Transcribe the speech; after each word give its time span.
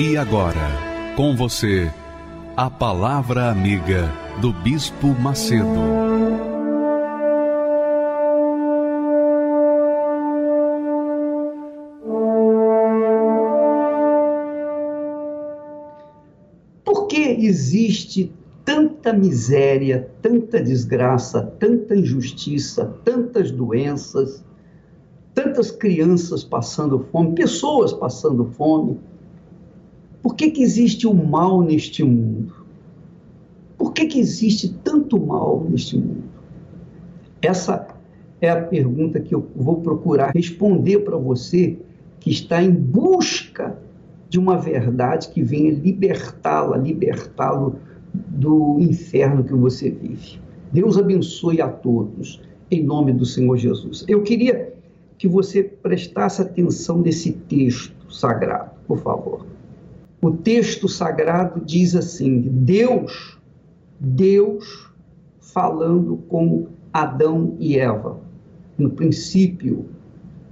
E 0.00 0.16
agora, 0.16 0.54
com 1.16 1.34
você, 1.34 1.90
a 2.56 2.70
Palavra 2.70 3.50
Amiga 3.50 4.08
do 4.40 4.52
Bispo 4.52 5.08
Macedo. 5.08 5.66
Por 16.84 17.08
que 17.08 17.44
existe 17.44 18.32
tanta 18.64 19.12
miséria, 19.12 20.08
tanta 20.22 20.62
desgraça, 20.62 21.42
tanta 21.58 21.96
injustiça, 21.96 22.84
tantas 23.04 23.50
doenças, 23.50 24.44
tantas 25.34 25.72
crianças 25.72 26.44
passando 26.44 27.00
fome, 27.10 27.34
pessoas 27.34 27.92
passando 27.92 28.44
fome? 28.44 29.07
Por 30.22 30.34
que, 30.34 30.50
que 30.50 30.62
existe 30.62 31.06
o 31.06 31.14
mal 31.14 31.62
neste 31.62 32.02
mundo? 32.02 32.52
Por 33.76 33.92
que, 33.92 34.06
que 34.06 34.18
existe 34.18 34.74
tanto 34.82 35.18
mal 35.18 35.64
neste 35.68 35.96
mundo? 35.96 36.24
Essa 37.40 37.86
é 38.40 38.50
a 38.50 38.60
pergunta 38.60 39.20
que 39.20 39.34
eu 39.34 39.48
vou 39.54 39.80
procurar 39.80 40.32
responder 40.34 41.00
para 41.00 41.16
você 41.16 41.78
que 42.18 42.30
está 42.30 42.62
em 42.62 42.72
busca 42.72 43.78
de 44.28 44.38
uma 44.38 44.58
verdade 44.58 45.28
que 45.28 45.42
venha 45.42 45.72
libertá-la, 45.72 46.76
libertá-lo 46.76 47.76
do 48.12 48.78
inferno 48.80 49.44
que 49.44 49.54
você 49.54 49.90
vive. 49.90 50.40
Deus 50.72 50.98
abençoe 50.98 51.60
a 51.60 51.68
todos, 51.68 52.42
em 52.70 52.82
nome 52.82 53.12
do 53.12 53.24
Senhor 53.24 53.56
Jesus. 53.56 54.04
Eu 54.08 54.22
queria 54.22 54.74
que 55.16 55.28
você 55.28 55.62
prestasse 55.62 56.42
atenção 56.42 56.98
nesse 56.98 57.32
texto 57.32 58.12
sagrado, 58.12 58.72
por 58.86 58.98
favor 58.98 59.57
o 60.20 60.32
texto 60.32 60.88
sagrado 60.88 61.60
diz 61.64 61.94
assim: 61.94 62.40
Deus, 62.40 63.38
Deus 64.00 64.90
falando 65.40 66.16
com 66.28 66.66
Adão 66.92 67.56
e 67.58 67.78
Eva, 67.78 68.18
no 68.76 68.90
princípio 68.90 69.86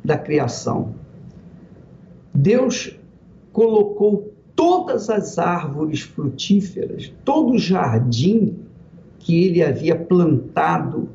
da 0.05 0.17
criação. 0.17 0.95
Deus 2.33 2.97
colocou 3.53 4.33
todas 4.55 5.11
as 5.11 5.39
árvores 5.39 6.01
frutíferas, 6.01 7.13
todo 7.25 7.53
o 7.53 7.59
jardim 7.59 8.57
que 9.19 9.45
ele 9.45 9.63
havia 9.63 9.97
plantado 9.97 11.09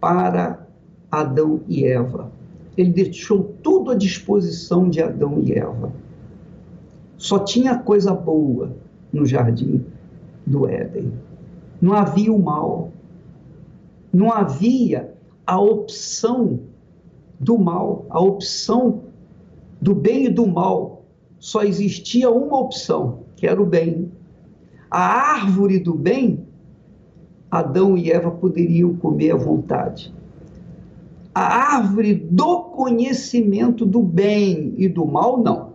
para 0.00 0.66
Adão 1.10 1.60
e 1.68 1.84
Eva. 1.84 2.32
Ele 2.76 2.90
deixou 2.90 3.54
tudo 3.62 3.90
à 3.90 3.94
disposição 3.94 4.88
de 4.88 5.02
Adão 5.02 5.42
e 5.44 5.52
Eva. 5.52 5.92
Só 7.20 7.38
tinha 7.38 7.78
coisa 7.78 8.14
boa 8.14 8.74
no 9.12 9.26
jardim 9.26 9.84
do 10.46 10.66
Éden. 10.66 11.12
Não 11.78 11.92
havia 11.92 12.32
o 12.32 12.42
mal. 12.42 12.92
Não 14.10 14.32
havia 14.32 15.12
a 15.46 15.60
opção 15.60 16.60
do 17.38 17.58
mal, 17.58 18.06
a 18.08 18.18
opção 18.18 19.02
do 19.82 19.94
bem 19.94 20.24
e 20.24 20.28
do 20.30 20.46
mal. 20.46 21.04
Só 21.38 21.62
existia 21.62 22.30
uma 22.30 22.58
opção, 22.58 23.18
que 23.36 23.46
era 23.46 23.60
o 23.60 23.66
bem. 23.66 24.10
A 24.90 25.34
árvore 25.34 25.78
do 25.78 25.92
bem, 25.92 26.46
Adão 27.50 27.98
e 27.98 28.10
Eva 28.10 28.30
poderiam 28.30 28.96
comer 28.96 29.32
à 29.32 29.36
vontade. 29.36 30.10
A 31.34 31.76
árvore 31.76 32.14
do 32.14 32.60
conhecimento 32.62 33.84
do 33.84 34.02
bem 34.02 34.72
e 34.78 34.88
do 34.88 35.04
mal, 35.04 35.36
não 35.42 35.69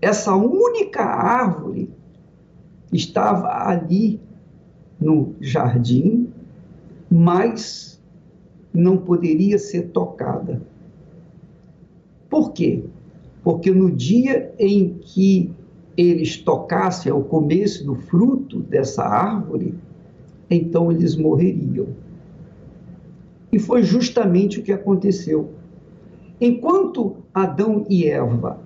essa 0.00 0.34
única 0.34 1.02
árvore 1.02 1.90
estava 2.92 3.68
ali 3.68 4.20
no 5.00 5.34
jardim, 5.40 6.28
mas 7.10 8.00
não 8.72 8.96
poderia 8.96 9.58
ser 9.58 9.88
tocada. 9.88 10.62
Por 12.28 12.52
quê? 12.52 12.84
Porque 13.42 13.70
no 13.70 13.90
dia 13.90 14.54
em 14.58 14.98
que 15.00 15.52
eles 15.96 16.36
tocassem 16.36 17.10
ao 17.10 17.22
começo 17.22 17.84
do 17.84 17.94
fruto 17.94 18.60
dessa 18.60 19.02
árvore, 19.02 19.74
então 20.48 20.90
eles 20.90 21.16
morreriam. 21.16 21.88
E 23.52 23.58
foi 23.58 23.82
justamente 23.82 24.60
o 24.60 24.62
que 24.62 24.72
aconteceu. 24.72 25.50
Enquanto 26.40 27.16
Adão 27.34 27.84
e 27.88 28.06
Eva 28.06 28.60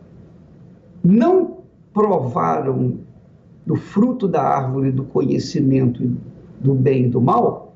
não 1.04 1.58
provaram 1.92 2.98
do 3.66 3.76
fruto 3.76 4.26
da 4.26 4.42
árvore 4.42 4.90
do 4.90 5.04
conhecimento 5.04 6.02
do 6.60 6.74
bem 6.74 7.04
e 7.04 7.08
do 7.08 7.20
mal, 7.20 7.74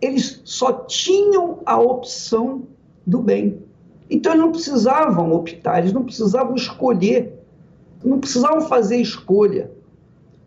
eles 0.00 0.40
só 0.44 0.72
tinham 0.84 1.60
a 1.64 1.78
opção 1.78 2.64
do 3.06 3.22
bem. 3.22 3.62
Então 4.10 4.32
eles 4.32 4.44
não 4.44 4.52
precisavam 4.52 5.32
optar, 5.32 5.78
eles 5.78 5.92
não 5.92 6.02
precisavam 6.02 6.54
escolher, 6.54 7.40
não 8.04 8.18
precisavam 8.18 8.62
fazer 8.62 8.96
escolha, 8.96 9.70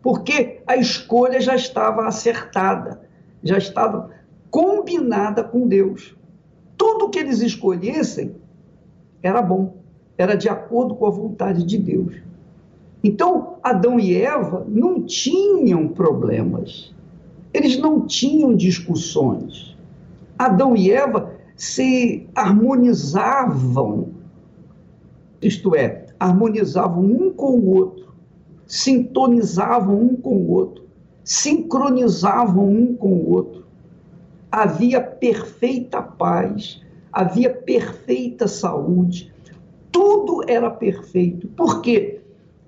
porque 0.02 0.62
a 0.68 0.76
escolha 0.76 1.42
já 1.42 1.56
estava 1.56 2.06
acertada, 2.06 3.02
já 3.44 3.58
estava 3.58 4.12
combinada 4.52 5.44
com 5.44 5.68
Deus. 5.68 6.16
Tudo 6.78 7.10
que 7.10 7.20
eles 7.20 7.42
escolhessem 7.42 8.36
era 9.22 9.42
bom 9.42 9.79
era 10.20 10.36
de 10.36 10.50
acordo 10.50 10.96
com 10.96 11.06
a 11.06 11.10
vontade 11.10 11.64
de 11.66 11.78
Deus. 11.78 12.14
Então, 13.02 13.56
Adão 13.64 13.98
e 13.98 14.14
Eva 14.14 14.66
não 14.68 15.02
tinham 15.02 15.88
problemas, 15.88 16.94
eles 17.54 17.80
não 17.80 18.06
tinham 18.06 18.54
discussões. 18.54 19.78
Adão 20.38 20.76
e 20.76 20.92
Eva 20.92 21.32
se 21.56 22.28
harmonizavam, 22.36 24.10
isto 25.42 25.74
é, 25.74 26.08
harmonizavam 26.20 27.02
um 27.02 27.32
com 27.32 27.52
o 27.52 27.76
outro, 27.78 28.14
sintonizavam 28.66 30.02
um 30.02 30.16
com 30.18 30.36
o 30.36 30.52
outro, 30.52 30.84
sincronizavam 31.24 32.68
um 32.68 32.94
com 32.94 33.14
o 33.14 33.30
outro. 33.32 33.66
Havia 34.52 35.00
perfeita 35.00 36.02
paz, 36.02 36.82
havia 37.14 37.50
perfeita 37.54 38.50
saúde, 38.50 39.32
tudo 39.92 40.44
era 40.48 40.70
perfeito. 40.70 41.48
Por 41.50 41.82
quê? 41.82 42.22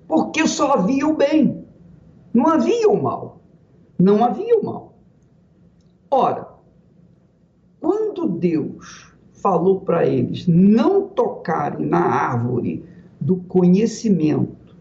Porque 0.06 0.46
só 0.46 0.72
havia 0.72 1.06
o 1.06 1.16
bem, 1.16 1.64
não 2.32 2.48
havia 2.48 2.88
o 2.88 3.02
mal. 3.02 3.40
Não 3.98 4.24
havia 4.24 4.58
o 4.58 4.64
mal. 4.64 4.94
Ora, 6.10 6.48
quando 7.80 8.28
Deus 8.28 9.12
falou 9.34 9.80
para 9.80 10.06
eles 10.06 10.46
não 10.46 11.08
tocarem 11.08 11.86
na 11.86 12.00
árvore 12.00 12.84
do 13.20 13.36
conhecimento 13.36 14.76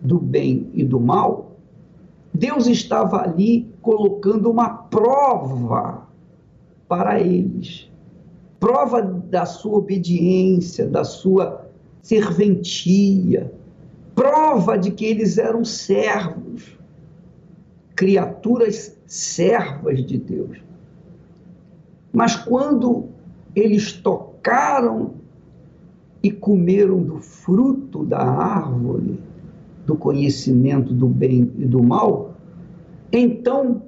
do 0.00 0.18
bem 0.18 0.70
e 0.72 0.84
do 0.84 1.00
mal, 1.00 1.56
Deus 2.32 2.66
estava 2.66 3.22
ali 3.22 3.68
colocando 3.82 4.50
uma 4.50 4.68
prova 4.68 6.06
para 6.88 7.20
eles 7.20 7.90
prova 8.60 9.00
da 9.00 9.46
sua 9.46 9.78
obediência, 9.78 10.86
da 10.86 11.02
sua 11.02 11.59
serventia, 12.02 13.52
prova 14.14 14.76
de 14.76 14.90
que 14.90 15.04
eles 15.04 15.38
eram 15.38 15.64
servos, 15.64 16.78
criaturas 17.94 18.96
servas 19.06 20.04
de 20.04 20.18
Deus. 20.18 20.58
Mas 22.12 22.36
quando 22.36 23.08
eles 23.54 23.92
tocaram 23.92 25.14
e 26.22 26.30
comeram 26.30 27.02
do 27.02 27.18
fruto 27.18 28.04
da 28.04 28.20
árvore 28.20 29.18
do 29.86 29.96
conhecimento 29.96 30.92
do 30.92 31.08
bem 31.08 31.50
e 31.58 31.64
do 31.64 31.82
mal, 31.82 32.34
então 33.12 33.82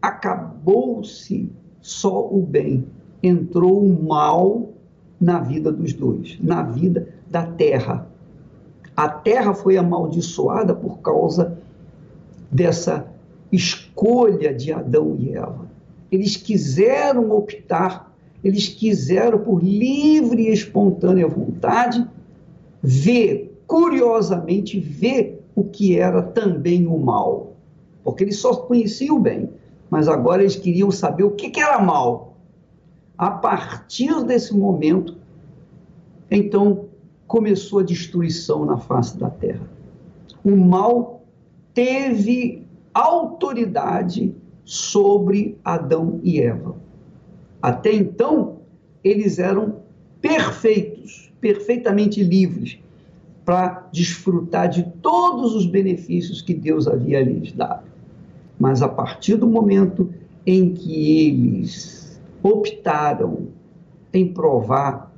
acabou-se 0.00 1.50
só 1.80 2.26
o 2.32 2.40
bem, 2.42 2.86
entrou 3.22 3.84
o 3.84 4.02
mal 4.02 4.77
na 5.20 5.40
vida 5.40 5.72
dos 5.72 5.92
dois, 5.92 6.38
na 6.40 6.62
vida 6.62 7.08
da 7.30 7.44
terra. 7.44 8.06
A 8.96 9.08
terra 9.08 9.54
foi 9.54 9.76
amaldiçoada 9.76 10.74
por 10.74 10.98
causa 10.98 11.58
dessa 12.50 13.06
escolha 13.52 14.54
de 14.54 14.72
Adão 14.72 15.16
e 15.18 15.34
Eva. 15.34 15.66
Eles 16.10 16.36
quiseram 16.36 17.30
optar, 17.30 18.12
eles 18.42 18.68
quiseram, 18.68 19.38
por 19.38 19.62
livre 19.62 20.48
e 20.48 20.52
espontânea 20.52 21.26
vontade, 21.26 22.06
ver, 22.82 23.60
curiosamente, 23.66 24.78
ver 24.78 25.44
o 25.54 25.64
que 25.64 25.98
era 25.98 26.22
também 26.22 26.86
o 26.86 26.98
mal. 26.98 27.52
Porque 28.02 28.24
eles 28.24 28.38
só 28.38 28.54
conheciam 28.54 29.16
o 29.16 29.20
bem, 29.20 29.50
mas 29.90 30.08
agora 30.08 30.42
eles 30.42 30.56
queriam 30.56 30.90
saber 30.90 31.24
o 31.24 31.32
que, 31.32 31.60
era 31.60 31.78
mal. 31.80 32.27
A 33.18 33.32
partir 33.32 34.22
desse 34.24 34.56
momento, 34.56 35.16
então 36.30 36.86
começou 37.26 37.80
a 37.80 37.82
destruição 37.82 38.64
na 38.64 38.78
face 38.78 39.18
da 39.18 39.28
terra. 39.28 39.68
O 40.44 40.54
mal 40.54 41.24
teve 41.74 42.64
autoridade 42.94 44.32
sobre 44.64 45.58
Adão 45.64 46.20
e 46.22 46.40
Eva. 46.40 46.76
Até 47.60 47.92
então, 47.92 48.58
eles 49.02 49.40
eram 49.40 49.80
perfeitos, 50.20 51.32
perfeitamente 51.40 52.22
livres 52.22 52.78
para 53.44 53.88
desfrutar 53.92 54.68
de 54.68 54.84
todos 55.02 55.56
os 55.56 55.66
benefícios 55.66 56.40
que 56.40 56.54
Deus 56.54 56.86
havia 56.86 57.20
lhes 57.20 57.50
dado. 57.52 57.88
Mas 58.60 58.80
a 58.80 58.88
partir 58.88 59.36
do 59.36 59.46
momento 59.46 60.12
em 60.46 60.72
que 60.72 61.26
eles 61.26 61.97
optaram 62.42 63.48
em 64.12 64.32
provar 64.32 65.12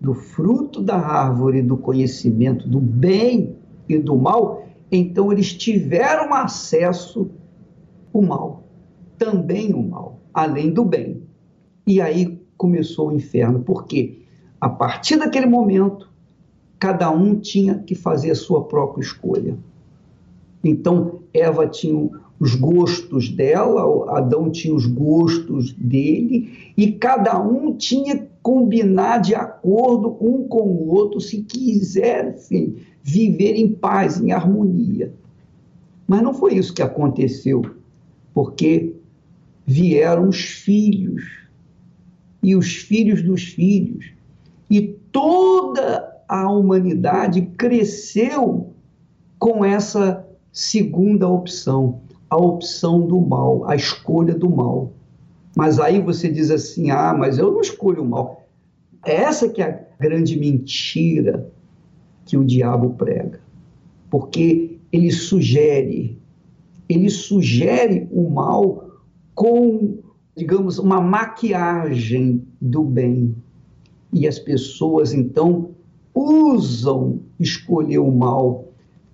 do 0.00 0.14
fruto 0.14 0.82
da 0.82 0.96
árvore 0.96 1.62
do 1.62 1.76
conhecimento 1.76 2.68
do 2.68 2.78
bem 2.78 3.56
e 3.88 3.98
do 3.98 4.16
mal, 4.16 4.66
então 4.92 5.32
eles 5.32 5.52
tiveram 5.54 6.32
acesso 6.34 7.30
ao 8.12 8.22
mal, 8.22 8.64
também 9.18 9.72
o 9.72 9.82
mal, 9.82 10.20
além 10.32 10.70
do 10.70 10.84
bem. 10.84 11.22
E 11.86 12.00
aí 12.00 12.40
começou 12.56 13.08
o 13.08 13.12
inferno, 13.12 13.60
porque 13.60 14.22
a 14.60 14.68
partir 14.68 15.16
daquele 15.16 15.46
momento 15.46 16.12
cada 16.78 17.10
um 17.10 17.36
tinha 17.36 17.78
que 17.78 17.94
fazer 17.94 18.30
a 18.30 18.34
sua 18.34 18.64
própria 18.64 19.02
escolha. 19.02 19.56
Então, 20.62 21.20
Eva 21.32 21.66
tinha 21.66 22.10
os 22.38 22.54
gostos 22.54 23.28
dela, 23.28 24.16
Adão 24.16 24.50
tinha 24.50 24.74
os 24.74 24.86
gostos 24.86 25.72
dele, 25.72 26.72
e 26.76 26.92
cada 26.92 27.40
um 27.40 27.74
tinha 27.76 28.18
que 28.18 28.28
combinar 28.42 29.18
de 29.18 29.34
acordo 29.34 30.16
um 30.20 30.46
com 30.46 30.62
o 30.62 30.88
outro 30.88 31.20
se 31.20 31.42
quisessem 31.42 32.76
viver 33.02 33.54
em 33.54 33.72
paz, 33.72 34.20
em 34.20 34.32
harmonia. 34.32 35.12
Mas 36.06 36.22
não 36.22 36.34
foi 36.34 36.54
isso 36.54 36.74
que 36.74 36.82
aconteceu, 36.82 37.62
porque 38.34 38.94
vieram 39.66 40.28
os 40.28 40.36
filhos, 40.36 41.22
e 42.42 42.54
os 42.54 42.74
filhos 42.74 43.22
dos 43.22 43.44
filhos, 43.44 44.12
e 44.68 44.82
toda 45.10 46.14
a 46.28 46.50
humanidade 46.50 47.40
cresceu 47.56 48.74
com 49.38 49.64
essa 49.64 50.26
segunda 50.52 51.28
opção, 51.28 52.00
a 52.34 52.36
opção 52.36 53.06
do 53.06 53.20
mal, 53.20 53.64
a 53.68 53.76
escolha 53.76 54.34
do 54.34 54.50
mal. 54.50 54.92
Mas 55.56 55.78
aí 55.78 56.00
você 56.00 56.28
diz 56.28 56.50
assim: 56.50 56.90
ah, 56.90 57.14
mas 57.16 57.38
eu 57.38 57.52
não 57.52 57.60
escolho 57.60 58.02
o 58.02 58.08
mal. 58.08 58.44
Essa 59.04 59.48
que 59.48 59.62
é 59.62 59.88
a 59.98 60.02
grande 60.02 60.38
mentira 60.38 61.48
que 62.24 62.36
o 62.36 62.44
diabo 62.44 62.90
prega. 62.90 63.40
Porque 64.10 64.78
ele 64.90 65.12
sugere, 65.12 66.18
ele 66.88 67.08
sugere 67.08 68.08
o 68.10 68.28
mal 68.28 68.90
com, 69.34 69.98
digamos, 70.36 70.78
uma 70.78 71.00
maquiagem 71.00 72.42
do 72.60 72.82
bem. 72.82 73.34
E 74.12 74.26
as 74.26 74.38
pessoas 74.40 75.12
então 75.12 75.70
usam 76.12 77.20
escolher 77.38 77.98
o 77.98 78.10
mal. 78.10 78.68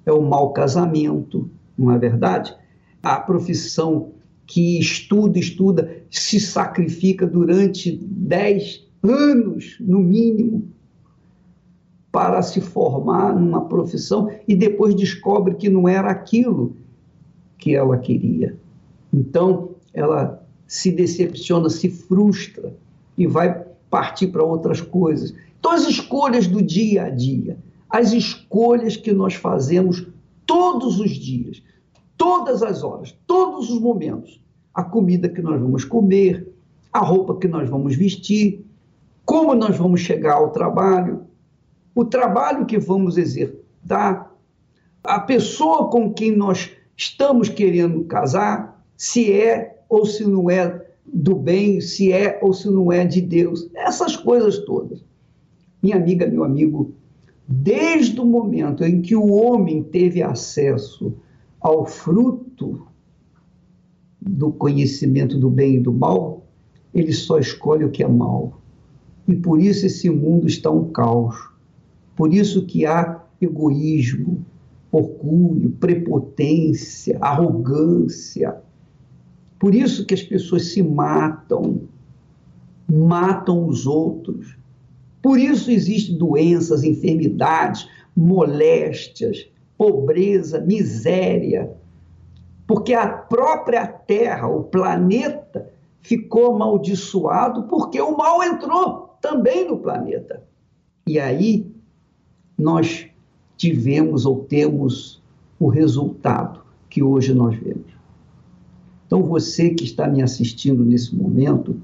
É 0.06 0.12
o 0.12 0.22
mau 0.22 0.52
casamento, 0.52 1.50
não 1.76 1.92
é 1.92 1.98
verdade? 1.98 2.54
A 3.02 3.16
profissão 3.16 4.12
que 4.46 4.78
estuda, 4.78 5.38
estuda, 5.38 6.02
se 6.10 6.40
sacrifica 6.40 7.26
durante 7.26 7.92
10 7.92 8.86
anos, 9.02 9.76
no 9.80 10.00
mínimo, 10.00 10.68
para 12.10 12.42
se 12.42 12.60
formar 12.60 13.34
numa 13.34 13.66
profissão 13.66 14.30
e 14.46 14.56
depois 14.56 14.94
descobre 14.94 15.54
que 15.54 15.68
não 15.68 15.88
era 15.88 16.10
aquilo 16.10 16.76
que 17.56 17.76
ela 17.76 17.96
queria. 17.98 18.56
Então, 19.12 19.70
ela 19.94 20.44
se 20.66 20.90
decepciona, 20.90 21.68
se 21.68 21.88
frustra 21.88 22.74
e 23.16 23.26
vai 23.26 23.64
partir 23.88 24.28
para 24.28 24.42
outras 24.42 24.80
coisas. 24.80 25.34
Então, 25.58 25.72
as 25.72 25.86
escolhas 25.86 26.46
do 26.46 26.62
dia 26.62 27.04
a 27.04 27.10
dia, 27.10 27.58
as 27.88 28.12
escolhas 28.12 28.96
que 28.96 29.12
nós 29.12 29.34
fazemos 29.34 30.06
todos 30.46 30.98
os 30.98 31.10
dias, 31.10 31.62
todas 32.20 32.62
as 32.62 32.84
horas, 32.84 33.18
todos 33.26 33.70
os 33.70 33.80
momentos, 33.80 34.42
a 34.74 34.84
comida 34.84 35.26
que 35.26 35.40
nós 35.40 35.58
vamos 35.58 35.86
comer, 35.86 36.52
a 36.92 36.98
roupa 36.98 37.38
que 37.38 37.48
nós 37.48 37.66
vamos 37.70 37.96
vestir, 37.96 38.62
como 39.24 39.54
nós 39.54 39.74
vamos 39.78 40.00
chegar 40.00 40.34
ao 40.34 40.50
trabalho, 40.50 41.22
o 41.94 42.04
trabalho 42.04 42.66
que 42.66 42.78
vamos 42.78 43.16
exercitar, 43.16 44.30
a 45.02 45.20
pessoa 45.20 45.88
com 45.88 46.12
quem 46.12 46.36
nós 46.36 46.70
estamos 46.94 47.48
querendo 47.48 48.04
casar, 48.04 48.84
se 48.98 49.32
é 49.32 49.82
ou 49.88 50.04
se 50.04 50.26
não 50.26 50.50
é 50.50 50.88
do 51.06 51.34
bem, 51.34 51.80
se 51.80 52.12
é 52.12 52.38
ou 52.42 52.52
se 52.52 52.68
não 52.68 52.92
é 52.92 53.02
de 53.06 53.22
Deus, 53.22 53.70
essas 53.74 54.14
coisas 54.14 54.58
todas. 54.58 55.02
Minha 55.82 55.96
amiga, 55.96 56.26
meu 56.26 56.44
amigo, 56.44 56.92
desde 57.48 58.20
o 58.20 58.26
momento 58.26 58.84
em 58.84 59.00
que 59.00 59.16
o 59.16 59.32
homem 59.32 59.82
teve 59.82 60.22
acesso 60.22 61.14
ao 61.60 61.86
fruto 61.86 62.86
do 64.20 64.52
conhecimento 64.52 65.38
do 65.38 65.50
bem 65.50 65.76
e 65.76 65.80
do 65.80 65.92
mal, 65.92 66.46
ele 66.94 67.12
só 67.12 67.38
escolhe 67.38 67.84
o 67.84 67.90
que 67.90 68.02
é 68.02 68.08
mal. 68.08 68.60
E 69.28 69.34
por 69.34 69.60
isso 69.60 69.86
esse 69.86 70.10
mundo 70.10 70.46
está 70.46 70.70
um 70.70 70.90
caos. 70.90 71.36
Por 72.16 72.32
isso 72.34 72.66
que 72.66 72.86
há 72.86 73.22
egoísmo, 73.40 74.44
orgulho, 74.90 75.70
prepotência, 75.72 77.18
arrogância. 77.20 78.56
Por 79.58 79.74
isso 79.74 80.04
que 80.04 80.14
as 80.14 80.22
pessoas 80.22 80.72
se 80.72 80.82
matam, 80.82 81.82
matam 82.88 83.66
os 83.66 83.86
outros, 83.86 84.56
por 85.22 85.38
isso 85.38 85.70
existem 85.70 86.16
doenças, 86.16 86.82
enfermidades, 86.82 87.86
moléstias, 88.16 89.49
pobreza, 89.80 90.60
miséria, 90.60 91.74
porque 92.66 92.92
a 92.92 93.08
própria 93.08 93.86
Terra, 93.86 94.46
o 94.46 94.64
planeta, 94.64 95.72
ficou 96.02 96.54
amaldiçoado 96.54 97.62
porque 97.62 97.98
o 97.98 98.14
mal 98.14 98.42
entrou 98.42 99.16
também 99.22 99.66
no 99.66 99.78
planeta. 99.78 100.42
E 101.06 101.18
aí 101.18 101.66
nós 102.58 103.06
tivemos 103.56 104.26
ou 104.26 104.44
temos 104.44 105.22
o 105.58 105.68
resultado 105.68 106.60
que 106.90 107.02
hoje 107.02 107.32
nós 107.32 107.56
vemos. 107.56 107.90
Então 109.06 109.22
você 109.22 109.70
que 109.70 109.84
está 109.84 110.06
me 110.06 110.20
assistindo 110.20 110.84
nesse 110.84 111.16
momento 111.16 111.80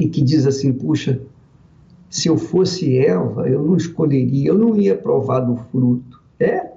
e 0.00 0.08
que 0.08 0.22
diz 0.22 0.46
assim, 0.46 0.72
puxa, 0.72 1.20
se 2.08 2.28
eu 2.28 2.36
fosse 2.36 2.98
Eva, 2.98 3.48
eu 3.48 3.62
não 3.62 3.76
escolheria, 3.76 4.48
eu 4.48 4.58
não 4.58 4.76
ia 4.76 4.96
provar 4.96 5.40
do 5.40 5.56
fruto. 5.56 6.22
É? 6.38 6.72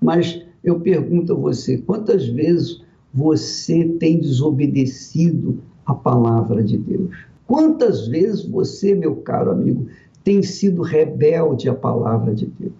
Mas 0.00 0.44
eu 0.64 0.80
pergunto 0.80 1.32
a 1.32 1.36
você, 1.36 1.78
quantas 1.78 2.26
vezes 2.28 2.82
você 3.12 3.84
tem 3.84 4.18
desobedecido 4.18 5.60
a 5.84 5.94
palavra 5.94 6.62
de 6.62 6.78
Deus? 6.78 7.10
Quantas 7.46 8.08
vezes 8.08 8.44
você, 8.44 8.94
meu 8.94 9.16
caro 9.16 9.50
amigo, 9.50 9.86
tem 10.24 10.42
sido 10.42 10.82
rebelde 10.82 11.68
à 11.68 11.74
palavra 11.74 12.34
de 12.34 12.46
Deus? 12.46 12.72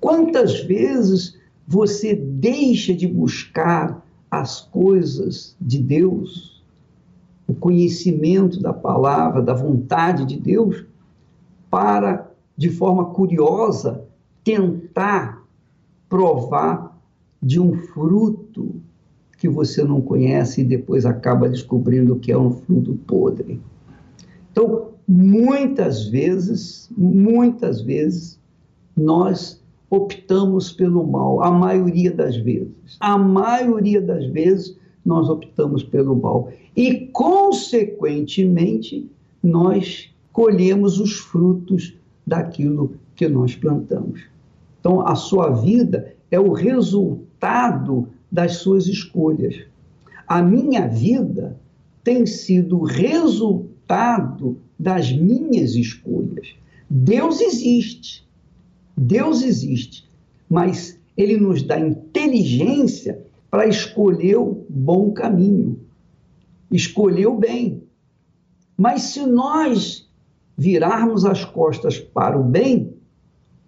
Quantas 0.00 0.60
vezes 0.60 1.38
você 1.66 2.14
deixa 2.14 2.94
de 2.94 3.06
buscar 3.06 4.06
as 4.30 4.60
coisas 4.60 5.56
de 5.60 5.78
Deus 5.78 6.53
o 7.46 7.54
conhecimento 7.54 8.60
da 8.60 8.72
palavra, 8.72 9.42
da 9.42 9.54
vontade 9.54 10.24
de 10.24 10.38
Deus, 10.38 10.84
para, 11.70 12.30
de 12.56 12.70
forma 12.70 13.06
curiosa, 13.06 14.04
tentar 14.42 15.44
provar 16.08 16.98
de 17.42 17.60
um 17.60 17.74
fruto 17.74 18.80
que 19.38 19.48
você 19.48 19.84
não 19.84 20.00
conhece 20.00 20.62
e 20.62 20.64
depois 20.64 21.04
acaba 21.04 21.48
descobrindo 21.48 22.16
que 22.16 22.32
é 22.32 22.38
um 22.38 22.50
fruto 22.50 22.94
podre. 23.06 23.60
Então, 24.50 24.92
muitas 25.06 26.06
vezes, 26.06 26.88
muitas 26.96 27.82
vezes, 27.82 28.40
nós 28.96 29.62
optamos 29.90 30.72
pelo 30.72 31.06
mal, 31.06 31.42
a 31.42 31.50
maioria 31.50 32.10
das 32.10 32.36
vezes. 32.36 32.96
A 33.00 33.18
maioria 33.18 34.00
das 34.00 34.24
vezes 34.26 34.76
nós 35.04 35.28
optamos 35.28 35.82
pelo 35.82 36.16
mal. 36.16 36.50
E, 36.76 37.06
consequentemente, 37.12 39.08
nós 39.42 40.10
colhemos 40.32 40.98
os 40.98 41.16
frutos 41.18 41.94
daquilo 42.26 42.96
que 43.14 43.28
nós 43.28 43.54
plantamos. 43.54 44.22
Então, 44.80 45.06
a 45.06 45.14
sua 45.14 45.50
vida 45.50 46.14
é 46.30 46.40
o 46.40 46.52
resultado 46.52 48.08
das 48.30 48.56
suas 48.56 48.86
escolhas. 48.86 49.56
A 50.26 50.42
minha 50.42 50.86
vida 50.88 51.56
tem 52.02 52.26
sido 52.26 52.82
resultado 52.82 54.58
das 54.78 55.12
minhas 55.12 55.74
escolhas. 55.74 56.54
Deus 56.88 57.40
existe. 57.40 58.26
Deus 58.96 59.42
existe. 59.42 60.08
Mas 60.48 60.98
ele 61.16 61.36
nos 61.36 61.62
dá 61.62 61.78
inteligência 61.78 63.24
para 63.54 63.68
escolher 63.68 64.36
o 64.36 64.66
bom 64.68 65.12
caminho, 65.12 65.78
escolher 66.72 67.28
o 67.28 67.36
bem. 67.36 67.84
Mas 68.76 69.02
se 69.02 69.24
nós 69.24 70.10
virarmos 70.58 71.24
as 71.24 71.44
costas 71.44 72.00
para 72.00 72.36
o 72.36 72.42
bem, 72.42 72.96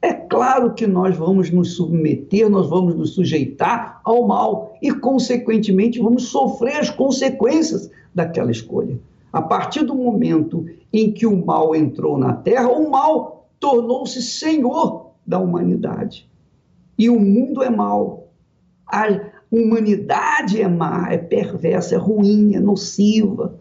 é 0.03 0.13
claro 0.13 0.75
que 0.75 0.89
nós 0.89 1.17
vamos 1.17 1.53
nos 1.53 1.75
submeter, 1.77 2.51
nós 2.51 2.69
vamos 2.69 2.97
nos 2.97 3.11
sujeitar 3.11 4.01
ao 4.03 4.27
mal 4.27 4.77
e, 4.83 4.91
consequentemente, 4.91 6.01
vamos 6.01 6.31
sofrer 6.31 6.79
as 6.79 6.91
consequências 6.91 7.89
daquela 8.13 8.51
escolha. 8.51 8.99
A 9.33 9.41
partir 9.41 9.85
do 9.85 9.95
momento 9.95 10.67
em 10.93 11.13
que 11.13 11.29
o 11.29 11.47
mal 11.47 11.77
entrou 11.77 12.19
na 12.19 12.33
terra, 12.33 12.67
o 12.73 12.91
mal 12.91 13.49
tornou-se 13.61 14.21
senhor 14.21 15.13
da 15.25 15.39
humanidade. 15.39 16.29
E 16.99 17.09
o 17.09 17.21
mundo 17.21 17.63
é 17.63 17.71
mal. 17.71 18.25
A 18.89 19.36
humanidade 19.51 20.61
é 20.61 20.69
má, 20.69 21.09
é 21.11 21.19
perversa, 21.19 21.95
é 21.95 21.99
ruim, 21.99 22.55
é 22.55 22.61
nociva, 22.61 23.59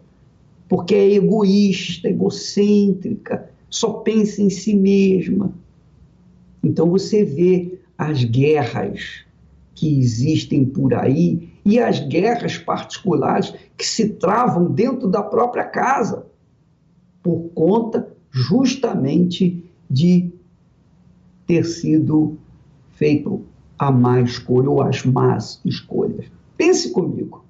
porque 0.68 0.94
é 0.94 1.12
egoísta, 1.14 2.08
egocêntrica, 2.08 3.48
só 3.70 3.92
pensa 3.92 4.42
em 4.42 4.50
si 4.50 4.74
mesma. 4.74 5.52
Então 6.62 6.90
você 6.90 7.24
vê 7.24 7.78
as 7.96 8.24
guerras 8.24 9.24
que 9.74 9.98
existem 9.98 10.64
por 10.64 10.94
aí 10.94 11.50
e 11.64 11.78
as 11.78 12.00
guerras 12.00 12.58
particulares 12.58 13.54
que 13.76 13.86
se 13.86 14.10
travam 14.10 14.72
dentro 14.72 15.08
da 15.08 15.22
própria 15.22 15.64
casa, 15.64 16.26
por 17.22 17.50
conta 17.54 18.08
justamente 18.30 19.64
de 19.88 20.30
ter 21.46 21.64
sido 21.64 22.36
feito 22.94 23.44
a 23.78 23.90
má 23.90 24.20
escolha 24.20 24.70
ou 24.70 24.82
as 24.82 25.02
más 25.04 25.60
escolhas. 25.64 26.26
Pense 26.56 26.90
comigo. 26.90 27.44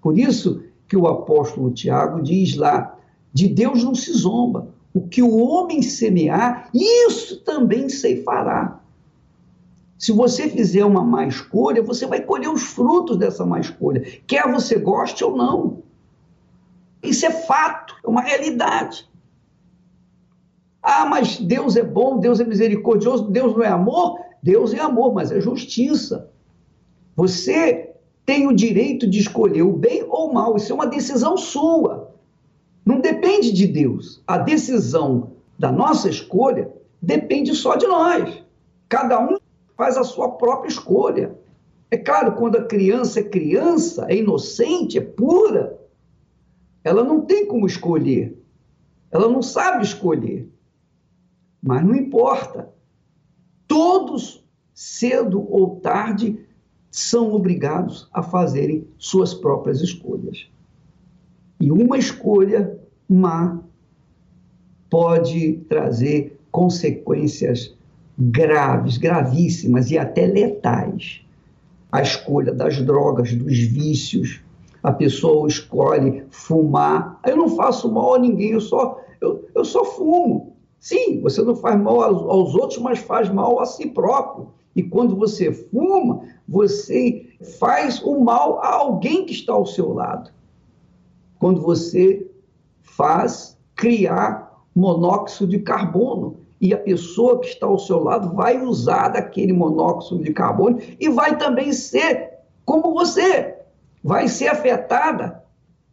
Por 0.00 0.18
isso 0.18 0.62
que 0.86 0.96
o 0.96 1.06
apóstolo 1.06 1.70
Tiago 1.70 2.22
diz 2.22 2.56
lá: 2.56 2.96
de 3.32 3.48
Deus 3.48 3.84
não 3.84 3.94
se 3.94 4.12
zomba. 4.12 4.68
O 4.94 5.02
que 5.06 5.22
o 5.22 5.36
homem 5.36 5.82
semear, 5.82 6.70
isso 6.74 7.40
também 7.44 7.88
ceifará. 7.88 8.80
Se 9.98 10.12
você 10.12 10.48
fizer 10.48 10.84
uma 10.84 11.04
má 11.04 11.26
escolha, 11.26 11.82
você 11.82 12.06
vai 12.06 12.20
colher 12.20 12.48
os 12.48 12.62
frutos 12.62 13.16
dessa 13.16 13.44
má 13.44 13.60
escolha, 13.60 14.00
quer 14.26 14.50
você 14.50 14.78
goste 14.78 15.22
ou 15.24 15.36
não. 15.36 15.82
Isso 17.02 17.26
é 17.26 17.30
fato, 17.30 17.96
é 18.04 18.08
uma 18.08 18.22
realidade. 18.22 19.08
Ah, 20.82 21.04
mas 21.04 21.38
Deus 21.38 21.76
é 21.76 21.82
bom, 21.82 22.18
Deus 22.18 22.40
é 22.40 22.44
misericordioso, 22.44 23.30
Deus 23.30 23.54
não 23.54 23.62
é 23.62 23.68
amor? 23.68 24.18
Deus 24.42 24.72
é 24.72 24.80
amor, 24.80 25.12
mas 25.12 25.30
é 25.30 25.40
justiça. 25.40 26.30
Você 27.16 27.90
tem 28.24 28.46
o 28.46 28.52
direito 28.52 29.08
de 29.08 29.18
escolher 29.18 29.62
o 29.62 29.72
bem 29.72 30.04
ou 30.08 30.30
o 30.30 30.34
mal, 30.34 30.56
isso 30.56 30.70
é 30.72 30.74
uma 30.74 30.86
decisão 30.86 31.36
sua. 31.36 32.14
Não 32.84 33.00
depende 33.00 33.52
de 33.52 33.66
Deus. 33.66 34.22
A 34.26 34.38
decisão 34.38 35.32
da 35.58 35.72
nossa 35.72 36.08
escolha 36.08 36.72
depende 37.02 37.54
só 37.54 37.76
de 37.76 37.86
nós. 37.86 38.42
Cada 38.88 39.20
um 39.20 39.38
faz 39.76 39.96
a 39.96 40.04
sua 40.04 40.30
própria 40.32 40.68
escolha. 40.68 41.36
É 41.90 41.96
claro, 41.96 42.32
quando 42.32 42.56
a 42.56 42.64
criança 42.64 43.20
é 43.20 43.22
criança, 43.22 44.06
é 44.08 44.16
inocente, 44.16 44.98
é 44.98 45.00
pura, 45.00 45.78
ela 46.84 47.02
não 47.02 47.22
tem 47.22 47.46
como 47.46 47.66
escolher. 47.66 48.38
Ela 49.10 49.28
não 49.28 49.42
sabe 49.42 49.84
escolher. 49.84 50.48
Mas 51.62 51.84
não 51.84 51.94
importa. 51.94 52.72
Todos, 53.68 54.44
cedo 54.74 55.46
ou 55.48 55.76
tarde, 55.76 56.40
são 56.90 57.32
obrigados 57.32 58.08
a 58.12 58.22
fazerem 58.22 58.88
suas 58.98 59.34
próprias 59.34 59.82
escolhas. 59.82 60.48
E 61.60 61.70
uma 61.70 61.98
escolha 61.98 62.78
má 63.08 63.60
pode 64.88 65.58
trazer 65.68 66.40
consequências 66.50 67.76
graves, 68.18 68.96
gravíssimas 68.96 69.90
e 69.90 69.98
até 69.98 70.26
letais. 70.26 71.20
A 71.92 72.02
escolha 72.02 72.52
das 72.52 72.82
drogas, 72.82 73.32
dos 73.32 73.58
vícios, 73.58 74.40
a 74.82 74.92
pessoa 74.92 75.46
escolhe 75.48 76.24
fumar. 76.30 77.20
Eu 77.26 77.36
não 77.36 77.48
faço 77.50 77.90
mal 77.92 78.14
a 78.14 78.18
ninguém, 78.18 78.52
eu 78.52 78.60
só, 78.60 79.00
eu, 79.20 79.48
eu 79.54 79.64
só 79.64 79.84
fumo. 79.84 80.56
Sim, 80.80 81.20
você 81.20 81.42
não 81.42 81.56
faz 81.56 81.80
mal 81.80 82.02
aos, 82.02 82.54
outros, 82.54 82.78
mas 82.78 82.98
faz 82.98 83.28
mal 83.28 83.60
a 83.60 83.66
si 83.66 83.88
próprio. 83.88 84.48
E 84.76 84.82
quando 84.82 85.16
você 85.16 85.52
fuma, 85.52 86.22
você 86.48 87.26
faz 87.58 88.02
o 88.02 88.20
mal 88.20 88.60
a 88.60 88.74
alguém 88.74 89.24
que 89.24 89.32
está 89.32 89.52
ao 89.52 89.66
seu 89.66 89.92
lado 89.92 90.30
quando 91.38 91.60
você 91.60 92.28
faz 92.82 93.56
criar 93.76 94.48
monóxido 94.74 95.50
de 95.50 95.60
carbono 95.60 96.36
e 96.60 96.74
a 96.74 96.78
pessoa 96.78 97.40
que 97.40 97.46
está 97.46 97.66
ao 97.66 97.78
seu 97.78 98.02
lado 98.02 98.34
vai 98.34 98.60
usar 98.60 99.08
daquele 99.08 99.52
monóxido 99.52 100.22
de 100.22 100.32
carbono 100.32 100.78
e 100.98 101.08
vai 101.08 101.38
também 101.38 101.72
ser 101.72 102.38
como 102.64 102.92
você, 102.92 103.56
vai 104.02 104.26
ser 104.28 104.48
afetada 104.48 105.44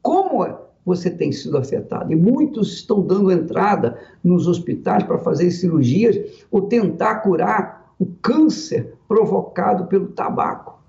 como 0.02 0.44
você 0.86 1.10
tem 1.10 1.32
sido 1.32 1.58
afetado. 1.58 2.14
E 2.14 2.16
muitos 2.16 2.74
estão 2.74 3.02
dando 3.02 3.32
entrada 3.32 4.00
nos 4.24 4.48
hospitais 4.48 5.04
para 5.04 5.18
fazer 5.18 5.50
cirurgias 5.50 6.46
ou 6.52 6.64
tentar 6.64 7.16
curar 7.22 7.96
o 7.98 8.06
câncer 8.22 8.94
provocado 9.08 9.88
pelo 9.88 10.08
tabaco. 10.10 10.80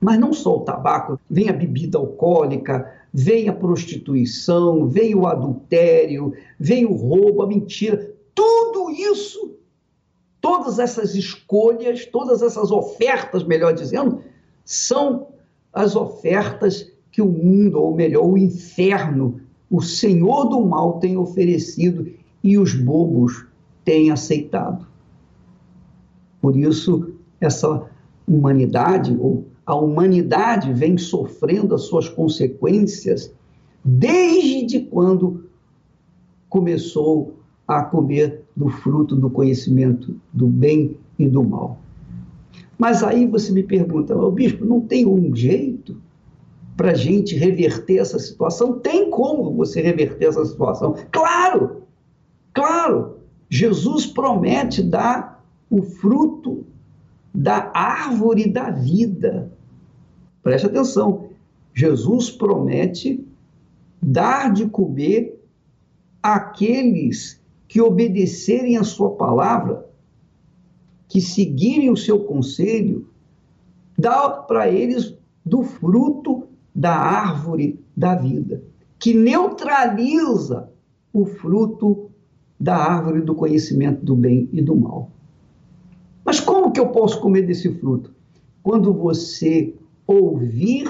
Mas 0.00 0.18
não 0.18 0.32
só 0.32 0.56
o 0.56 0.60
tabaco, 0.60 1.18
vem 1.30 1.48
a 1.48 1.52
bebida 1.52 1.98
alcoólica, 1.98 2.92
vem 3.12 3.48
a 3.48 3.52
prostituição, 3.52 4.88
vem 4.88 5.14
o 5.14 5.26
adultério, 5.26 6.34
vem 6.58 6.84
o 6.84 6.92
roubo, 6.92 7.42
a 7.42 7.46
mentira. 7.46 8.12
Tudo 8.34 8.90
isso, 8.90 9.56
todas 10.40 10.78
essas 10.78 11.14
escolhas, 11.14 12.04
todas 12.04 12.42
essas 12.42 12.70
ofertas, 12.70 13.42
melhor 13.44 13.72
dizendo, 13.72 14.20
são 14.64 15.28
as 15.72 15.96
ofertas 15.96 16.92
que 17.16 17.22
o 17.22 17.32
mundo, 17.32 17.80
ou 17.80 17.96
melhor, 17.96 18.26
o 18.26 18.36
inferno, 18.36 19.40
o 19.70 19.80
Senhor 19.80 20.50
do 20.50 20.66
mal 20.66 20.98
tem 20.98 21.16
oferecido 21.16 22.06
e 22.44 22.58
os 22.58 22.74
bobos 22.74 23.46
têm 23.86 24.10
aceitado. 24.10 24.86
Por 26.42 26.54
isso, 26.58 27.14
essa 27.40 27.88
humanidade, 28.28 29.16
ou 29.18 29.46
a 29.64 29.74
humanidade 29.74 30.74
vem 30.74 30.98
sofrendo 30.98 31.74
as 31.74 31.84
suas 31.84 32.06
consequências 32.06 33.32
desde 33.82 34.80
quando 34.80 35.46
começou 36.50 37.38
a 37.66 37.82
comer 37.82 38.42
do 38.54 38.68
fruto 38.68 39.16
do 39.16 39.30
conhecimento 39.30 40.20
do 40.34 40.46
bem 40.46 40.98
e 41.18 41.26
do 41.26 41.42
mal. 41.42 41.80
Mas 42.78 43.02
aí 43.02 43.26
você 43.26 43.52
me 43.52 43.62
pergunta, 43.62 44.14
oh, 44.14 44.30
bispo, 44.30 44.66
não 44.66 44.82
tem 44.82 45.06
um 45.06 45.34
jeito 45.34 46.04
para 46.76 46.90
a 46.90 46.94
gente 46.94 47.34
reverter 47.36 47.98
essa 47.98 48.18
situação? 48.18 48.78
Tem 48.78 49.10
como 49.10 49.54
você 49.54 49.80
reverter 49.80 50.26
essa 50.26 50.44
situação? 50.44 50.94
Claro, 51.10 51.82
claro. 52.52 53.16
Jesus 53.48 54.06
promete 54.06 54.82
dar 54.82 55.44
o 55.70 55.82
fruto 55.82 56.64
da 57.34 57.70
árvore 57.74 58.48
da 58.48 58.70
vida. 58.70 59.52
Preste 60.42 60.66
atenção. 60.66 61.30
Jesus 61.74 62.30
promete 62.30 63.26
dar 64.02 64.52
de 64.52 64.66
comer 64.66 65.42
àqueles 66.22 67.40
que 67.68 67.80
obedecerem 67.80 68.76
a 68.76 68.84
sua 68.84 69.10
palavra, 69.16 69.86
que 71.08 71.20
seguirem 71.20 71.90
o 71.90 71.96
seu 71.96 72.20
conselho, 72.20 73.08
dá 73.98 74.28
para 74.30 74.68
eles 74.70 75.14
do 75.44 75.62
fruto 75.62 76.48
da 76.76 76.94
árvore 76.94 77.80
da 77.96 78.14
vida, 78.14 78.62
que 78.98 79.14
neutraliza 79.14 80.70
o 81.10 81.24
fruto 81.24 82.10
da 82.60 82.76
árvore 82.76 83.22
do 83.22 83.34
conhecimento 83.34 84.04
do 84.04 84.14
bem 84.14 84.48
e 84.52 84.60
do 84.60 84.76
mal. 84.76 85.10
Mas 86.22 86.38
como 86.38 86.70
que 86.70 86.78
eu 86.78 86.88
posso 86.88 87.18
comer 87.20 87.42
desse 87.42 87.72
fruto? 87.72 88.14
Quando 88.62 88.92
você 88.92 89.74
ouvir 90.06 90.86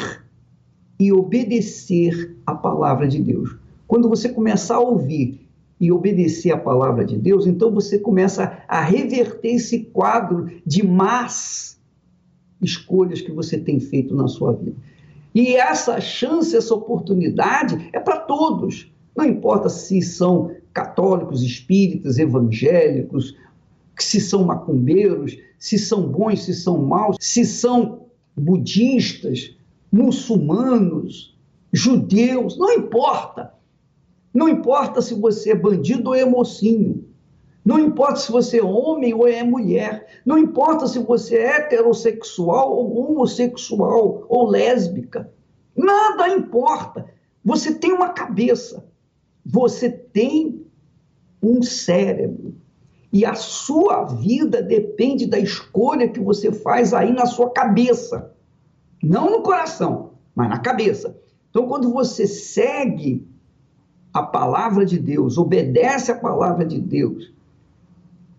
e 0.98 1.12
obedecer 1.12 2.36
a 2.44 2.54
palavra 2.54 3.06
de 3.06 3.22
Deus. 3.22 3.56
Quando 3.86 4.08
você 4.08 4.28
começar 4.28 4.76
a 4.76 4.80
ouvir 4.80 5.46
e 5.78 5.92
obedecer 5.92 6.52
a 6.52 6.56
palavra 6.56 7.04
de 7.04 7.16
Deus, 7.16 7.46
então 7.46 7.70
você 7.70 7.98
começa 7.98 8.58
a 8.66 8.80
reverter 8.80 9.54
esse 9.54 9.80
quadro 9.80 10.50
de 10.64 10.84
más 10.84 11.78
escolhas 12.60 13.20
que 13.20 13.30
você 13.30 13.58
tem 13.58 13.78
feito 13.78 14.14
na 14.14 14.26
sua 14.26 14.52
vida. 14.52 14.74
E 15.36 15.54
essa 15.54 16.00
chance, 16.00 16.56
essa 16.56 16.74
oportunidade 16.74 17.90
é 17.92 18.00
para 18.00 18.20
todos. 18.20 18.90
Não 19.14 19.22
importa 19.22 19.68
se 19.68 20.00
são 20.00 20.50
católicos, 20.72 21.42
espíritas, 21.42 22.18
evangélicos, 22.18 23.36
se 23.98 24.18
são 24.18 24.44
macumbeiros, 24.44 25.36
se 25.58 25.78
são 25.78 26.08
bons, 26.08 26.42
se 26.42 26.54
são 26.54 26.78
maus, 26.78 27.18
se 27.20 27.44
são 27.44 28.06
budistas, 28.34 29.54
muçulmanos, 29.92 31.38
judeus, 31.70 32.56
não 32.56 32.72
importa. 32.72 33.52
Não 34.32 34.48
importa 34.48 35.02
se 35.02 35.12
você 35.12 35.50
é 35.50 35.54
bandido 35.54 36.08
ou 36.08 36.14
é 36.14 36.24
mocinho. 36.24 37.05
Não 37.66 37.80
importa 37.80 38.20
se 38.20 38.30
você 38.30 38.60
é 38.60 38.64
homem 38.64 39.12
ou 39.12 39.26
é 39.26 39.42
mulher. 39.42 40.06
Não 40.24 40.38
importa 40.38 40.86
se 40.86 41.00
você 41.00 41.34
é 41.36 41.56
heterossexual 41.56 42.72
ou 42.72 42.96
homossexual 42.96 44.24
ou 44.28 44.46
lésbica. 44.46 45.32
Nada 45.76 46.28
importa. 46.28 47.06
Você 47.44 47.74
tem 47.74 47.92
uma 47.92 48.10
cabeça. 48.10 48.86
Você 49.44 49.90
tem 49.90 50.64
um 51.42 51.60
cérebro. 51.60 52.54
E 53.12 53.26
a 53.26 53.34
sua 53.34 54.04
vida 54.04 54.62
depende 54.62 55.26
da 55.26 55.38
escolha 55.40 56.08
que 56.08 56.20
você 56.20 56.52
faz 56.52 56.94
aí 56.94 57.12
na 57.12 57.26
sua 57.26 57.50
cabeça. 57.50 58.32
Não 59.02 59.28
no 59.28 59.42
coração, 59.42 60.12
mas 60.36 60.48
na 60.48 60.60
cabeça. 60.60 61.18
Então, 61.50 61.66
quando 61.66 61.92
você 61.92 62.28
segue 62.28 63.26
a 64.14 64.22
palavra 64.22 64.86
de 64.86 65.00
Deus, 65.00 65.36
obedece 65.36 66.12
a 66.12 66.16
palavra 66.16 66.64
de 66.64 66.80
Deus 66.80 67.34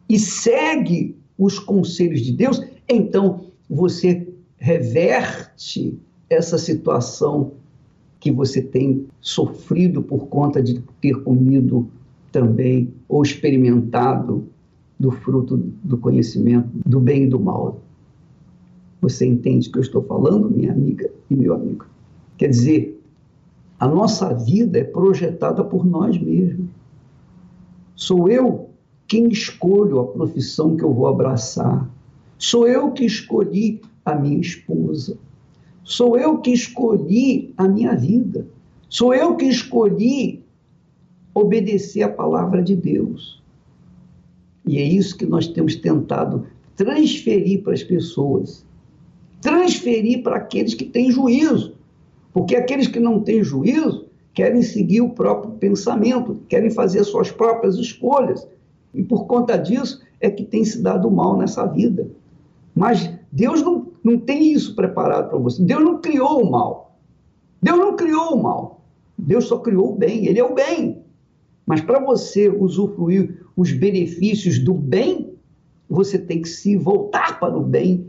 e 0.09 0.17
segue 0.17 1.15
os 1.37 1.59
conselhos 1.59 2.21
de 2.21 2.31
Deus, 2.31 2.63
então 2.87 3.45
você 3.69 4.27
reverte 4.57 5.99
essa 6.29 6.57
situação 6.57 7.51
que 8.19 8.31
você 8.31 8.61
tem 8.61 9.05
sofrido 9.21 10.01
por 10.01 10.27
conta 10.27 10.61
de 10.61 10.81
ter 10.99 11.13
comido 11.23 11.87
também 12.31 12.93
ou 13.07 13.21
experimentado 13.21 14.47
do 14.99 15.11
fruto 15.11 15.57
do 15.83 15.97
conhecimento 15.97 16.69
do 16.85 16.99
bem 16.99 17.23
e 17.23 17.27
do 17.27 17.39
mal. 17.39 17.79
Você 19.01 19.27
entende 19.27 19.69
o 19.69 19.71
que 19.71 19.77
eu 19.77 19.83
estou 19.83 20.03
falando, 20.03 20.49
minha 20.49 20.71
amiga 20.71 21.09
e 21.29 21.35
meu 21.35 21.53
amigo? 21.53 21.85
Quer 22.37 22.49
dizer, 22.49 22.99
a 23.79 23.87
nossa 23.87 24.33
vida 24.33 24.79
é 24.79 24.83
projetada 24.83 25.63
por 25.63 25.85
nós 25.85 26.17
mesmos. 26.17 26.67
Sou 27.95 28.27
eu 28.27 28.66
quem 29.07 29.29
escolho 29.29 29.99
a 29.99 30.07
profissão 30.07 30.75
que 30.75 30.83
eu 30.83 30.93
vou 30.93 31.07
abraçar. 31.07 31.89
Sou 32.37 32.67
eu 32.67 32.91
que 32.91 33.05
escolhi 33.05 33.81
a 34.05 34.13
minha 34.13 34.39
esposa. 34.39 35.17
Sou 35.83 36.17
eu 36.17 36.39
que 36.39 36.51
escolhi 36.51 37.53
a 37.57 37.67
minha 37.67 37.95
vida. 37.95 38.45
Sou 38.89 39.13
eu 39.13 39.35
que 39.35 39.45
escolhi 39.45 40.43
obedecer 41.33 42.03
a 42.03 42.09
palavra 42.09 42.61
de 42.61 42.75
Deus. 42.75 43.41
E 44.65 44.77
é 44.77 44.84
isso 44.84 45.17
que 45.17 45.25
nós 45.25 45.47
temos 45.47 45.75
tentado 45.75 46.45
transferir 46.75 47.63
para 47.63 47.73
as 47.73 47.84
pessoas. 47.84 48.65
Transferir 49.41 50.23
para 50.23 50.36
aqueles 50.36 50.73
que 50.73 50.84
têm 50.84 51.10
juízo. 51.10 51.75
Porque 52.34 52.55
aqueles 52.55 52.88
que 52.88 52.99
não 52.99 53.21
têm 53.21 53.43
juízo 53.43 54.08
querem 54.34 54.62
seguir 54.62 55.01
o 55.01 55.10
próprio 55.10 55.53
pensamento, 55.53 56.39
querem 56.47 56.69
fazer 56.69 57.03
suas 57.05 57.32
próprias 57.32 57.77
escolhas. 57.77 58.47
E 58.97 59.03
por 59.03 59.27
conta 59.27 59.55
disso 59.55 60.01
é 60.19 60.29
que 60.29 60.43
tem 60.43 60.65
se 60.65 60.81
dado 60.81 61.10
mal 61.12 61.38
nessa 61.38 61.65
vida. 61.67 62.10
Mas 62.75 63.13
Deus 63.31 63.62
não, 63.62 63.88
não 64.03 64.17
tem 64.17 64.51
isso 64.51 64.75
preparado 64.75 65.29
para 65.29 65.38
você. 65.38 65.62
Deus 65.62 65.83
não 65.83 66.01
criou 66.01 66.41
o 66.41 66.51
mal. 66.51 66.97
Deus 67.62 67.77
não 67.77 67.95
criou 67.95 68.33
o 68.33 68.41
mal. 68.41 68.81
Deus 69.15 69.45
só 69.45 69.60
criou 69.60 69.93
o 69.93 69.95
bem. 69.95 70.25
Ele 70.25 70.39
é 70.39 70.43
o 70.43 70.55
bem. 70.55 71.03
Mas 71.65 71.81
para 71.81 71.99
você 71.99 72.49
usufruir 72.49 73.45
os 73.55 73.71
benefícios 73.71 74.57
do 74.57 74.73
bem, 74.73 75.33
você 75.88 76.17
tem 76.17 76.41
que 76.41 76.49
se 76.49 76.75
voltar 76.75 77.39
para 77.39 77.55
o 77.55 77.62
bem 77.62 78.07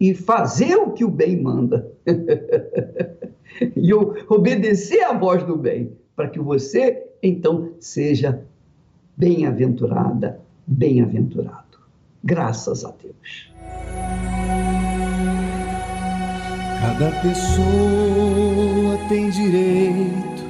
e 0.00 0.14
fazer 0.14 0.76
o 0.76 0.92
que 0.92 1.04
o 1.04 1.10
bem 1.10 1.40
manda. 1.40 1.92
e 3.76 3.92
obedecer 3.92 5.02
à 5.02 5.12
voz 5.12 5.42
do 5.44 5.56
bem, 5.56 5.92
para 6.16 6.28
que 6.28 6.38
você 6.38 7.06
então 7.22 7.72
seja 7.78 8.42
bem-aventurada, 9.20 10.40
bem-aventurado. 10.66 11.78
Graças 12.24 12.86
a 12.86 12.90
Deus. 13.02 13.52
Cada 16.80 17.10
pessoa 17.20 18.96
tem 19.10 19.28
direito 19.28 20.42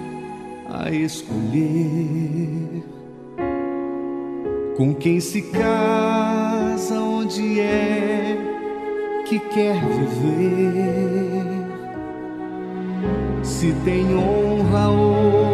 a 0.68 0.88
escolher 0.88 2.84
com 4.76 4.94
quem 4.94 5.18
se 5.18 5.42
casa, 5.50 7.00
onde 7.00 7.58
é 7.58 8.36
que 9.28 9.40
quer 9.40 9.84
viver 9.84 11.10
se 13.42 13.72
tem 13.84 14.14
honra 14.14 14.90
ou 14.90 15.49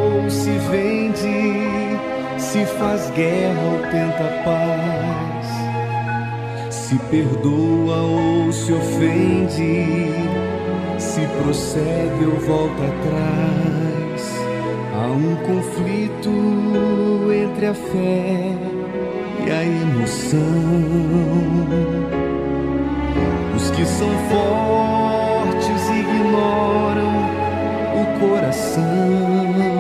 se 2.57 2.65
faz 2.79 3.11
guerra 3.11 3.63
ou 3.65 3.79
tenta 3.91 4.25
paz, 4.43 5.47
se 6.75 6.99
perdoa 7.11 7.97
ou 7.97 8.51
se 8.51 8.73
ofende, 8.73 10.11
se 10.99 11.21
prossegue 11.43 12.25
ou 12.25 12.41
volta 12.41 12.83
atrás. 12.85 14.37
Há 14.95 15.07
um 15.09 15.37
conflito 15.45 16.31
entre 17.31 17.67
a 17.67 17.75
fé 17.75 18.55
e 19.47 19.51
a 19.51 19.63
emoção. 19.63 20.41
Os 23.55 23.71
que 23.71 23.85
são 23.85 24.09
fortes 24.31 25.91
ignoram 25.91 27.27
coração. 28.19 29.76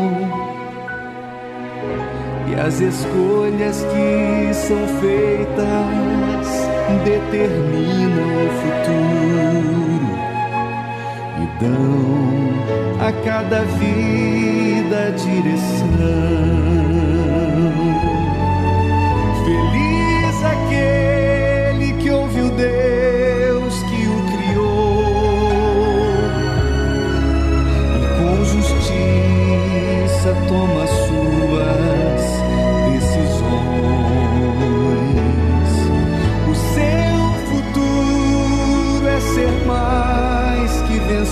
As 2.58 2.80
escolhas 2.80 3.84
que 3.84 4.54
são 4.54 4.88
feitas 5.00 6.46
determinam 7.04 8.28
o 8.44 8.50
futuro 8.62 10.10
e 11.42 11.44
dão 11.60 13.06
a 13.06 13.12
cada 13.24 13.60
vida 13.62 15.12
direção. 15.12 16.36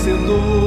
Vencedor, 0.05 0.64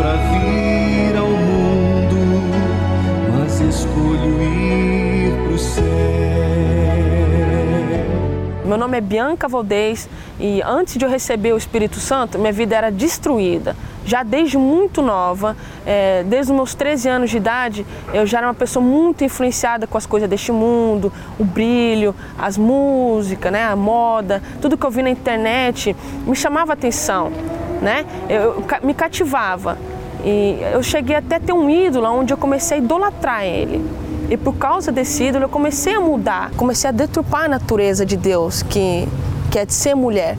para 0.00 0.14
vir 0.16 1.14
ao 1.14 1.28
mundo, 1.28 2.16
mas 3.34 3.60
escolho 3.60 4.42
ir 4.42 5.34
pro 5.44 5.58
céu. 5.58 5.84
Meu 8.64 8.78
nome 8.78 8.96
é 8.96 9.00
Bianca 9.02 9.46
Valdez 9.46 10.08
e 10.38 10.62
antes 10.62 10.96
de 10.96 11.04
eu 11.04 11.10
receber 11.10 11.52
o 11.52 11.58
Espírito 11.58 12.00
Santo, 12.00 12.38
minha 12.38 12.52
vida 12.52 12.74
era 12.74 12.90
destruída. 12.90 13.76
Já 14.06 14.22
desde 14.22 14.56
muito 14.56 15.02
nova, 15.02 15.54
é, 15.84 16.24
desde 16.24 16.50
os 16.50 16.56
meus 16.56 16.74
13 16.74 17.06
anos 17.06 17.28
de 17.28 17.36
idade, 17.36 17.86
eu 18.14 18.24
já 18.24 18.38
era 18.38 18.46
uma 18.46 18.54
pessoa 18.54 18.82
muito 18.82 19.22
influenciada 19.22 19.86
com 19.86 19.98
as 19.98 20.06
coisas 20.06 20.30
deste 20.30 20.50
mundo, 20.50 21.12
o 21.38 21.44
brilho, 21.44 22.14
as 22.38 22.56
músicas, 22.56 23.52
né, 23.52 23.64
a 23.64 23.76
moda, 23.76 24.42
tudo 24.62 24.78
que 24.78 24.86
eu 24.86 24.90
vi 24.90 25.02
na 25.02 25.10
internet 25.10 25.94
me 26.26 26.34
chamava 26.34 26.72
atenção, 26.72 27.30
né? 27.82 28.06
Eu, 28.30 28.40
eu 28.40 28.64
me 28.82 28.94
cativava. 28.94 29.89
E 30.24 30.58
eu 30.72 30.82
cheguei 30.82 31.16
até 31.16 31.38
ter 31.38 31.52
um 31.52 31.68
ídolo 31.68 32.06
onde 32.08 32.32
eu 32.32 32.36
comecei 32.36 32.78
a 32.78 32.80
idolatrar 32.80 33.44
ele. 33.44 33.84
E 34.28 34.36
por 34.36 34.54
causa 34.54 34.92
desse 34.92 35.24
ídolo 35.24 35.44
eu 35.44 35.48
comecei 35.48 35.94
a 35.94 36.00
mudar, 36.00 36.52
comecei 36.56 36.88
a 36.88 36.92
deturpar 36.92 37.44
a 37.44 37.48
natureza 37.48 38.06
de 38.06 38.16
Deus, 38.16 38.62
que, 38.62 39.08
que 39.50 39.58
é 39.58 39.66
de 39.66 39.74
ser 39.74 39.94
mulher. 39.94 40.36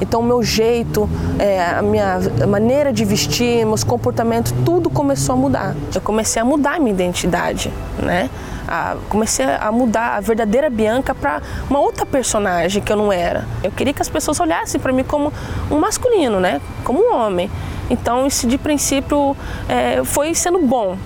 Então, 0.00 0.20
o 0.20 0.24
meu 0.24 0.42
jeito, 0.42 1.08
é, 1.38 1.62
a 1.62 1.82
minha 1.82 2.18
maneira 2.48 2.92
de 2.92 3.04
vestir, 3.04 3.64
meus 3.64 3.84
comportamentos, 3.84 4.52
tudo 4.64 4.90
começou 4.90 5.34
a 5.34 5.38
mudar. 5.38 5.76
Eu 5.94 6.00
comecei 6.00 6.42
a 6.42 6.44
mudar 6.44 6.76
a 6.76 6.78
minha 6.78 6.90
identidade, 6.90 7.72
né? 8.02 8.28
A, 8.66 8.96
comecei 9.08 9.44
a 9.44 9.70
mudar 9.70 10.16
a 10.16 10.20
verdadeira 10.20 10.68
Bianca 10.68 11.14
para 11.14 11.40
uma 11.70 11.78
outra 11.78 12.04
personagem 12.04 12.82
que 12.82 12.92
eu 12.92 12.96
não 12.96 13.12
era. 13.12 13.44
Eu 13.62 13.70
queria 13.70 13.92
que 13.92 14.02
as 14.02 14.08
pessoas 14.08 14.40
olhassem 14.40 14.80
para 14.80 14.92
mim 14.92 15.04
como 15.04 15.32
um 15.70 15.78
masculino, 15.78 16.40
né? 16.40 16.60
Como 16.82 17.00
um 17.00 17.14
homem. 17.14 17.50
Então, 17.90 18.26
isso 18.26 18.46
de 18.46 18.58
princípio 18.58 19.36
é, 19.68 20.02
foi 20.04 20.34
sendo 20.34 20.58
bom. 20.60 20.96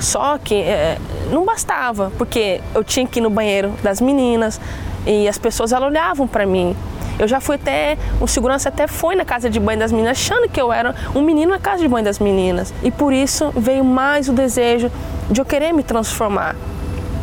Só 0.00 0.38
que 0.38 0.54
é, 0.54 0.98
não 1.30 1.44
bastava, 1.44 2.12
porque 2.18 2.60
eu 2.74 2.82
tinha 2.82 3.06
que 3.06 3.20
ir 3.20 3.22
no 3.22 3.30
banheiro 3.30 3.72
das 3.82 4.00
meninas 4.00 4.60
e 5.06 5.28
as 5.28 5.38
pessoas 5.38 5.72
elas 5.72 5.88
olhavam 5.88 6.26
para 6.26 6.44
mim. 6.44 6.76
Eu 7.18 7.28
já 7.28 7.40
fui 7.40 7.56
até, 7.56 7.96
o 8.20 8.26
segurança 8.26 8.68
até 8.68 8.86
foi 8.86 9.14
na 9.14 9.24
casa 9.24 9.48
de 9.48 9.60
banho 9.60 9.78
das 9.78 9.92
meninas, 9.92 10.18
achando 10.18 10.48
que 10.48 10.60
eu 10.60 10.72
era 10.72 10.94
um 11.14 11.22
menino 11.22 11.52
na 11.52 11.58
casa 11.58 11.80
de 11.80 11.88
banho 11.88 12.04
das 12.04 12.18
meninas. 12.18 12.74
E 12.82 12.90
por 12.90 13.12
isso 13.12 13.52
veio 13.56 13.84
mais 13.84 14.28
o 14.28 14.32
desejo 14.32 14.90
de 15.30 15.40
eu 15.40 15.44
querer 15.44 15.72
me 15.72 15.82
transformar 15.82 16.56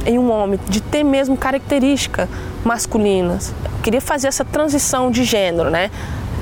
em 0.05 0.17
um 0.17 0.31
homem, 0.31 0.59
de 0.67 0.81
ter 0.81 1.03
mesmo 1.03 1.35
características 1.35 2.27
masculinas. 2.63 3.53
Queria 3.83 4.01
fazer 4.01 4.27
essa 4.27 4.45
transição 4.45 5.11
de 5.11 5.23
gênero, 5.23 5.69
né? 5.69 5.91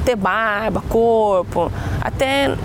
Ter 0.10 0.16
barba, 0.16 0.82
corpo, 0.90 1.72
até 2.02 2.56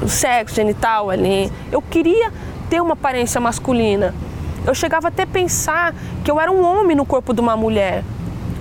o 0.00 0.08
sexo 0.08 0.54
genital 0.54 1.10
ali. 1.10 1.50
Eu 1.72 1.82
queria 1.82 2.32
ter 2.70 2.80
uma 2.80 2.92
aparência 2.92 3.40
masculina. 3.40 4.14
Eu 4.64 4.72
chegava 4.76 5.08
até 5.08 5.24
a 5.24 5.26
pensar 5.26 5.92
que 6.22 6.30
eu 6.30 6.38
era 6.38 6.52
um 6.52 6.64
homem 6.64 6.96
no 6.96 7.04
corpo 7.04 7.34
de 7.34 7.40
uma 7.40 7.56
mulher. 7.56 8.04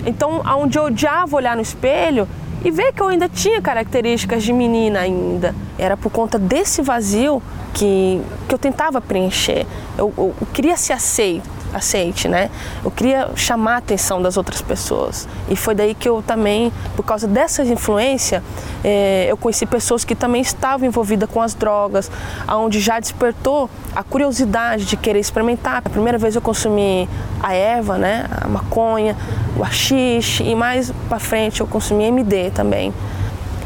Então, 0.04 0.42
onde 0.58 0.80
eu 0.80 0.86
odiava 0.86 1.36
olhar 1.36 1.56
no 1.56 1.62
espelho 1.62 2.28
e 2.66 2.72
ver 2.72 2.92
que 2.92 3.04
eu 3.04 3.08
ainda 3.08 3.30
tinha 3.30 3.62
características 3.62 4.42
de 4.42 4.52
menina 4.52 5.02
ainda. 5.02 5.54
Era 5.78 5.96
por 5.96 6.12
conta 6.12 6.40
desse 6.40 6.82
vazio 6.82 7.40
que, 7.72 8.20
que 8.50 8.56
eu 8.56 8.58
tentava 8.58 9.00
preencher. 9.00 9.68
Eu, 9.96 10.12
eu, 10.18 10.34
eu 10.42 10.48
queria 10.52 10.76
ser 10.76 10.94
aceito 10.94 11.48
aceite, 11.74 12.28
né? 12.28 12.50
Eu 12.84 12.92
queria 12.92 13.30
chamar 13.36 13.76
a 13.76 13.78
atenção 13.78 14.22
das 14.22 14.38
outras 14.38 14.62
pessoas. 14.62 15.28
E 15.50 15.56
foi 15.56 15.76
daí 15.76 15.94
que 15.94 16.08
eu 16.08 16.22
também, 16.22 16.72
por 16.96 17.04
causa 17.04 17.28
dessa 17.28 17.64
influência, 17.64 18.44
é, 18.84 19.28
eu 19.30 19.38
conheci 19.38 19.66
pessoas 19.66 20.04
que 20.04 20.16
também 20.16 20.42
estavam 20.42 20.88
envolvidas 20.88 21.30
com 21.30 21.42
as 21.42 21.54
drogas, 21.54 22.10
aonde 22.48 22.80
já 22.80 23.00
despertou 23.00 23.70
a 23.96 24.04
curiosidade 24.04 24.86
de 24.86 24.98
querer 24.98 25.20
experimentar. 25.20 25.82
A 25.84 25.90
primeira 25.90 26.18
vez 26.18 26.36
eu 26.36 26.42
consumi 26.42 27.08
a 27.42 27.54
erva, 27.54 27.98
né? 27.98 28.26
A 28.42 28.48
maconha, 28.48 29.16
o 29.58 29.64
haxixe 29.64 30.44
e 30.44 30.56
mais 30.56 30.92
para 31.10 31.20
frente 31.20 31.62
eu 31.62 31.68
consumi 31.68 32.06
MD 32.06 32.52
também. 32.52 32.94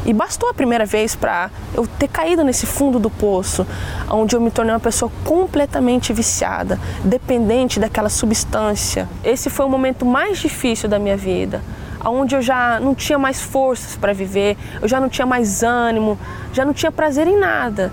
E 0.04 0.12
bastou 0.12 0.48
a 0.48 0.54
primeira 0.54 0.84
vez 0.84 1.14
para 1.14 1.50
eu 1.74 1.86
ter 1.86 2.08
caído 2.08 2.42
nesse 2.42 2.66
fundo 2.66 2.98
do 2.98 3.08
poço, 3.08 3.66
onde 4.10 4.34
eu 4.34 4.40
me 4.40 4.50
tornei 4.50 4.74
uma 4.74 4.80
pessoa 4.80 5.10
completamente 5.24 6.12
viciada, 6.12 6.78
dependente 7.04 7.78
daquela 7.78 8.08
substância. 8.08 9.08
Esse 9.22 9.48
foi 9.48 9.64
o 9.64 9.68
momento 9.68 10.04
mais 10.04 10.38
difícil 10.38 10.88
da 10.88 10.98
minha 10.98 11.16
vida, 11.16 11.62
onde 12.04 12.34
eu 12.34 12.42
já 12.42 12.80
não 12.80 12.94
tinha 12.94 13.18
mais 13.18 13.40
forças 13.40 13.96
para 13.96 14.12
viver, 14.12 14.56
eu 14.80 14.88
já 14.88 15.00
não 15.00 15.08
tinha 15.08 15.26
mais 15.26 15.62
ânimo, 15.62 16.18
já 16.52 16.64
não 16.64 16.72
tinha 16.72 16.90
prazer 16.90 17.28
em 17.28 17.38
nada. 17.38 17.92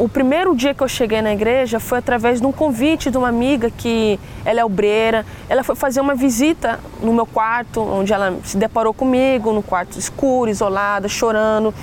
O 0.00 0.08
primeiro 0.08 0.56
dia 0.56 0.72
que 0.72 0.82
eu 0.82 0.88
cheguei 0.88 1.20
na 1.20 1.30
igreja 1.30 1.78
foi 1.78 1.98
através 1.98 2.40
de 2.40 2.46
um 2.46 2.52
convite 2.52 3.10
de 3.10 3.18
uma 3.18 3.28
amiga 3.28 3.70
que 3.70 4.18
ela 4.46 4.58
é 4.58 4.64
obreira. 4.64 5.26
Ela 5.46 5.62
foi 5.62 5.76
fazer 5.76 6.00
uma 6.00 6.14
visita 6.14 6.80
no 7.02 7.12
meu 7.12 7.26
quarto, 7.26 7.82
onde 7.82 8.10
ela 8.10 8.38
se 8.42 8.56
deparou 8.56 8.94
comigo, 8.94 9.52
no 9.52 9.62
quarto 9.62 9.98
escuro, 9.98 10.50
isolada, 10.50 11.06
chorando. 11.06 11.74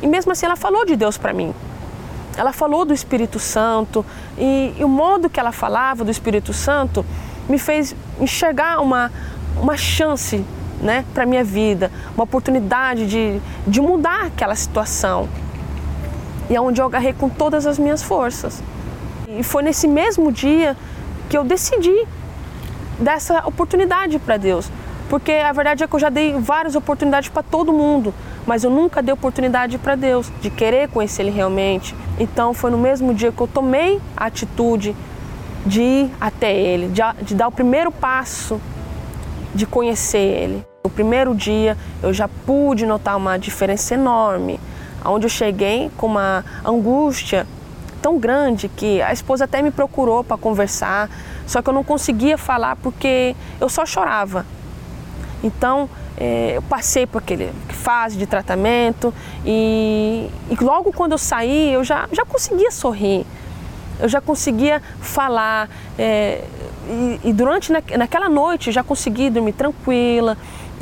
E 0.00 0.06
mesmo 0.06 0.30
assim 0.30 0.46
ela 0.46 0.54
falou 0.54 0.86
de 0.86 0.94
Deus 0.94 1.18
para 1.18 1.32
mim. 1.32 1.52
Ela 2.36 2.52
falou 2.52 2.84
do 2.84 2.94
Espírito 2.94 3.40
Santo 3.40 4.06
e, 4.38 4.72
e, 4.78 4.84
o 4.84 4.88
modo 4.88 5.28
que 5.28 5.40
ela 5.40 5.50
falava 5.50 6.04
do 6.04 6.12
Espírito 6.12 6.52
Santo 6.52 7.04
me 7.48 7.58
fez 7.58 7.92
enxergar 8.20 8.80
uma, 8.80 9.10
uma 9.60 9.76
chance 9.76 10.44
né, 10.80 11.04
para 11.12 11.26
minha 11.26 11.42
vida, 11.42 11.90
uma 12.14 12.22
oportunidade 12.22 13.04
de, 13.08 13.40
de 13.66 13.80
mudar 13.80 14.26
aquela 14.26 14.54
situação 14.54 15.28
e 16.50 16.56
é 16.56 16.60
onde 16.60 16.80
eu 16.80 16.86
agarrei 16.86 17.12
com 17.12 17.28
todas 17.28 17.66
as 17.66 17.78
minhas 17.78 18.02
forças. 18.02 18.62
E 19.28 19.42
foi 19.42 19.62
nesse 19.62 19.86
mesmo 19.86 20.32
dia 20.32 20.76
que 21.28 21.36
eu 21.36 21.44
decidi 21.44 22.06
dessa 22.98 23.46
oportunidade 23.46 24.18
para 24.18 24.36
Deus. 24.36 24.70
Porque 25.08 25.32
a 25.32 25.52
verdade 25.52 25.82
é 25.82 25.86
que 25.86 25.94
eu 25.94 26.00
já 26.00 26.10
dei 26.10 26.34
várias 26.34 26.74
oportunidades 26.74 27.30
para 27.30 27.42
todo 27.42 27.72
mundo, 27.72 28.12
mas 28.46 28.62
eu 28.62 28.70
nunca 28.70 29.02
dei 29.02 29.12
oportunidade 29.12 29.78
para 29.78 29.94
Deus 29.94 30.30
de 30.40 30.50
querer 30.50 30.88
conhecer 30.88 31.22
Ele 31.22 31.30
realmente. 31.30 31.94
Então 32.18 32.52
foi 32.52 32.70
no 32.70 32.78
mesmo 32.78 33.14
dia 33.14 33.32
que 33.32 33.40
eu 33.40 33.46
tomei 33.46 34.00
a 34.16 34.26
atitude 34.26 34.94
de 35.64 35.80
ir 35.80 36.10
até 36.20 36.54
Ele, 36.54 36.88
de, 36.88 37.02
de 37.22 37.34
dar 37.34 37.48
o 37.48 37.52
primeiro 37.52 37.90
passo 37.90 38.60
de 39.54 39.66
conhecer 39.66 40.18
Ele. 40.18 40.66
No 40.84 40.90
primeiro 40.90 41.34
dia 41.34 41.76
eu 42.02 42.12
já 42.12 42.28
pude 42.28 42.84
notar 42.84 43.16
uma 43.16 43.38
diferença 43.38 43.94
enorme 43.94 44.60
onde 45.04 45.26
eu 45.26 45.30
cheguei 45.30 45.90
com 45.96 46.06
uma 46.06 46.44
angústia 46.64 47.46
tão 48.00 48.18
grande 48.18 48.68
que 48.68 49.02
a 49.02 49.12
esposa 49.12 49.44
até 49.44 49.60
me 49.60 49.70
procurou 49.70 50.22
para 50.22 50.36
conversar, 50.36 51.10
só 51.46 51.60
que 51.60 51.68
eu 51.68 51.74
não 51.74 51.84
conseguia 51.84 52.38
falar 52.38 52.76
porque 52.76 53.34
eu 53.60 53.68
só 53.68 53.84
chorava. 53.84 54.46
Então 55.42 55.88
é, 56.16 56.52
eu 56.56 56.62
passei 56.62 57.06
por 57.06 57.18
aquele 57.18 57.52
fase 57.68 58.16
de 58.16 58.26
tratamento 58.26 59.14
e, 59.44 60.28
e, 60.50 60.56
logo 60.64 60.92
quando 60.92 61.12
eu 61.12 61.18
saí 61.18 61.72
eu 61.72 61.84
já, 61.84 62.08
já 62.12 62.24
conseguia 62.24 62.70
sorrir, 62.70 63.24
eu 64.00 64.08
já 64.08 64.20
conseguia 64.20 64.82
falar 65.00 65.68
é, 65.96 66.44
e, 66.88 67.20
e, 67.28 67.32
durante 67.32 67.70
na, 67.70 67.80
naquela 67.96 68.28
noite 68.28 68.68
eu 68.68 68.72
já 68.72 68.82
consegui 68.82 69.30
dormir 69.30 69.52
tranquila, 69.52 70.36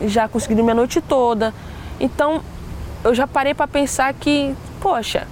já 0.06 0.26
consegui 0.28 0.54
dormir 0.54 0.72
a 0.72 0.74
noite 0.74 1.00
toda. 1.00 1.52
Então 1.98 2.42
eu 3.04 3.14
já 3.14 3.26
parei 3.26 3.54
para 3.54 3.66
pensar 3.66 4.12
que, 4.14 4.54
poxa, 4.80 5.26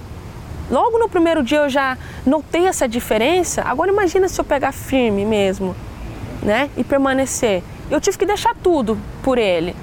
logo 0.69 0.97
no 0.97 1.09
primeiro 1.09 1.43
dia 1.43 1.59
eu 1.59 1.69
já 1.69 1.97
notei 2.25 2.67
essa 2.67 2.87
diferença. 2.87 3.61
Agora 3.63 3.91
imagina 3.91 4.27
se 4.27 4.39
eu 4.39 4.45
pegar 4.45 4.71
firme 4.71 5.25
mesmo, 5.25 5.75
né? 6.41 6.69
E 6.77 6.83
permanecer. 6.83 7.63
Eu 7.89 7.99
tive 8.01 8.17
que 8.17 8.25
deixar 8.25 8.55
tudo 8.55 8.97
por 9.21 9.37
ele. 9.37 9.75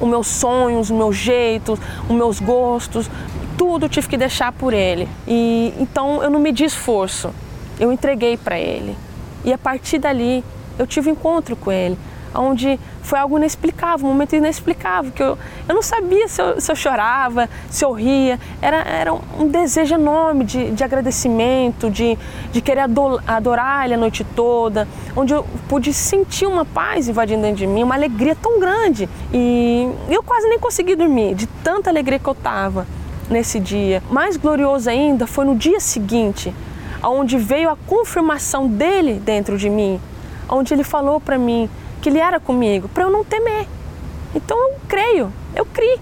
Os 0.00 0.08
meus 0.08 0.26
sonhos, 0.26 0.90
os 0.90 0.96
meus 0.96 1.16
jeitos, 1.16 1.78
os 2.08 2.14
meus 2.14 2.40
gostos, 2.40 3.10
tudo 3.56 3.88
tive 3.88 4.08
que 4.08 4.16
deixar 4.16 4.52
por 4.52 4.72
ele. 4.72 5.08
E 5.26 5.72
então 5.78 6.22
eu 6.22 6.30
não 6.30 6.40
me 6.40 6.52
di 6.52 6.64
esforço. 6.64 7.30
Eu 7.78 7.92
entreguei 7.92 8.36
para 8.36 8.58
ele. 8.58 8.96
E 9.44 9.52
a 9.52 9.58
partir 9.58 9.98
dali 9.98 10.44
eu 10.78 10.86
tive 10.86 11.10
encontro 11.10 11.54
com 11.56 11.70
ele 11.70 11.98
onde 12.34 12.78
foi 13.02 13.18
algo 13.18 13.36
inexplicável, 13.36 14.06
um 14.06 14.12
momento 14.12 14.34
inexplicável, 14.34 15.12
que 15.12 15.22
eu, 15.22 15.38
eu 15.68 15.74
não 15.74 15.82
sabia 15.82 16.26
se 16.26 16.40
eu, 16.42 16.60
se 16.60 16.70
eu 16.72 16.76
chorava, 16.76 17.48
se 17.70 17.84
eu 17.84 17.92
ria, 17.92 18.40
era, 18.60 18.78
era 18.78 19.12
um 19.12 19.48
desejo 19.48 19.94
enorme 19.94 20.44
de, 20.44 20.70
de 20.70 20.82
agradecimento, 20.82 21.90
de, 21.90 22.18
de 22.50 22.60
querer 22.60 22.80
adorar 23.26 23.84
Ele 23.84 23.94
a 23.94 23.98
noite 23.98 24.24
toda, 24.24 24.88
onde 25.14 25.32
eu 25.32 25.46
pude 25.68 25.92
sentir 25.92 26.46
uma 26.46 26.64
paz 26.64 27.08
invadindo 27.08 27.42
dentro 27.42 27.58
de 27.58 27.66
mim, 27.66 27.82
uma 27.82 27.94
alegria 27.94 28.34
tão 28.34 28.58
grande. 28.58 29.08
E 29.32 29.88
eu 30.08 30.22
quase 30.22 30.48
nem 30.48 30.58
consegui 30.58 30.96
dormir, 30.96 31.34
de 31.34 31.46
tanta 31.46 31.90
alegria 31.90 32.18
que 32.18 32.28
eu 32.28 32.32
estava 32.32 32.86
nesse 33.30 33.60
dia. 33.60 34.02
Mais 34.10 34.36
glorioso 34.36 34.88
ainda 34.90 35.26
foi 35.26 35.44
no 35.44 35.54
dia 35.54 35.80
seguinte, 35.80 36.54
onde 37.02 37.36
veio 37.36 37.70
a 37.70 37.76
confirmação 37.76 38.66
dele 38.66 39.14
dentro 39.14 39.58
de 39.58 39.68
mim, 39.68 40.00
onde 40.48 40.72
ele 40.72 40.84
falou 40.84 41.20
para 41.20 41.38
mim 41.38 41.68
que 42.04 42.10
Ele 42.10 42.18
era 42.18 42.38
comigo, 42.38 42.86
para 42.86 43.04
eu 43.04 43.10
não 43.10 43.24
temer. 43.24 43.66
Então 44.34 44.58
eu 44.58 44.76
creio, 44.86 45.32
eu 45.56 45.64
criei. 45.64 45.98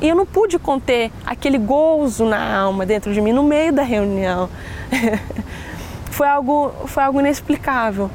E 0.00 0.08
eu 0.08 0.16
não 0.16 0.24
pude 0.24 0.58
conter 0.58 1.12
aquele 1.26 1.58
gozo 1.58 2.24
na 2.24 2.56
alma 2.58 2.86
dentro 2.86 3.12
de 3.12 3.20
mim 3.20 3.32
no 3.32 3.42
meio 3.42 3.70
da 3.70 3.82
reunião. 3.82 4.48
foi, 6.10 6.26
algo, 6.26 6.72
foi 6.86 7.02
algo 7.02 7.20
inexplicável. 7.20 8.10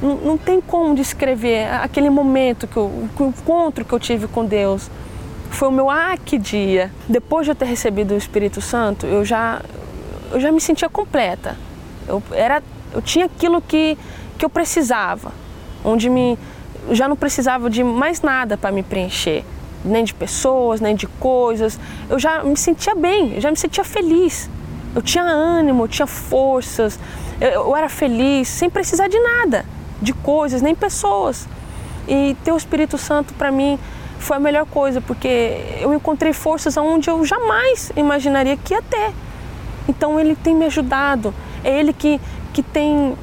Não, 0.00 0.14
não 0.18 0.38
tem 0.38 0.60
como 0.60 0.94
descrever 0.94 1.66
aquele 1.72 2.08
momento, 2.08 2.68
que 2.68 2.76
eu, 2.76 2.84
o 2.84 3.24
encontro 3.24 3.84
que 3.84 3.92
eu 3.92 3.98
tive 3.98 4.28
com 4.28 4.44
Deus. 4.44 4.88
Foi 5.50 5.66
o 5.66 5.72
meu 5.72 5.90
ah, 5.90 6.16
dia. 6.40 6.92
Depois 7.08 7.46
de 7.46 7.50
eu 7.50 7.56
ter 7.56 7.64
recebido 7.64 8.14
o 8.14 8.16
Espírito 8.16 8.60
Santo, 8.60 9.06
eu 9.06 9.24
já, 9.24 9.60
eu 10.30 10.38
já 10.38 10.52
me 10.52 10.60
sentia 10.60 10.88
completa. 10.88 11.56
Eu, 12.06 12.22
era, 12.30 12.62
eu 12.92 13.02
tinha 13.02 13.24
aquilo 13.24 13.60
que, 13.60 13.98
que 14.38 14.44
eu 14.44 14.48
precisava, 14.48 15.32
onde 15.84 16.08
me, 16.08 16.38
já 16.94 17.08
não 17.08 17.16
precisava 17.16 17.70
de 17.70 17.82
mais 17.82 18.22
nada 18.22 18.56
para 18.56 18.70
me 18.72 18.82
preencher 18.82 19.44
nem 19.84 20.04
de 20.04 20.14
pessoas, 20.14 20.80
nem 20.80 20.94
de 20.94 21.06
coisas. 21.06 21.78
Eu 22.08 22.18
já 22.18 22.42
me 22.42 22.56
sentia 22.56 22.94
bem, 22.94 23.34
eu 23.34 23.40
já 23.40 23.50
me 23.50 23.56
sentia 23.56 23.84
feliz. 23.84 24.48
Eu 24.94 25.02
tinha 25.02 25.24
ânimo, 25.24 25.84
eu 25.84 25.88
tinha 25.88 26.06
forças, 26.06 26.98
eu, 27.40 27.48
eu 27.48 27.76
era 27.76 27.88
feliz 27.88 28.48
sem 28.48 28.68
precisar 28.68 29.08
de 29.08 29.18
nada, 29.18 29.64
de 30.02 30.12
coisas, 30.12 30.60
nem 30.60 30.74
pessoas. 30.74 31.48
E 32.08 32.36
ter 32.44 32.52
o 32.52 32.56
Espírito 32.56 32.98
Santo 32.98 33.32
para 33.34 33.50
mim 33.50 33.78
foi 34.18 34.36
a 34.36 34.40
melhor 34.40 34.66
coisa, 34.66 35.00
porque 35.00 35.78
eu 35.80 35.94
encontrei 35.94 36.32
forças 36.32 36.76
onde 36.76 37.08
eu 37.08 37.24
jamais 37.24 37.92
imaginaria 37.96 38.56
que 38.56 38.74
ia 38.74 38.82
ter. 38.82 39.12
Então 39.88 40.18
ele 40.18 40.36
tem 40.36 40.54
me 40.54 40.66
ajudado, 40.66 41.32
é 41.64 41.78
ele 41.78 41.92
que, 41.92 42.20
que 42.52 42.62
tem 42.62 43.14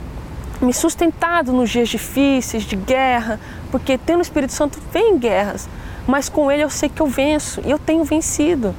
me 0.61 0.73
sustentado 0.73 1.51
nos 1.51 1.69
dias 1.69 1.89
difíceis, 1.89 2.63
de 2.63 2.75
guerra, 2.75 3.39
porque 3.71 3.97
tendo 3.97 4.19
o 4.19 4.21
Espírito 4.21 4.53
Santo 4.53 4.79
vem 4.91 5.17
guerras 5.17 5.69
mas 6.07 6.29
com 6.29 6.49
ele 6.49 6.63
eu 6.63 6.69
sei 6.69 6.87
que 6.87 7.01
eu 7.01 7.07
venço 7.07 7.61
e 7.65 7.69
eu 7.69 7.77
tenho 7.77 8.03
vencido. 8.05 8.73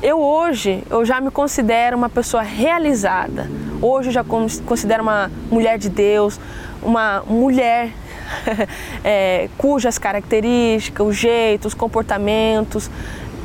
Eu 0.00 0.20
hoje, 0.20 0.82
eu 0.88 1.04
já 1.04 1.20
me 1.20 1.30
considero 1.30 1.96
uma 1.96 2.08
pessoa 2.08 2.42
realizada. 2.42 3.48
Hoje 3.80 4.08
eu 4.08 4.12
já 4.12 4.24
considero 4.24 5.02
uma 5.02 5.30
mulher 5.50 5.78
de 5.78 5.88
Deus, 5.88 6.40
uma 6.80 7.22
mulher 7.26 7.90
é, 9.04 9.48
cujas 9.58 9.98
características, 9.98 11.06
os 11.06 11.16
jeitos, 11.16 11.72
os 11.72 11.74
comportamentos 11.74 12.90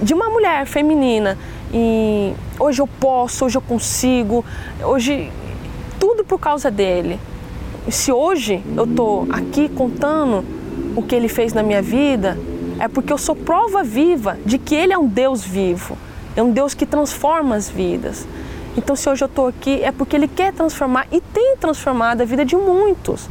de 0.01 0.13
uma 0.13 0.30
mulher 0.30 0.65
feminina. 0.65 1.38
E 1.73 2.34
hoje 2.60 2.82
eu 2.82 2.88
posso, 2.88 3.45
hoje 3.45 3.58
eu 3.58 3.62
consigo, 3.62 4.45
hoje 4.84 5.32
tudo 5.99 6.23
por 6.23 6.39
causa 6.39 6.71
dele. 6.71 7.19
Se 7.89 8.12
hoje 8.12 8.62
eu 8.76 8.84
estou 8.84 9.28
aqui 9.30 9.69
contando 9.69 10.43
o 10.95 11.02
que 11.02 11.15
ele 11.15 11.30
fez 11.30 11.54
na 11.54 11.63
minha 11.63 11.82
vida, 11.82 12.38
é 12.80 12.88
porque 12.88 13.12
eu 13.12 13.17
sou 13.17 13.36
prova 13.36 13.84
viva 13.84 14.38
de 14.45 14.58
que 14.58 14.76
Ele 14.76 14.93
é 14.93 14.97
um 14.97 15.08
Deus 15.08 15.43
vivo, 15.43 15.97
é 16.36 16.43
um 16.43 16.52
Deus 16.52 16.73
que 16.73 16.86
transforma 16.86 17.56
as 17.56 17.69
vidas. 17.69 18.28
Então, 18.76 18.95
se 18.95 19.10
hoje 19.10 19.23
eu 19.23 19.28
estou 19.28 19.47
aqui, 19.47 19.82
é 19.82 19.91
porque 19.91 20.15
Ele 20.15 20.28
quer 20.28 20.54
transformar 20.54 21.08
e 21.12 21.19
tem 21.19 21.56
transformado 21.58 22.21
a 22.21 22.26
vida 22.26 22.45
de 22.45 22.56
muitos. 22.56 23.28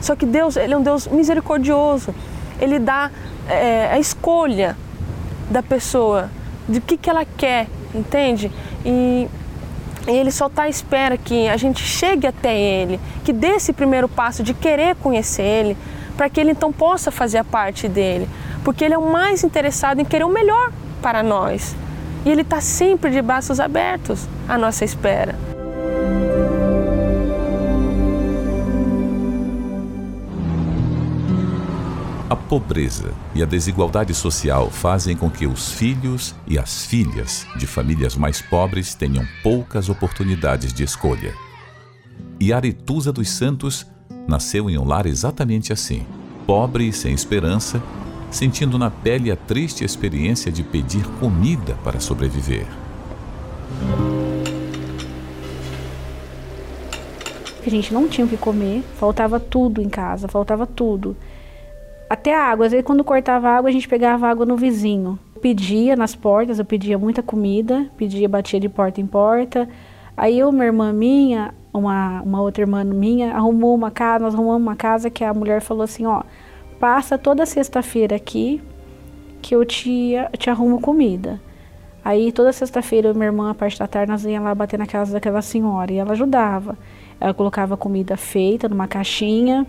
Só 0.00 0.14
que 0.14 0.24
Deus, 0.24 0.56
Ele 0.56 0.74
é 0.74 0.76
um 0.76 0.82
Deus 0.82 1.08
misericordioso. 1.08 2.14
Ele 2.60 2.78
dá 2.78 3.10
é, 3.48 3.90
a 3.92 3.98
escolha 3.98 4.76
da 5.50 5.62
pessoa, 5.62 6.30
de 6.68 6.78
o 6.78 6.82
que, 6.82 6.96
que 6.96 7.10
ela 7.10 7.24
quer, 7.24 7.66
entende? 7.94 8.52
E, 8.84 9.26
e 10.06 10.10
Ele 10.10 10.30
só 10.30 10.46
está 10.46 10.64
à 10.64 10.68
espera 10.68 11.16
que 11.16 11.48
a 11.48 11.56
gente 11.56 11.82
chegue 11.82 12.26
até 12.26 12.56
Ele, 12.58 13.00
que 13.24 13.32
dê 13.32 13.48
esse 13.48 13.72
primeiro 13.72 14.08
passo 14.08 14.42
de 14.42 14.54
querer 14.54 14.96
conhecer 14.96 15.42
Ele, 15.42 15.76
para 16.16 16.28
que 16.28 16.40
Ele 16.40 16.52
então 16.52 16.72
possa 16.72 17.10
fazer 17.10 17.38
a 17.38 17.44
parte 17.44 17.88
dele 17.88 18.28
porque 18.66 18.84
Ele 18.84 18.94
é 18.94 18.98
o 18.98 19.12
mais 19.12 19.44
interessado 19.44 20.00
em 20.00 20.04
querer 20.04 20.24
o 20.24 20.28
melhor 20.28 20.72
para 21.00 21.22
nós. 21.22 21.76
E 22.24 22.28
Ele 22.28 22.40
está 22.42 22.60
sempre 22.60 23.12
de 23.12 23.22
braços 23.22 23.60
abertos 23.60 24.26
à 24.48 24.58
nossa 24.58 24.84
espera. 24.84 25.36
A 32.28 32.34
pobreza 32.34 33.14
e 33.36 33.42
a 33.42 33.46
desigualdade 33.46 34.12
social 34.12 34.68
fazem 34.68 35.16
com 35.16 35.30
que 35.30 35.46
os 35.46 35.70
filhos 35.70 36.34
e 36.44 36.58
as 36.58 36.84
filhas 36.84 37.46
de 37.56 37.68
famílias 37.68 38.16
mais 38.16 38.42
pobres 38.42 38.96
tenham 38.96 39.24
poucas 39.44 39.88
oportunidades 39.88 40.72
de 40.72 40.82
escolha. 40.82 41.32
E 42.40 42.52
Aretusa 42.52 43.12
dos 43.12 43.30
Santos 43.30 43.86
nasceu 44.26 44.68
em 44.68 44.76
um 44.76 44.84
lar 44.84 45.06
exatamente 45.06 45.72
assim, 45.72 46.04
pobre 46.44 46.88
e 46.88 46.92
sem 46.92 47.14
esperança, 47.14 47.80
sentindo 48.28 48.76
na 48.76 48.90
pele 48.90 49.30
a 49.30 49.36
triste 49.36 49.84
experiência 49.84 50.50
de 50.50 50.64
pedir 50.64 51.06
comida 51.20 51.78
para 51.84 52.00
sobreviver. 52.00 52.66
A 57.64 57.70
gente 57.70 57.94
não 57.94 58.08
tinha 58.08 58.26
o 58.26 58.28
que 58.28 58.36
comer, 58.36 58.82
faltava 58.98 59.38
tudo 59.38 59.80
em 59.80 59.88
casa, 59.88 60.26
faltava 60.26 60.66
tudo. 60.66 61.16
Até 62.08 62.34
a 62.34 62.44
água, 62.44 62.66
às 62.66 62.72
vezes 62.72 62.86
quando 62.86 63.02
cortava 63.02 63.48
água, 63.48 63.68
a 63.68 63.72
gente 63.72 63.88
pegava 63.88 64.28
água 64.28 64.46
no 64.46 64.56
vizinho. 64.56 65.18
Pedia 65.40 65.96
nas 65.96 66.14
portas, 66.14 66.58
eu 66.58 66.64
pedia 66.64 66.98
muita 66.98 67.22
comida, 67.22 67.90
pedia, 67.96 68.28
batia 68.28 68.60
de 68.60 68.68
porta 68.68 69.00
em 69.00 69.06
porta. 69.06 69.68
Aí 70.16 70.38
eu, 70.38 70.48
uma 70.48 70.64
irmã 70.64 70.92
minha, 70.92 71.52
uma, 71.72 72.22
uma 72.22 72.40
outra 72.40 72.62
irmã 72.62 72.84
minha, 72.84 73.34
arrumou 73.34 73.74
uma 73.74 73.90
casa, 73.90 74.24
nós 74.24 74.34
arrumamos 74.34 74.62
uma 74.62 74.76
casa 74.76 75.10
que 75.10 75.22
a 75.22 75.34
mulher 75.34 75.60
falou 75.60 75.82
assim, 75.82 76.06
ó, 76.06 76.22
passa 76.80 77.18
toda 77.18 77.44
sexta-feira 77.44 78.16
aqui 78.16 78.62
que 79.42 79.54
eu 79.54 79.64
te, 79.64 80.14
te 80.38 80.48
arrumo 80.48 80.80
comida. 80.80 81.40
Aí 82.04 82.30
toda 82.30 82.52
sexta-feira 82.52 83.12
minha 83.12 83.26
irmã, 83.26 83.50
a 83.50 83.54
parte 83.54 83.78
da 83.78 83.86
tarde, 83.86 84.12
nós 84.12 84.24
ia 84.24 84.40
lá 84.40 84.54
bater 84.54 84.78
na 84.78 84.86
casa 84.86 85.12
daquela 85.12 85.42
senhora 85.42 85.92
e 85.92 85.98
ela 85.98 86.12
ajudava. 86.12 86.78
Ela 87.20 87.34
colocava 87.34 87.76
comida 87.76 88.16
feita 88.16 88.68
numa 88.68 88.86
caixinha, 88.86 89.66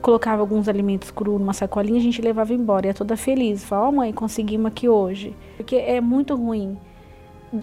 colocava 0.00 0.42
alguns 0.42 0.68
alimentos 0.68 1.10
crus 1.10 1.38
numa 1.38 1.52
sacolinha 1.52 1.98
a 1.98 2.02
gente 2.02 2.20
levava 2.20 2.52
embora. 2.52 2.86
Ia 2.86 2.94
toda 2.94 3.16
feliz. 3.16 3.64
Falava, 3.64 3.86
ó 3.86 3.90
oh, 3.90 3.92
mãe, 3.92 4.12
conseguimos 4.12 4.66
aqui 4.66 4.88
hoje. 4.88 5.34
Porque 5.56 5.76
é 5.76 6.00
muito 6.00 6.34
ruim 6.34 6.78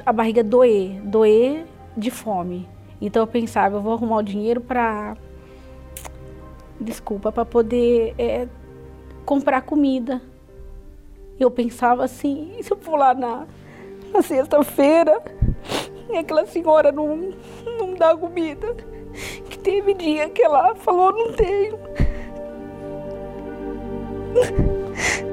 a 0.06 0.12
barriga 0.12 0.43
doer, 0.43 1.02
doer 1.02 1.65
de 1.95 2.12
fome. 2.12 2.67
Então 3.02 3.23
eu 3.23 3.28
pensava, 3.28 3.78
eu 3.78 3.82
vou 3.82 3.93
arrumar 3.93 4.17
o 4.17 4.23
dinheiro 4.23 4.60
para 4.60 5.15
desculpa, 6.80 7.32
para 7.32 7.45
poder 7.45 8.13
é, 8.17 8.47
comprar 9.26 9.62
comida. 9.62 10.21
Eu 11.39 11.52
pensava 11.52 12.04
assim, 12.04 12.56
e 12.58 12.63
se 12.63 12.71
eu 12.71 12.78
for 12.78 12.97
lá 12.97 13.13
na, 13.13 13.45
na 14.13 14.21
sexta-feira 14.21 15.21
e 16.10 16.17
aquela 16.17 16.45
senhora 16.45 16.91
não, 16.91 17.34
não 17.80 17.93
dá 17.93 18.15
comida? 18.15 18.76
Que 19.50 19.58
teve 19.58 19.93
dia 19.93 20.30
que 20.30 20.43
ela 20.43 20.76
falou, 20.76 21.12
não 21.12 21.34
tenho. 21.34 21.78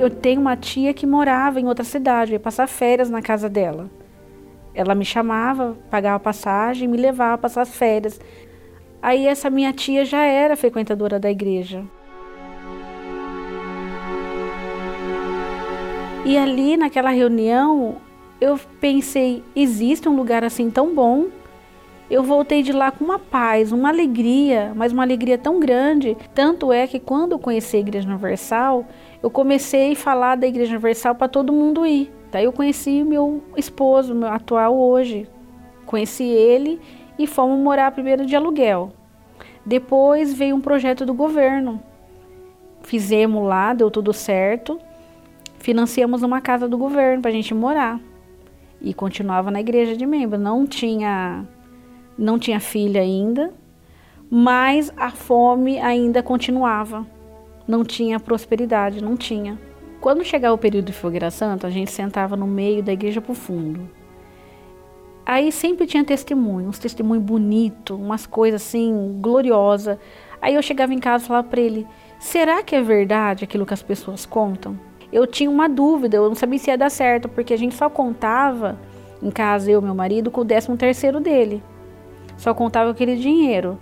Eu 0.00 0.08
tenho 0.08 0.40
uma 0.40 0.56
tia 0.56 0.94
que 0.94 1.06
morava 1.06 1.60
em 1.60 1.66
outra 1.66 1.84
cidade, 1.84 2.32
eu 2.32 2.36
ia 2.36 2.40
passar 2.40 2.66
férias 2.66 3.10
na 3.10 3.20
casa 3.20 3.50
dela. 3.50 3.90
Ela 4.74 4.94
me 4.94 5.04
chamava, 5.04 5.76
pagava 5.90 6.18
passagem, 6.18 6.88
me 6.88 6.96
levava 6.96 7.36
para 7.36 7.42
passar 7.42 7.60
as 7.60 7.76
férias. 7.76 8.18
Aí 9.02 9.26
essa 9.26 9.50
minha 9.50 9.74
tia 9.74 10.06
já 10.06 10.22
era 10.22 10.56
frequentadora 10.56 11.18
da 11.18 11.30
igreja. 11.30 11.84
E 16.24 16.38
ali 16.38 16.78
naquela 16.78 17.10
reunião, 17.10 17.96
eu 18.40 18.58
pensei, 18.80 19.44
existe 19.54 20.08
um 20.08 20.16
lugar 20.16 20.42
assim 20.42 20.70
tão 20.70 20.94
bom? 20.94 21.26
Eu 22.10 22.24
voltei 22.24 22.60
de 22.60 22.72
lá 22.72 22.90
com 22.90 23.04
uma 23.04 23.20
paz, 23.20 23.70
uma 23.70 23.88
alegria, 23.88 24.72
mas 24.74 24.92
uma 24.92 25.04
alegria 25.04 25.38
tão 25.38 25.60
grande. 25.60 26.16
Tanto 26.34 26.72
é 26.72 26.86
que 26.86 26.98
quando 26.98 27.32
eu 27.32 27.38
conheci 27.38 27.76
a 27.76 27.80
Igreja 27.80 28.08
Universal, 28.08 28.84
eu 29.22 29.30
comecei 29.30 29.92
a 29.92 29.96
falar 29.96 30.36
da 30.36 30.46
Igreja 30.46 30.72
Universal 30.72 31.14
para 31.14 31.28
todo 31.28 31.52
mundo 31.52 31.86
ir. 31.86 32.12
Daí 32.32 32.44
eu 32.44 32.52
conheci 32.52 33.04
meu 33.04 33.42
esposo, 33.56 34.12
meu 34.12 34.28
atual 34.28 34.76
hoje. 34.76 35.28
Conheci 35.86 36.24
ele 36.24 36.80
e 37.16 37.28
fomos 37.28 37.58
morar 37.58 37.92
primeiro 37.92 38.26
de 38.26 38.34
aluguel. 38.34 38.92
Depois 39.64 40.32
veio 40.34 40.56
um 40.56 40.60
projeto 40.60 41.06
do 41.06 41.14
governo. 41.14 41.80
Fizemos 42.82 43.46
lá, 43.46 43.72
deu 43.72 43.90
tudo 43.90 44.12
certo. 44.12 44.80
Financiamos 45.58 46.22
uma 46.22 46.40
casa 46.40 46.66
do 46.66 46.78
governo 46.78 47.22
para 47.22 47.30
a 47.30 47.34
gente 47.34 47.54
morar. 47.54 48.00
E 48.80 48.94
continuava 48.94 49.50
na 49.50 49.60
igreja 49.60 49.96
de 49.96 50.06
membro. 50.06 50.38
Não 50.38 50.66
tinha, 50.66 51.44
não 52.20 52.38
tinha 52.38 52.60
filha 52.60 53.00
ainda, 53.00 53.50
mas 54.30 54.92
a 54.94 55.10
fome 55.10 55.80
ainda 55.80 56.22
continuava. 56.22 57.06
Não 57.66 57.82
tinha 57.82 58.20
prosperidade, 58.20 59.02
não 59.02 59.16
tinha. 59.16 59.58
Quando 60.02 60.22
chegava 60.22 60.54
o 60.54 60.58
período 60.58 60.86
de 60.86 60.92
fogueira 60.92 61.30
santa, 61.30 61.66
a 61.66 61.70
gente 61.70 61.90
sentava 61.90 62.36
no 62.36 62.46
meio 62.46 62.82
da 62.82 62.92
igreja 62.92 63.22
pro 63.22 63.32
fundo. 63.32 63.88
Aí 65.24 65.50
sempre 65.50 65.86
tinha 65.86 66.04
testemunho, 66.04 66.68
uns 66.68 66.78
testemunhos 66.78 67.24
bonitos, 67.24 67.98
umas 67.98 68.26
coisas 68.26 68.60
assim, 68.62 69.18
gloriosas. 69.20 69.96
Aí 70.42 70.54
eu 70.54 70.62
chegava 70.62 70.92
em 70.92 70.98
casa 70.98 71.24
e 71.24 71.26
falava 71.26 71.48
para 71.48 71.60
ele, 71.60 71.86
será 72.18 72.62
que 72.62 72.76
é 72.76 72.82
verdade 72.82 73.44
aquilo 73.44 73.64
que 73.64 73.74
as 73.74 73.82
pessoas 73.82 74.26
contam? 74.26 74.78
Eu 75.10 75.26
tinha 75.26 75.50
uma 75.50 75.68
dúvida, 75.68 76.18
eu 76.18 76.28
não 76.28 76.34
sabia 76.34 76.58
se 76.58 76.70
ia 76.70 76.76
dar 76.76 76.90
certo, 76.90 77.28
porque 77.28 77.54
a 77.54 77.58
gente 77.58 77.74
só 77.74 77.88
contava 77.88 78.78
em 79.22 79.30
casa, 79.30 79.70
eu 79.70 79.80
e 79.80 79.84
meu 79.84 79.94
marido, 79.94 80.30
com 80.30 80.42
o 80.42 80.44
décimo 80.44 80.76
terceiro 80.76 81.18
dele. 81.20 81.62
Só 82.40 82.54
contava 82.54 82.90
aquele 82.90 83.16
dinheiro. 83.16 83.78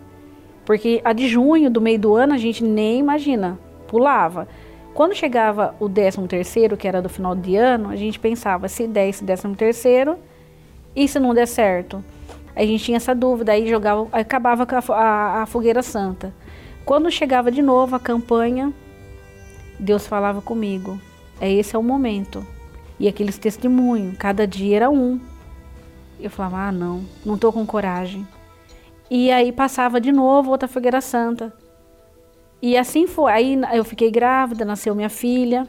Porque 0.65 1.01
a 1.05 1.13
de 1.13 1.29
junho, 1.29 1.71
do 1.71 1.81
meio 1.81 1.99
do 1.99 2.17
ano, 2.17 2.35
a 2.35 2.37
gente 2.37 2.65
nem 2.65 2.99
imagina, 2.99 3.57
pulava. 3.87 4.49
Quando 4.93 5.15
chegava 5.15 5.77
o 5.79 5.89
décimo 5.89 6.27
terceiro, 6.27 6.77
que 6.77 6.89
era 6.89 7.01
do 7.01 7.09
final 7.09 7.37
de 7.37 7.55
ano, 7.55 7.89
a 7.89 7.95
gente 7.95 8.19
pensava 8.19 8.69
se 8.69 8.89
der 8.89 9.09
esse 9.09 9.23
décimo 9.23 9.55
terceiro 9.55 10.19
e 10.95 11.07
se 11.07 11.21
não 11.21 11.33
der 11.33 11.47
certo. 11.47 12.05
A 12.57 12.67
gente 12.67 12.83
tinha 12.83 12.97
essa 12.97 13.15
dúvida, 13.15 13.53
aí 13.53 13.69
jogava, 13.69 14.09
acabava 14.11 14.67
a, 14.69 14.93
a, 14.93 15.43
a 15.43 15.47
fogueira 15.47 15.81
santa. 15.81 16.35
Quando 16.85 17.13
chegava 17.13 17.53
de 17.53 17.63
novo 17.63 17.95
a 17.95 18.01
campanha, 18.01 18.73
Deus 19.79 20.05
falava 20.05 20.43
comigo. 20.43 21.01
É 21.41 21.49
esse 21.49 21.77
é 21.77 21.79
o 21.79 21.83
momento. 21.83 22.45
E 22.99 23.07
aqueles 23.07 23.39
testemunhos, 23.39 24.19
cada 24.19 24.49
dia 24.49 24.79
era 24.79 24.91
um. 24.91 25.21
Eu 26.19 26.29
falava, 26.29 26.57
ah, 26.57 26.73
não, 26.73 27.05
não 27.25 27.37
estou 27.37 27.53
com 27.53 27.65
coragem. 27.65 28.27
E 29.11 29.31
aí 29.31 29.53
passava 29.53 30.01
de 30.01 30.13
novo 30.13 30.51
outra 30.51 30.69
fogueira 30.69 31.01
santa. 31.01 31.53
E 32.61 32.77
assim 32.77 33.07
foi. 33.07 33.33
Aí 33.33 33.61
eu 33.73 33.85
fiquei 33.85 34.11
grávida, 34.11 34.65
nasceu 34.65 34.95
minha 34.95 35.09
filha. 35.09 35.67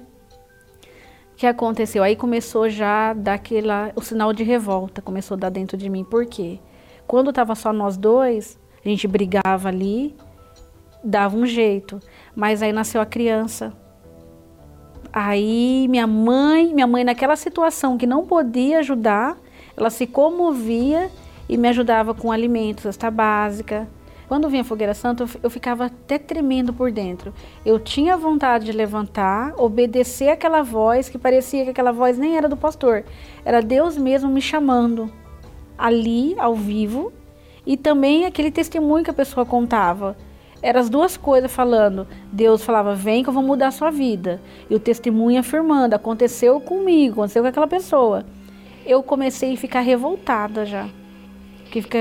O 1.33 1.35
que 1.35 1.47
aconteceu? 1.47 2.03
Aí 2.03 2.15
começou 2.15 2.69
já 2.69 3.11
a 3.11 3.13
dar 3.13 3.35
aquela, 3.35 3.91
o 3.95 4.01
sinal 4.01 4.33
de 4.33 4.43
revolta, 4.43 5.01
começou 5.01 5.35
a 5.35 5.39
dar 5.39 5.49
dentro 5.49 5.77
de 5.77 5.89
mim. 5.89 6.03
Por 6.03 6.25
quê? 6.25 6.59
Quando 7.07 7.29
estava 7.29 7.55
só 7.55 7.71
nós 7.71 7.95
dois, 7.95 8.59
a 8.83 8.89
gente 8.89 9.07
brigava 9.07 9.69
ali, 9.69 10.15
dava 11.01 11.37
um 11.37 11.45
jeito. 11.45 11.99
Mas 12.35 12.61
aí 12.61 12.73
nasceu 12.73 12.99
a 12.99 13.05
criança. 13.05 13.73
Aí 15.13 15.87
minha 15.87 16.05
mãe, 16.05 16.73
minha 16.73 16.85
mãe 16.85 17.03
naquela 17.03 17.35
situação 17.35 17.97
que 17.97 18.05
não 18.05 18.25
podia 18.25 18.79
ajudar, 18.79 19.37
ela 19.77 19.89
se 19.89 20.05
comovia 20.05 21.09
e 21.49 21.57
me 21.57 21.67
ajudava 21.67 22.13
com 22.13 22.31
alimentos, 22.31 22.83
cesta 22.83 23.09
básica. 23.09 23.87
Quando 24.27 24.47
vinha 24.47 24.61
a 24.61 24.65
fogueira 24.65 24.93
santa, 24.93 25.25
eu 25.41 25.49
ficava 25.49 25.85
até 25.85 26.19
tremendo 26.19 26.71
por 26.71 26.91
dentro. 26.91 27.33
Eu 27.65 27.79
tinha 27.79 28.15
vontade 28.15 28.65
de 28.65 28.71
levantar, 28.71 29.55
obedecer 29.57 30.29
aquela 30.29 30.61
voz, 30.61 31.09
que 31.09 31.17
parecia 31.17 31.63
que 31.63 31.71
aquela 31.71 31.91
voz 31.91 32.15
nem 32.15 32.37
era 32.37 32.47
do 32.47 32.55
pastor, 32.55 33.03
era 33.43 33.59
Deus 33.59 33.97
mesmo 33.97 34.29
me 34.29 34.39
chamando 34.39 35.11
ali, 35.75 36.35
ao 36.37 36.53
vivo, 36.53 37.11
e 37.65 37.75
também 37.75 38.25
aquele 38.25 38.51
testemunho 38.51 39.03
que 39.03 39.09
a 39.09 39.13
pessoa 39.13 39.45
contava. 39.45 40.15
Eram 40.61 40.81
as 40.81 40.89
duas 40.89 41.15
coisas 41.15 41.51
falando. 41.51 42.05
Deus 42.31 42.63
falava, 42.63 42.93
vem 42.93 43.23
que 43.23 43.29
eu 43.29 43.33
vou 43.33 43.41
mudar 43.41 43.67
a 43.67 43.71
sua 43.71 43.89
vida. 43.89 44.41
E 44.69 44.75
o 44.75 44.79
testemunho 44.79 45.39
afirmando, 45.39 45.95
aconteceu 45.95 46.59
comigo, 46.59 47.13
aconteceu 47.13 47.41
com 47.41 47.47
aquela 47.47 47.67
pessoa. 47.67 48.25
Eu 48.85 49.01
comecei 49.01 49.53
a 49.53 49.57
ficar 49.57 49.79
revoltada 49.79 50.65
já. 50.65 50.89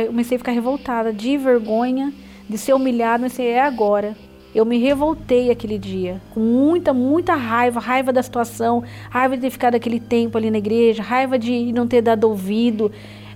Comecei 0.09 0.37
a 0.37 0.38
ficar 0.38 0.52
revoltada, 0.52 1.12
de 1.12 1.37
vergonha, 1.37 2.12
de 2.48 2.59
ser 2.59 2.72
humilhada, 2.72 3.22
mas 3.22 3.38
é 3.38 3.61
agora. 3.61 4.16
Eu 4.54 4.64
me 4.64 4.78
revoltei 4.78 5.50
aquele 5.50 5.78
dia, 5.78 6.20
com 6.31 6.40
muita, 6.40 6.94
muita 6.94 7.35
raiva, 7.35 7.78
raiva 7.78 8.12
da 8.12 8.22
situação, 8.22 8.83
raiva 9.11 9.37
de 9.37 9.42
ter 9.42 9.50
ficado 9.50 9.74
aquele 9.74 10.00
tempo 10.00 10.38
ali 10.38 10.50
na 10.50 10.59
igreja, 10.59 11.02
raiva 11.02 11.38
de 11.38 11.72
não 11.72 11.87
ter 11.87 12.00
dado 12.00 12.24
ouvido. 12.24 12.90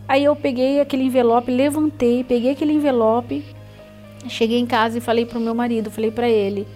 Aí 0.08 0.24
eu 0.24 0.34
peguei 0.34 0.80
aquele 0.80 1.04
envelope, 1.04 1.52
levantei, 1.52 2.24
peguei 2.24 2.52
aquele 2.52 2.72
envelope, 2.72 3.44
Cheguei 4.28 4.58
em 4.58 4.66
casa 4.66 4.98
e 4.98 5.00
falei 5.00 5.26
pro 5.26 5.40
meu 5.40 5.54
marido, 5.54 5.90
falei 5.90 6.10
para 6.10 6.28
ele, 6.28 6.66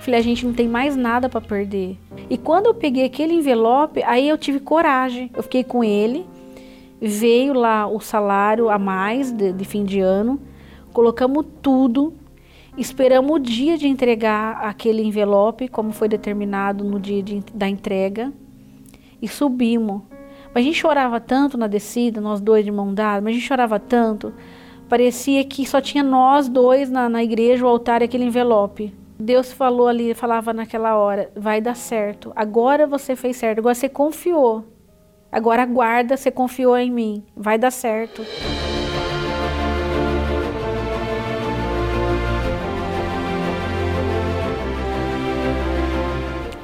falei 0.00 0.20
a 0.20 0.22
gente 0.22 0.46
não 0.46 0.54
tem 0.54 0.66
mais 0.66 0.96
nada 0.96 1.28
para 1.28 1.40
perder. 1.40 1.96
E 2.30 2.38
quando 2.38 2.66
eu 2.66 2.74
peguei 2.74 3.04
aquele 3.04 3.34
envelope, 3.34 4.02
aí 4.04 4.28
eu 4.28 4.38
tive 4.38 4.60
coragem. 4.60 5.30
Eu 5.36 5.42
fiquei 5.42 5.62
com 5.62 5.84
ele, 5.84 6.26
veio 7.00 7.52
lá 7.52 7.86
o 7.86 8.00
salário 8.00 8.68
a 8.68 8.78
mais 8.78 9.32
de, 9.32 9.52
de 9.52 9.64
fim 9.64 9.84
de 9.84 10.00
ano, 10.00 10.40
colocamos 10.92 11.46
tudo, 11.62 12.14
esperamos 12.76 13.36
o 13.36 13.38
dia 13.38 13.76
de 13.76 13.86
entregar 13.86 14.60
aquele 14.62 15.02
envelope, 15.02 15.68
como 15.68 15.92
foi 15.92 16.08
determinado 16.08 16.84
no 16.84 16.98
dia 16.98 17.22
de, 17.22 17.42
da 17.54 17.68
entrega, 17.68 18.32
e 19.20 19.28
subimos. 19.28 20.02
Mas 20.54 20.56
a 20.56 20.66
gente 20.66 20.78
chorava 20.78 21.20
tanto 21.20 21.56
na 21.58 21.66
descida, 21.66 22.20
nós 22.20 22.40
dois 22.40 22.64
de 22.64 22.70
mão 22.70 22.94
dada, 22.94 23.20
mas 23.20 23.32
a 23.32 23.34
gente 23.34 23.46
chorava 23.46 23.78
tanto 23.78 24.32
Parecia 24.88 25.44
que 25.44 25.66
só 25.66 25.82
tinha 25.82 26.02
nós 26.02 26.48
dois 26.48 26.88
na, 26.88 27.10
na 27.10 27.22
igreja, 27.22 27.64
o 27.64 27.68
altar 27.68 28.00
e 28.00 28.06
aquele 28.06 28.24
envelope. 28.24 28.94
Deus 29.18 29.52
falou 29.52 29.86
ali, 29.86 30.14
falava 30.14 30.54
naquela 30.54 30.96
hora, 30.96 31.30
vai 31.36 31.60
dar 31.60 31.76
certo. 31.76 32.32
Agora 32.34 32.86
você 32.86 33.14
fez 33.14 33.36
certo, 33.36 33.58
agora 33.58 33.74
você 33.74 33.88
confiou. 33.88 34.64
Agora 35.30 35.62
aguarda, 35.62 36.16
você 36.16 36.30
confiou 36.30 36.76
em 36.76 36.90
mim. 36.90 37.22
Vai 37.36 37.58
dar 37.58 37.70
certo. 37.70 38.24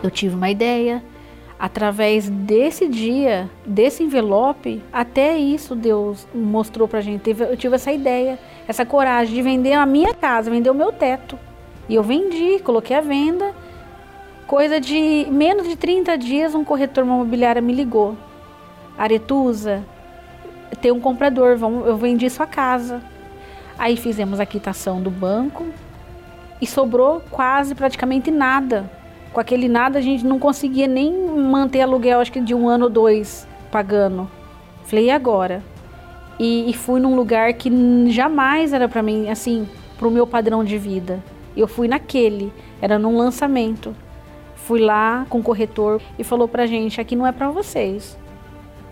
Eu 0.02 0.10
tive 0.10 0.34
uma 0.34 0.50
ideia 0.50 1.02
através 1.58 2.28
desse 2.28 2.88
dia, 2.88 3.48
desse 3.64 4.02
envelope, 4.02 4.82
até 4.92 5.36
isso 5.38 5.74
Deus 5.74 6.26
mostrou 6.34 6.86
pra 6.86 7.00
gente. 7.00 7.30
Eu 7.30 7.56
tive 7.56 7.76
essa 7.76 7.92
ideia, 7.92 8.38
essa 8.68 8.84
coragem 8.84 9.34
de 9.34 9.42
vender 9.42 9.72
a 9.72 9.86
minha 9.86 10.12
casa, 10.12 10.50
vender 10.50 10.68
o 10.70 10.74
meu 10.74 10.92
teto. 10.92 11.38
E 11.88 11.94
eu 11.94 12.02
vendi, 12.02 12.58
coloquei 12.60 12.96
a 12.96 13.00
venda. 13.00 13.54
Coisa 14.46 14.78
de 14.78 15.26
menos 15.30 15.66
de 15.68 15.76
30 15.76 16.18
dias, 16.18 16.54
um 16.54 16.64
corretor 16.64 17.04
imobiliário 17.04 17.62
me 17.62 17.72
ligou. 17.72 18.16
Aretusa, 18.96 19.82
tem 20.80 20.92
um 20.92 21.00
comprador, 21.00 21.58
eu 21.86 21.96
vendi 21.96 22.28
sua 22.30 22.46
casa. 22.46 23.00
Aí 23.78 23.96
fizemos 23.96 24.38
a 24.40 24.46
quitação 24.46 25.02
do 25.02 25.10
banco 25.10 25.66
e 26.60 26.66
sobrou 26.66 27.20
quase 27.30 27.74
praticamente 27.74 28.30
nada 28.30 28.88
com 29.34 29.40
aquele 29.40 29.68
nada 29.68 29.98
a 29.98 30.02
gente 30.02 30.24
não 30.24 30.38
conseguia 30.38 30.86
nem 30.86 31.12
manter 31.28 31.80
aluguel, 31.80 32.20
acho 32.20 32.30
que 32.30 32.40
de 32.40 32.54
um 32.54 32.68
ano 32.68 32.84
ou 32.84 32.90
dois 32.90 33.46
pagando. 33.70 34.30
Falei, 34.84 35.06
e 35.06 35.10
agora? 35.10 35.60
E, 36.38 36.70
e 36.70 36.72
fui 36.72 37.00
num 37.00 37.16
lugar 37.16 37.52
que 37.54 37.68
jamais 38.12 38.72
era 38.72 38.88
para 38.88 39.02
mim, 39.02 39.28
assim, 39.28 39.68
pro 39.98 40.10
meu 40.10 40.24
padrão 40.24 40.62
de 40.64 40.78
vida. 40.78 41.20
Eu 41.56 41.66
fui 41.66 41.88
naquele, 41.88 42.52
era 42.80 42.96
num 42.96 43.16
lançamento. 43.16 43.94
Fui 44.54 44.80
lá 44.80 45.26
com 45.28 45.40
o 45.40 45.42
corretor 45.42 46.00
e 46.16 46.22
falou 46.22 46.46
pra 46.46 46.64
gente, 46.64 47.00
aqui 47.00 47.16
não 47.16 47.26
é 47.26 47.32
para 47.32 47.50
vocês. 47.50 48.16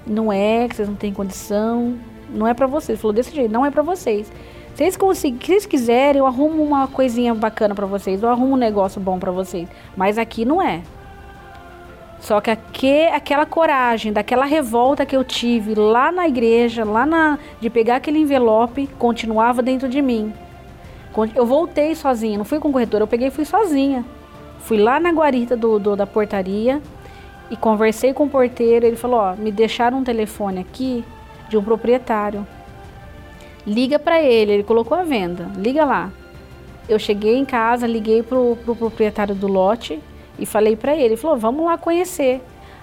Não 0.07 0.33
é, 0.33 0.69
que 0.69 0.77
vocês 0.77 0.89
não 0.89 0.97
têm 0.97 1.13
condição, 1.13 1.97
não 2.29 2.47
é 2.47 2.55
para 2.55 2.67
vocês. 2.67 3.01
Falou 3.01 3.13
desse 3.13 3.35
jeito, 3.35 3.53
não 3.53 3.65
é 3.65 3.71
para 3.71 3.83
vocês. 3.83 4.31
Se 4.75 4.85
eles 4.85 5.67
quiserem, 5.67 6.19
eu 6.19 6.27
arrumo 6.27 6.63
uma 6.63 6.89
coisinha 6.89 7.35
bacana 7.35 7.75
para 7.75 7.87
vocês, 7.87 8.23
eu 8.23 8.29
arrumo 8.29 8.55
um 8.55 8.57
negócio 8.57 9.01
bom 9.01 9.19
para 9.19 9.31
vocês. 9.31 9.69
Mas 9.97 10.17
aqui 10.17 10.45
não 10.45 10.63
é. 10.63 10.83
Só 12.21 12.41
que 12.41 12.51
aquela 13.13 13.45
coragem, 13.45 14.13
daquela 14.13 14.45
revolta 14.45 15.05
que 15.05 15.15
eu 15.15 15.25
tive 15.25 15.75
lá 15.75 16.13
na 16.13 16.29
igreja, 16.29 16.85
lá 16.85 17.05
na, 17.05 17.39
de 17.61 17.69
pegar 17.69 17.97
aquele 17.97 18.21
envelope, 18.21 18.87
continuava 18.99 19.61
dentro 19.61 19.89
de 19.89 20.01
mim. 20.01 20.33
Eu 21.35 21.45
voltei 21.45 21.95
sozinha, 21.95 22.39
não 22.39 22.45
fui 22.45 22.59
com 22.59 22.69
o 22.69 22.73
corretor, 22.73 23.01
eu 23.01 23.07
peguei 23.07 23.29
e 23.29 23.31
fui 23.31 23.45
sozinha. 23.45 24.05
Fui 24.61 24.79
lá 24.79 25.01
na 25.01 25.11
guarita 25.11 25.57
do, 25.57 25.79
do, 25.79 25.97
da 25.97 26.07
portaria 26.07 26.81
e 27.53 27.57
conversei 27.57 28.15
com 28.15 28.25
o 28.25 28.31
porteiro. 28.31 28.87
Ele 28.87 28.97
falou: 28.97 29.21
Ó, 29.21 29.37
me 29.37 29.53
deixaram 29.53 29.99
um 29.99 30.05
telefone 30.05 30.59
aqui 30.59 31.05
de 31.51 31.59
um 31.59 31.63
proprietário. 31.63 32.47
Liga 33.67 33.99
para 33.99 34.21
ele, 34.21 34.53
ele 34.53 34.63
colocou 34.63 34.97
a 34.97 35.05
venda, 35.05 35.51
liga 35.57 35.85
lá. 35.85 36.11
Eu 36.89 36.99
cheguei 36.99 37.37
em 37.37 37.45
casa, 37.45 37.87
liguei 37.87 38.23
pro, 38.23 38.57
pro 38.65 38.75
proprietário 38.75 39.35
do 39.35 39.47
lote 39.47 40.01
e 40.37 40.47
falei 40.47 40.75
para 40.75 40.95
ele, 40.95 41.05
ele 41.05 41.17
falou, 41.17 41.37
vamos 41.37 41.65
lá 41.65 41.79
conhecer. 41.79 42.41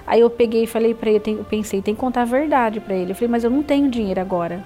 Aí 0.08 0.22
eu 0.22 0.30
peguei 0.30 0.64
e 0.64 0.68
falei 0.68 0.94
para 0.94 1.10
ele, 1.10 1.22
eu 1.28 1.44
pensei, 1.44 1.82
tem 1.82 1.94
que 1.94 2.00
contar 2.00 2.22
a 2.22 2.26
verdade 2.26 2.80
para 2.80 2.96
ele. 2.96 3.12
Eu 3.12 3.16
falei, 3.16 3.30
mas 3.30 3.44
eu 3.44 3.50
não 3.50 3.62
tenho 3.62 3.90
dinheiro 3.90 4.22
agora. 4.22 4.64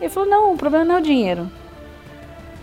Ele 0.00 0.08
falou, 0.08 0.28
não, 0.28 0.54
o 0.54 0.56
problema 0.56 0.84
não 0.84 0.94
é 0.94 0.98
o 0.98 1.02
dinheiro. 1.02 1.50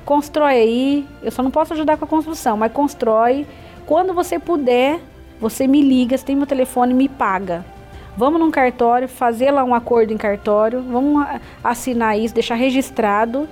Constrói 0.04 0.54
aí, 0.54 1.08
eu 1.22 1.30
só 1.30 1.44
não 1.44 1.52
posso 1.52 1.74
ajudar 1.74 1.98
com 1.98 2.06
a 2.06 2.08
construção, 2.08 2.58
mas 2.58 2.72
constrói. 2.72 3.46
Quando 3.86 4.14
você 4.14 4.40
puder, 4.40 5.00
você 5.44 5.68
me 5.68 5.82
liga, 5.82 6.18
você 6.18 6.26
tem 6.26 6.38
meu 6.38 6.48
telefone, 6.48 6.94
me 6.94 7.10
paga. 7.10 7.66
Vamos 8.16 8.40
num 8.40 8.50
cartório, 8.50 9.10
fazer 9.10 9.52
lá 9.52 9.62
um 9.62 9.76
acordo 9.76 10.14
em 10.14 10.18
cartório, 10.18 10.82
vamos 10.82 11.28
assinar 11.62 12.18
isso, 12.18 12.34
deixar 12.34 12.56
registrado 12.56 13.46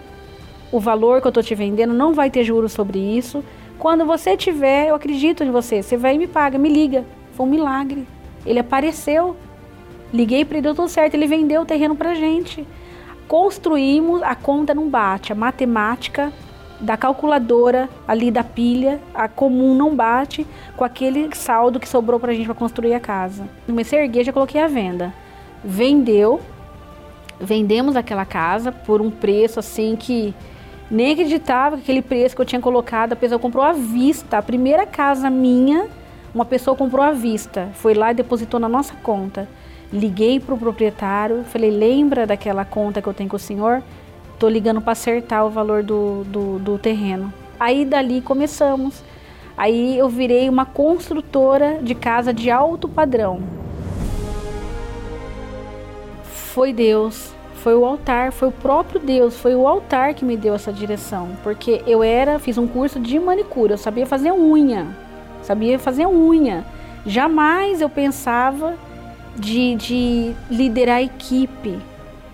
o 0.71 0.79
valor 0.79 1.19
que 1.19 1.27
eu 1.27 1.31
estou 1.31 1.43
te 1.43 1.53
vendendo, 1.53 1.93
não 1.93 2.13
vai 2.13 2.31
ter 2.31 2.45
juros 2.45 2.71
sobre 2.71 2.97
isso. 2.97 3.43
Quando 3.77 4.05
você 4.05 4.37
tiver, 4.37 4.87
eu 4.87 4.95
acredito 4.95 5.43
em 5.43 5.51
você, 5.51 5.83
você 5.83 5.97
vai 5.97 6.15
e 6.15 6.17
me 6.17 6.27
paga, 6.27 6.57
me 6.57 6.69
liga. 6.69 7.03
Foi 7.33 7.45
um 7.45 7.49
milagre. 7.49 8.07
Ele 8.45 8.59
apareceu. 8.59 9.35
Liguei 10.13 10.45
para 10.45 10.57
ele, 10.57 10.63
deu 10.63 10.75
tudo 10.75 10.87
certo, 10.87 11.15
ele 11.15 11.27
vendeu 11.27 11.63
o 11.63 11.65
terreno 11.65 11.95
para 11.95 12.15
gente. 12.15 12.65
Construímos, 13.27 14.23
a 14.23 14.33
conta 14.33 14.73
não 14.73 14.87
bate, 14.87 15.33
a 15.33 15.35
matemática 15.35 16.31
da 16.82 16.97
calculadora 16.97 17.88
ali 18.07 18.32
da 18.32 18.43
pilha, 18.43 18.99
a 19.13 19.27
comum 19.27 19.75
não 19.75 19.95
bate 19.95 20.45
com 20.75 20.84
aquele 20.84 21.34
saldo 21.36 21.79
que 21.79 21.88
sobrou 21.88 22.19
para 22.19 22.32
a 22.32 22.36
gente 22.36 22.45
para 22.45 22.55
construir 22.55 22.93
a 22.93 22.99
casa. 22.99 23.47
Comecei 23.67 23.99
a 23.99 24.03
erguer, 24.03 24.23
já 24.23 24.34
coloquei 24.34 24.59
a 24.59 24.67
venda. 24.67 25.13
Vendeu, 25.63 26.41
vendemos 27.39 27.95
aquela 27.95 28.25
casa 28.25 28.71
por 28.71 28.99
um 28.99 29.11
preço 29.11 29.59
assim 29.59 29.95
que 29.95 30.34
nem 30.89 31.13
acreditava 31.13 31.77
que 31.77 31.84
aquele 31.84 32.01
preço 32.01 32.36
que 32.36 32.41
eu 32.41 32.45
tinha 32.45 32.59
colocado, 32.59 33.13
a 33.13 33.15
pessoa 33.15 33.39
comprou 33.39 33.63
à 33.63 33.71
vista. 33.71 34.39
A 34.39 34.41
primeira 34.41 34.86
casa 34.86 35.29
minha, 35.29 35.88
uma 36.34 36.43
pessoa 36.43 36.75
comprou 36.75 37.05
à 37.05 37.11
vista. 37.11 37.69
Foi 37.75 37.93
lá 37.93 38.11
e 38.11 38.15
depositou 38.15 38.59
na 38.59 38.67
nossa 38.67 38.93
conta. 38.95 39.47
Liguei 39.93 40.39
para 40.39 40.53
o 40.55 40.57
proprietário, 40.57 41.43
falei: 41.45 41.69
lembra 41.69 42.25
daquela 42.25 42.65
conta 42.65 43.01
que 43.01 43.07
eu 43.07 43.13
tenho 43.13 43.29
com 43.29 43.36
o 43.36 43.39
senhor? 43.39 43.82
Estou 44.41 44.49
ligando 44.49 44.81
para 44.81 44.93
acertar 44.93 45.45
o 45.45 45.51
valor 45.51 45.83
do, 45.83 46.23
do, 46.23 46.57
do 46.57 46.79
terreno. 46.79 47.31
Aí 47.59 47.85
dali 47.85 48.21
começamos. 48.21 49.03
Aí 49.55 49.95
eu 49.95 50.09
virei 50.09 50.49
uma 50.49 50.65
construtora 50.65 51.77
de 51.79 51.93
casa 51.93 52.33
de 52.33 52.49
alto 52.49 52.89
padrão. 52.89 53.39
Foi 56.23 56.73
Deus, 56.73 57.31
foi 57.57 57.75
o 57.75 57.85
altar, 57.85 58.31
foi 58.31 58.47
o 58.47 58.51
próprio 58.51 58.99
Deus, 58.99 59.37
foi 59.37 59.53
o 59.53 59.67
altar 59.67 60.15
que 60.15 60.25
me 60.25 60.35
deu 60.35 60.55
essa 60.55 60.73
direção, 60.73 61.37
porque 61.43 61.83
eu 61.85 62.01
era, 62.01 62.39
fiz 62.39 62.57
um 62.57 62.65
curso 62.65 62.99
de 62.99 63.19
manicure, 63.19 63.73
eu 63.73 63.77
sabia 63.77 64.07
fazer 64.07 64.31
unha, 64.31 64.87
sabia 65.43 65.77
fazer 65.77 66.07
unha. 66.07 66.65
Jamais 67.05 67.79
eu 67.79 67.89
pensava 67.89 68.73
de, 69.35 69.75
de 69.75 70.33
liderar 70.49 70.95
a 70.95 71.03
equipe, 71.03 71.77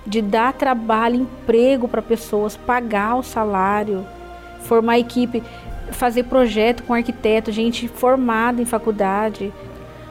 de 0.08 0.22
dar 0.22 0.54
trabalho, 0.54 1.22
emprego 1.22 1.88
para 1.88 2.02
pessoas, 2.02 2.56
pagar 2.56 3.16
o 3.16 3.24
salário, 3.24 4.06
formar 4.62 4.98
equipe, 4.98 5.44
fazer 5.92 6.24
projeto 6.24 6.84
com 6.84 6.94
arquiteto, 6.94 7.52
gente 7.52 7.88
formada 7.88 8.62
em 8.62 8.66
faculdade. 8.66 9.54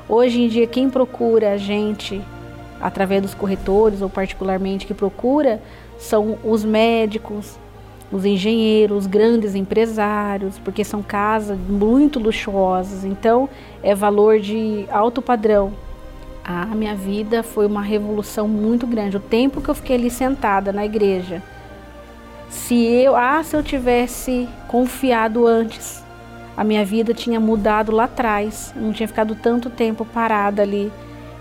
Hoje 0.06 0.42
em 0.42 0.48
dia, 0.48 0.66
quem 0.66 0.90
procura 0.90 1.52
a 1.52 1.56
gente 1.56 2.22
através 2.80 3.22
dos 3.22 3.34
corretores 3.34 4.02
ou 4.02 4.10
particularmente 4.10 4.86
que 4.86 4.92
procura 4.92 5.62
são 5.98 6.38
os 6.44 6.62
médicos, 6.62 7.58
os 8.12 8.24
engenheiros, 8.24 8.98
os 8.98 9.06
grandes 9.06 9.54
empresários, 9.54 10.58
porque 10.58 10.84
são 10.84 11.02
casas 11.02 11.58
muito 11.58 12.18
luxuosas, 12.18 13.02
então 13.02 13.48
é 13.82 13.94
valor 13.94 14.38
de 14.38 14.86
alto 14.90 15.22
padrão. 15.22 15.85
A 16.48 16.76
minha 16.76 16.94
vida 16.94 17.42
foi 17.42 17.66
uma 17.66 17.82
revolução 17.82 18.46
muito 18.46 18.86
grande. 18.86 19.16
O 19.16 19.20
tempo 19.20 19.60
que 19.60 19.68
eu 19.68 19.74
fiquei 19.74 19.96
ali 19.96 20.08
sentada 20.08 20.72
na 20.72 20.86
igreja, 20.86 21.42
se 22.48 22.84
eu, 22.84 23.16
ah, 23.16 23.42
se 23.42 23.56
eu 23.56 23.64
tivesse 23.64 24.48
confiado 24.68 25.44
antes, 25.44 26.04
a 26.56 26.62
minha 26.62 26.84
vida 26.84 27.12
tinha 27.12 27.40
mudado 27.40 27.90
lá 27.90 28.04
atrás. 28.04 28.72
não 28.76 28.92
tinha 28.92 29.08
ficado 29.08 29.34
tanto 29.34 29.68
tempo 29.68 30.04
parada 30.04 30.62
ali, 30.62 30.92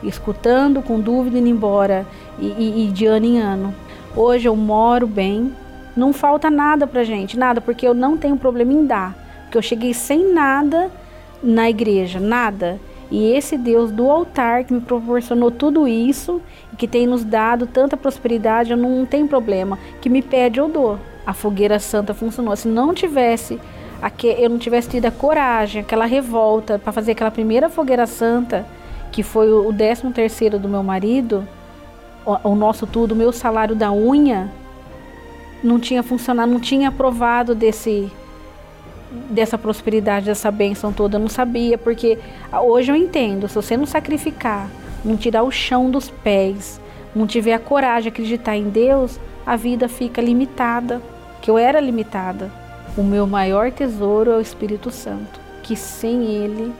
escutando, 0.01 0.81
com 0.81 0.99
dúvida, 0.99 1.37
indo 1.37 1.49
embora 1.49 2.07
e, 2.39 2.47
e, 2.47 2.87
e 2.87 2.91
de 2.91 3.05
ano 3.05 3.27
em 3.27 3.39
ano. 3.39 3.75
Hoje 4.15 4.47
eu 4.47 4.55
moro 4.55 5.05
bem, 5.05 5.53
não 5.95 6.13
falta 6.13 6.49
nada 6.49 6.87
pra 6.87 7.03
gente, 7.03 7.37
nada, 7.37 7.61
porque 7.61 7.87
eu 7.87 7.93
não 7.93 8.17
tenho 8.17 8.37
problema 8.37 8.73
em 8.73 8.87
dar. 8.87 9.15
Porque 9.43 9.59
eu 9.59 9.61
cheguei 9.61 9.93
sem 9.93 10.33
nada 10.33 10.89
na 11.43 11.69
igreja, 11.69 12.19
nada. 12.19 12.79
E 13.11 13.31
esse 13.31 13.57
Deus 13.57 13.91
do 13.91 14.09
altar 14.09 14.63
que 14.63 14.73
me 14.73 14.81
proporcionou 14.81 15.51
tudo 15.51 15.87
isso 15.87 16.41
e 16.73 16.75
que 16.75 16.87
tem 16.87 17.05
nos 17.05 17.23
dado 17.23 17.67
tanta 17.67 17.95
prosperidade, 17.95 18.71
eu 18.71 18.77
não 18.77 19.05
tenho 19.05 19.27
problema. 19.27 19.77
Que 20.01 20.09
me 20.09 20.21
pede, 20.21 20.59
eu 20.59 20.67
dou. 20.67 20.99
A 21.25 21.33
fogueira 21.33 21.79
santa 21.79 22.13
funcionou. 22.13 22.55
Se 22.55 22.67
não 22.67 22.93
tivesse, 22.93 23.59
eu 24.23 24.49
não 24.49 24.57
tivesse 24.57 24.89
tido 24.89 25.05
a 25.05 25.11
coragem, 25.11 25.81
aquela 25.81 26.05
revolta 26.05 26.79
para 26.79 26.91
fazer 26.91 27.11
aquela 27.13 27.31
primeira 27.31 27.69
fogueira 27.69 28.05
santa, 28.05 28.65
que 29.11 29.23
foi 29.23 29.51
o 29.51 29.71
décimo 29.71 30.11
terceiro 30.11 30.59
do 30.59 30.67
meu 30.67 30.83
marido, 30.83 31.47
o 32.25 32.55
nosso 32.55 32.85
tudo, 32.87 33.13
o 33.13 33.15
meu 33.15 33.31
salário 33.31 33.75
da 33.75 33.91
unha, 33.91 34.49
não 35.63 35.79
tinha 35.79 36.03
funcionado, 36.03 36.51
não 36.51 36.59
tinha 36.59 36.89
aprovado 36.89 37.55
desse 37.55 38.11
dessa 39.29 39.57
prosperidade, 39.57 40.25
dessa 40.25 40.51
bênção 40.51 40.91
toda, 40.91 41.17
eu 41.17 41.21
não 41.21 41.29
sabia, 41.29 41.77
porque 41.77 42.17
hoje 42.51 42.91
eu 42.91 42.95
entendo, 42.95 43.47
se 43.47 43.55
você 43.55 43.77
não 43.77 43.85
sacrificar, 43.85 44.69
não 45.03 45.15
tirar 45.15 45.43
o 45.43 45.51
chão 45.51 45.89
dos 45.89 46.09
pés, 46.09 46.79
não 47.15 47.25
tiver 47.25 47.53
a 47.53 47.59
coragem 47.59 48.03
de 48.03 48.09
acreditar 48.09 48.57
em 48.57 48.69
Deus, 48.69 49.19
a 49.45 49.55
vida 49.55 49.87
fica 49.87 50.21
limitada, 50.21 51.01
que 51.41 51.49
eu 51.49 51.57
era 51.57 51.79
limitada. 51.79 52.51
O 52.97 53.03
meu 53.03 53.27
maior 53.27 53.71
tesouro 53.71 54.31
é 54.31 54.37
o 54.37 54.41
Espírito 54.41 54.89
Santo, 54.89 55.39
que 55.61 55.75
sem 55.75 56.25
ele 56.25 56.73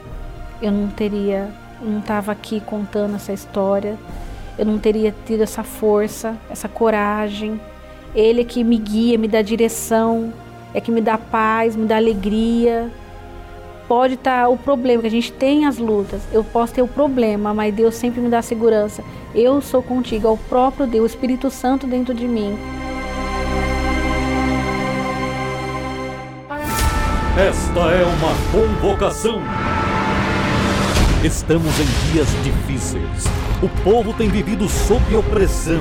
eu 0.60 0.72
não 0.72 0.88
teria, 0.88 1.48
não 1.80 2.00
estava 2.00 2.32
aqui 2.32 2.60
contando 2.60 3.16
essa 3.16 3.32
história, 3.32 3.96
eu 4.58 4.64
não 4.64 4.78
teria 4.78 5.14
tido 5.26 5.42
essa 5.42 5.62
força, 5.62 6.36
essa 6.50 6.68
coragem. 6.68 7.60
Ele 8.14 8.40
é 8.40 8.44
que 8.44 8.64
me 8.64 8.78
guia, 8.78 9.18
me 9.18 9.28
dá 9.28 9.42
direção, 9.42 10.32
é 10.76 10.80
que 10.80 10.92
me 10.92 11.00
dá 11.00 11.16
paz, 11.16 11.74
me 11.74 11.86
dá 11.86 11.96
alegria. 11.96 12.92
Pode 13.88 14.14
estar 14.14 14.42
tá 14.42 14.48
o 14.48 14.58
problema, 14.58 15.00
que 15.00 15.08
a 15.08 15.10
gente 15.10 15.32
tem 15.32 15.64
as 15.64 15.78
lutas, 15.78 16.20
eu 16.32 16.44
posso 16.44 16.74
ter 16.74 16.82
o 16.82 16.88
problema, 16.88 17.54
mas 17.54 17.74
Deus 17.74 17.94
sempre 17.94 18.20
me 18.20 18.28
dá 18.28 18.42
segurança. 18.42 19.02
Eu 19.34 19.62
sou 19.62 19.82
contigo, 19.82 20.28
é 20.28 20.30
o 20.30 20.36
próprio 20.36 20.86
Deus, 20.86 21.04
o 21.04 21.06
Espírito 21.06 21.50
Santo 21.50 21.86
dentro 21.86 22.12
de 22.12 22.28
mim. 22.28 22.58
Esta 27.38 27.80
é 27.80 28.04
uma 28.04 28.34
convocação. 28.52 29.40
Estamos 31.24 31.72
em 31.80 32.12
dias 32.12 32.28
difíceis. 32.44 33.24
O 33.62 33.68
povo 33.82 34.12
tem 34.12 34.28
vivido 34.28 34.68
sob 34.68 35.16
opressão. 35.16 35.80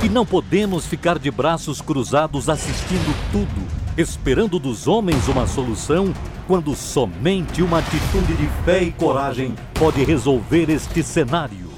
E 0.00 0.08
não 0.08 0.24
podemos 0.24 0.86
ficar 0.86 1.18
de 1.18 1.28
braços 1.28 1.80
cruzados 1.80 2.48
assistindo 2.48 3.12
tudo, 3.32 3.66
esperando 3.96 4.56
dos 4.60 4.86
homens 4.86 5.26
uma 5.26 5.44
solução, 5.44 6.14
quando 6.46 6.76
somente 6.76 7.62
uma 7.62 7.78
atitude 7.78 8.34
de 8.34 8.46
fé 8.64 8.80
e 8.80 8.92
coragem 8.92 9.56
pode 9.74 10.04
resolver 10.04 10.70
este 10.70 11.02
cenário. 11.02 11.68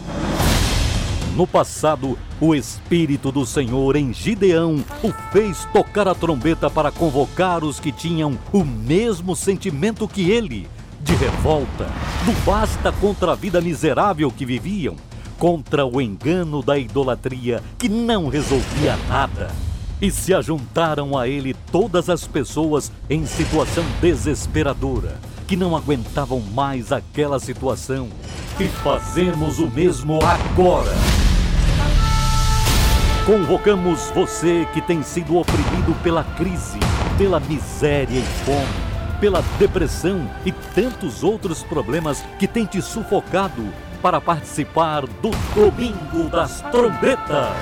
No 1.35 1.47
passado, 1.47 2.19
o 2.39 2.55
Espírito 2.55 3.33
do 3.33 3.47
Senhor 3.47 3.97
em 3.97 4.13
Gideão 4.13 4.85
o 5.03 5.11
fez 5.33 5.65
tocar 5.73 6.07
a 6.07 6.15
trombeta 6.15 6.69
para 6.69 6.93
convocar 6.93 7.65
os 7.65 7.81
que 7.81 7.91
tinham 7.91 8.39
o 8.53 8.63
mesmo 8.63 9.35
sentimento 9.35 10.07
que 10.07 10.31
ele, 10.31 10.69
de 11.01 11.15
revolta, 11.15 11.87
do 12.27 12.45
basta 12.45 12.93
contra 12.93 13.33
a 13.33 13.35
vida 13.35 13.63
miserável 13.63 14.31
que 14.31 14.45
viviam 14.45 14.97
contra 15.41 15.87
o 15.87 16.03
engano 16.03 16.63
da 16.63 16.77
idolatria 16.77 17.63
que 17.79 17.89
não 17.89 18.29
resolvia 18.29 18.95
nada. 19.09 19.51
E 19.99 20.11
se 20.11 20.35
ajuntaram 20.35 21.17
a 21.17 21.27
ele 21.27 21.57
todas 21.73 22.11
as 22.11 22.27
pessoas 22.27 22.93
em 23.09 23.25
situação 23.25 23.85
desesperadora, 24.03 25.19
que 25.49 25.57
não 25.57 25.75
aguentavam 25.75 26.41
mais 26.41 26.93
aquela 26.93 27.41
situação. 27.41 28.09
E 28.61 28.69
fazemos 28.69 29.59
o 29.59 29.67
mesmo 29.67 30.19
agora. 30.23 30.93
Convocamos 33.25 34.11
você 34.15 34.69
que 34.75 34.83
tem 34.83 35.03
sido 35.03 35.39
oprimido 35.39 35.97
pela 36.03 36.23
crise, 36.23 36.79
pela 37.17 37.41
miséria 37.41 38.19
e 38.19 38.45
fome, 38.45 39.19
pela 39.21 39.43
depressão 39.59 40.31
e 40.45 40.53
tantos 40.53 41.23
outros 41.23 41.63
problemas 41.63 42.23
que 42.39 42.47
têm 42.47 42.67
te 42.67 42.83
sufocado 42.83 43.65
para 44.01 44.21
participar 44.21 45.07
do 45.07 45.31
Domingo 45.55 46.29
das 46.31 46.61
Trombetas. 46.71 47.57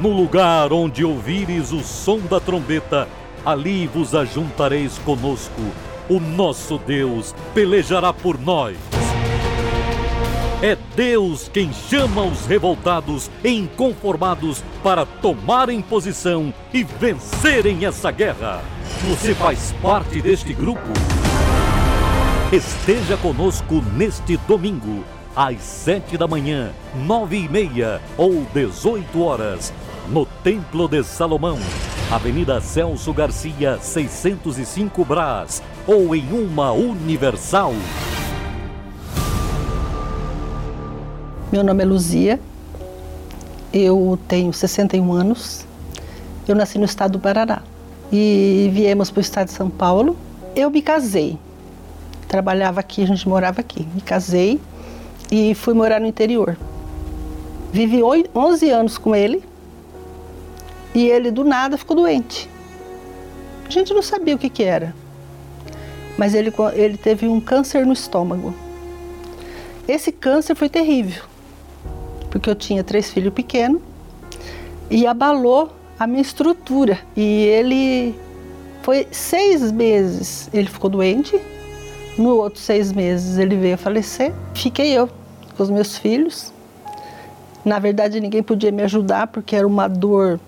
No 0.00 0.10
lugar 0.10 0.72
onde 0.72 1.04
ouvires 1.04 1.72
o 1.72 1.80
som 1.80 2.18
da 2.18 2.38
trombeta, 2.38 3.08
ali 3.44 3.86
vos 3.86 4.14
ajuntareis 4.14 4.98
conosco. 4.98 5.60
O 6.08 6.20
nosso 6.20 6.78
Deus 6.78 7.34
pelejará 7.52 8.12
por 8.12 8.40
nós. 8.40 8.76
É 10.62 10.76
Deus 10.96 11.48
quem 11.52 11.72
chama 11.72 12.22
os 12.22 12.46
revoltados 12.46 13.30
e 13.44 13.50
inconformados 13.50 14.64
para 14.82 15.06
tomarem 15.06 15.80
posição 15.80 16.52
e 16.72 16.82
vencerem 16.82 17.84
essa 17.84 18.10
guerra. 18.10 18.62
Você 19.08 19.34
faz 19.34 19.72
parte 19.80 20.20
deste 20.20 20.52
grupo? 20.52 20.88
Esteja 22.50 23.14
conosco 23.18 23.82
neste 23.94 24.38
domingo, 24.38 25.04
às 25.36 25.60
sete 25.60 26.16
da 26.16 26.26
manhã, 26.26 26.72
nove 27.06 27.36
e 27.36 27.46
meia 27.46 28.00
ou 28.16 28.46
dezoito 28.54 29.20
horas, 29.20 29.70
no 30.08 30.24
Templo 30.24 30.88
de 30.88 31.04
Salomão, 31.04 31.58
Avenida 32.10 32.58
Celso 32.62 33.12
Garcia, 33.12 33.78
605 33.78 35.04
Brás, 35.04 35.62
ou 35.86 36.16
em 36.16 36.32
uma 36.32 36.72
Universal. 36.72 37.74
Meu 41.52 41.62
nome 41.62 41.82
é 41.82 41.86
Luzia, 41.86 42.40
eu 43.74 44.18
tenho 44.26 44.54
61 44.54 45.12
anos, 45.12 45.66
Eu 46.46 46.54
nasci 46.54 46.78
no 46.78 46.86
estado 46.86 47.12
do 47.12 47.18
Paraná 47.18 47.60
e 48.10 48.70
viemos 48.72 49.10
para 49.10 49.18
o 49.18 49.20
estado 49.20 49.48
de 49.48 49.52
São 49.52 49.68
Paulo. 49.68 50.16
Eu 50.56 50.70
me 50.70 50.80
casei, 50.80 51.38
trabalhava 52.28 52.78
aqui, 52.80 53.02
a 53.02 53.06
gente 53.06 53.28
morava 53.28 53.60
aqui. 53.60 53.88
Me 53.94 54.00
casei 54.00 54.60
e 55.30 55.54
fui 55.54 55.74
morar 55.74 55.98
no 55.98 56.06
interior. 56.06 56.56
Vivi 57.72 58.00
11 58.02 58.70
anos 58.70 58.98
com 58.98 59.16
ele 59.16 59.42
e 60.94 61.08
ele 61.08 61.30
do 61.30 61.44
nada 61.44 61.76
ficou 61.76 61.96
doente. 61.96 62.48
A 63.66 63.70
gente 63.70 63.92
não 63.92 64.02
sabia 64.02 64.34
o 64.34 64.38
que, 64.38 64.48
que 64.48 64.62
era, 64.62 64.94
mas 66.16 66.34
ele, 66.34 66.52
ele 66.74 66.96
teve 66.96 67.26
um 67.28 67.40
câncer 67.40 67.84
no 67.84 67.92
estômago. 67.92 68.54
Esse 69.86 70.10
câncer 70.10 70.54
foi 70.54 70.68
terrível, 70.68 71.22
porque 72.30 72.48
eu 72.48 72.54
tinha 72.54 72.82
três 72.82 73.10
filhos 73.10 73.32
pequenos 73.32 73.80
e 74.90 75.06
abalou 75.06 75.70
a 75.98 76.06
minha 76.06 76.22
estrutura. 76.22 76.98
E 77.14 77.44
ele 77.44 78.14
foi 78.82 79.06
seis 79.10 79.70
meses, 79.70 80.48
ele 80.52 80.68
ficou 80.68 80.88
doente. 80.88 81.38
No 82.18 82.36
outro 82.36 82.60
seis 82.60 82.90
meses 82.92 83.38
ele 83.38 83.56
veio 83.56 83.76
a 83.76 83.78
falecer. 83.78 84.34
Fiquei 84.52 84.90
eu 84.90 85.08
com 85.56 85.62
os 85.62 85.70
meus 85.70 85.96
filhos. 85.96 86.52
Na 87.64 87.78
verdade 87.78 88.20
ninguém 88.20 88.42
podia 88.42 88.72
me 88.72 88.82
ajudar 88.82 89.28
porque 89.28 89.54
era 89.54 89.66
uma 89.66 89.86
dor 89.86 90.40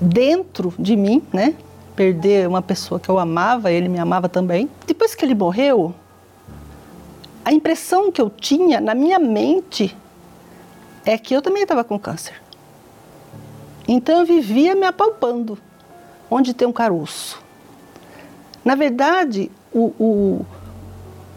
dentro 0.00 0.74
de 0.76 0.96
mim, 0.96 1.22
né? 1.32 1.54
Perder 1.94 2.48
uma 2.48 2.60
pessoa 2.60 2.98
que 2.98 3.08
eu 3.08 3.16
amava, 3.16 3.70
ele 3.70 3.88
me 3.88 3.98
amava 4.00 4.28
também. 4.28 4.68
Depois 4.88 5.14
que 5.14 5.24
ele 5.24 5.36
morreu, 5.36 5.94
a 7.44 7.52
impressão 7.52 8.10
que 8.10 8.20
eu 8.20 8.28
tinha 8.28 8.80
na 8.80 8.92
minha 8.92 9.20
mente 9.20 9.96
é 11.04 11.16
que 11.16 11.32
eu 11.32 11.40
também 11.40 11.62
estava 11.62 11.84
com 11.84 11.96
câncer. 11.96 12.42
Então 13.86 14.18
eu 14.18 14.26
vivia 14.26 14.74
me 14.74 14.84
apalpando, 14.84 15.56
onde 16.28 16.52
tem 16.52 16.66
um 16.66 16.72
caroço. 16.72 17.40
Na 18.64 18.74
verdade, 18.74 19.48
o, 19.72 19.92
o, 19.96 20.46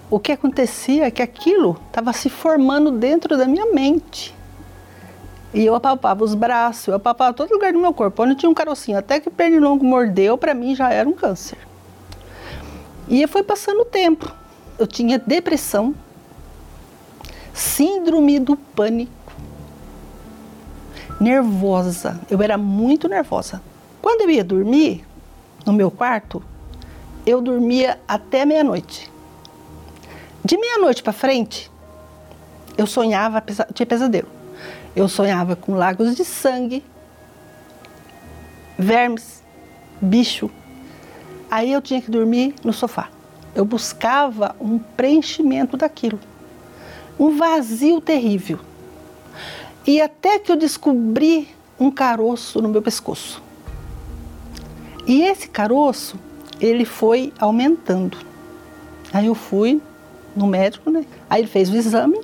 o 0.09 0.19
que 0.19 0.31
acontecia 0.31 1.05
é 1.05 1.11
que 1.11 1.21
aquilo 1.21 1.79
estava 1.87 2.11
se 2.13 2.29
formando 2.29 2.91
dentro 2.91 3.37
da 3.37 3.45
minha 3.47 3.67
mente. 3.67 4.35
E 5.53 5.65
eu 5.65 5.75
apalpava 5.75 6.23
os 6.23 6.33
braços, 6.33 6.87
eu 6.87 6.95
apalpava 6.95 7.33
todo 7.33 7.51
lugar 7.51 7.73
do 7.73 7.79
meu 7.79 7.93
corpo, 7.93 8.23
onde 8.23 8.35
tinha 8.35 8.49
um 8.49 8.53
carocinho. 8.53 8.97
Até 8.97 9.19
que 9.19 9.27
o 9.27 9.31
pernilongo 9.31 9.83
mordeu, 9.85 10.37
para 10.37 10.53
mim 10.53 10.75
já 10.75 10.91
era 10.91 11.07
um 11.07 11.13
câncer. 11.13 11.57
E 13.07 13.25
foi 13.27 13.43
passando 13.43 13.81
o 13.81 13.85
tempo. 13.85 14.31
Eu 14.77 14.87
tinha 14.87 15.19
depressão, 15.19 15.93
síndrome 17.53 18.39
do 18.39 18.55
pânico, 18.55 19.11
nervosa. 21.19 22.19
Eu 22.29 22.41
era 22.41 22.57
muito 22.57 23.07
nervosa. 23.07 23.61
Quando 24.01 24.21
eu 24.21 24.29
ia 24.29 24.43
dormir 24.43 25.05
no 25.65 25.73
meu 25.73 25.91
quarto, 25.91 26.41
eu 27.25 27.41
dormia 27.41 27.99
até 28.07 28.45
meia-noite. 28.45 29.08
De 30.43 30.57
meia-noite 30.57 31.03
para 31.03 31.11
frente, 31.13 31.69
eu 32.77 32.87
sonhava, 32.87 33.43
tinha 33.73 33.85
pesadelo. 33.85 34.27
Eu 34.95 35.07
sonhava 35.07 35.55
com 35.55 35.75
lagos 35.75 36.15
de 36.15 36.23
sangue, 36.23 36.83
vermes, 38.77 39.43
bicho. 40.01 40.49
Aí 41.51 41.71
eu 41.71 41.81
tinha 41.81 42.01
que 42.01 42.09
dormir 42.09 42.55
no 42.63 42.71
sofá. 42.71 43.09
Eu 43.53 43.65
buscava 43.65 44.55
um 44.59 44.79
preenchimento 44.79 45.75
daquilo. 45.75 46.19
Um 47.19 47.35
vazio 47.37 47.99
terrível. 47.99 48.59
E 49.85 49.99
até 49.99 50.39
que 50.39 50.51
eu 50.51 50.55
descobri 50.55 51.49
um 51.79 51.91
caroço 51.91 52.61
no 52.61 52.69
meu 52.69 52.81
pescoço. 52.81 53.41
E 55.05 55.23
esse 55.23 55.49
caroço, 55.49 56.17
ele 56.61 56.85
foi 56.85 57.33
aumentando. 57.39 58.17
Aí 59.11 59.25
eu 59.25 59.35
fui 59.35 59.81
no 60.35 60.47
médico, 60.47 60.89
né? 60.89 61.05
Aí 61.29 61.41
ele 61.41 61.47
fez 61.47 61.69
o 61.69 61.75
exame 61.75 62.19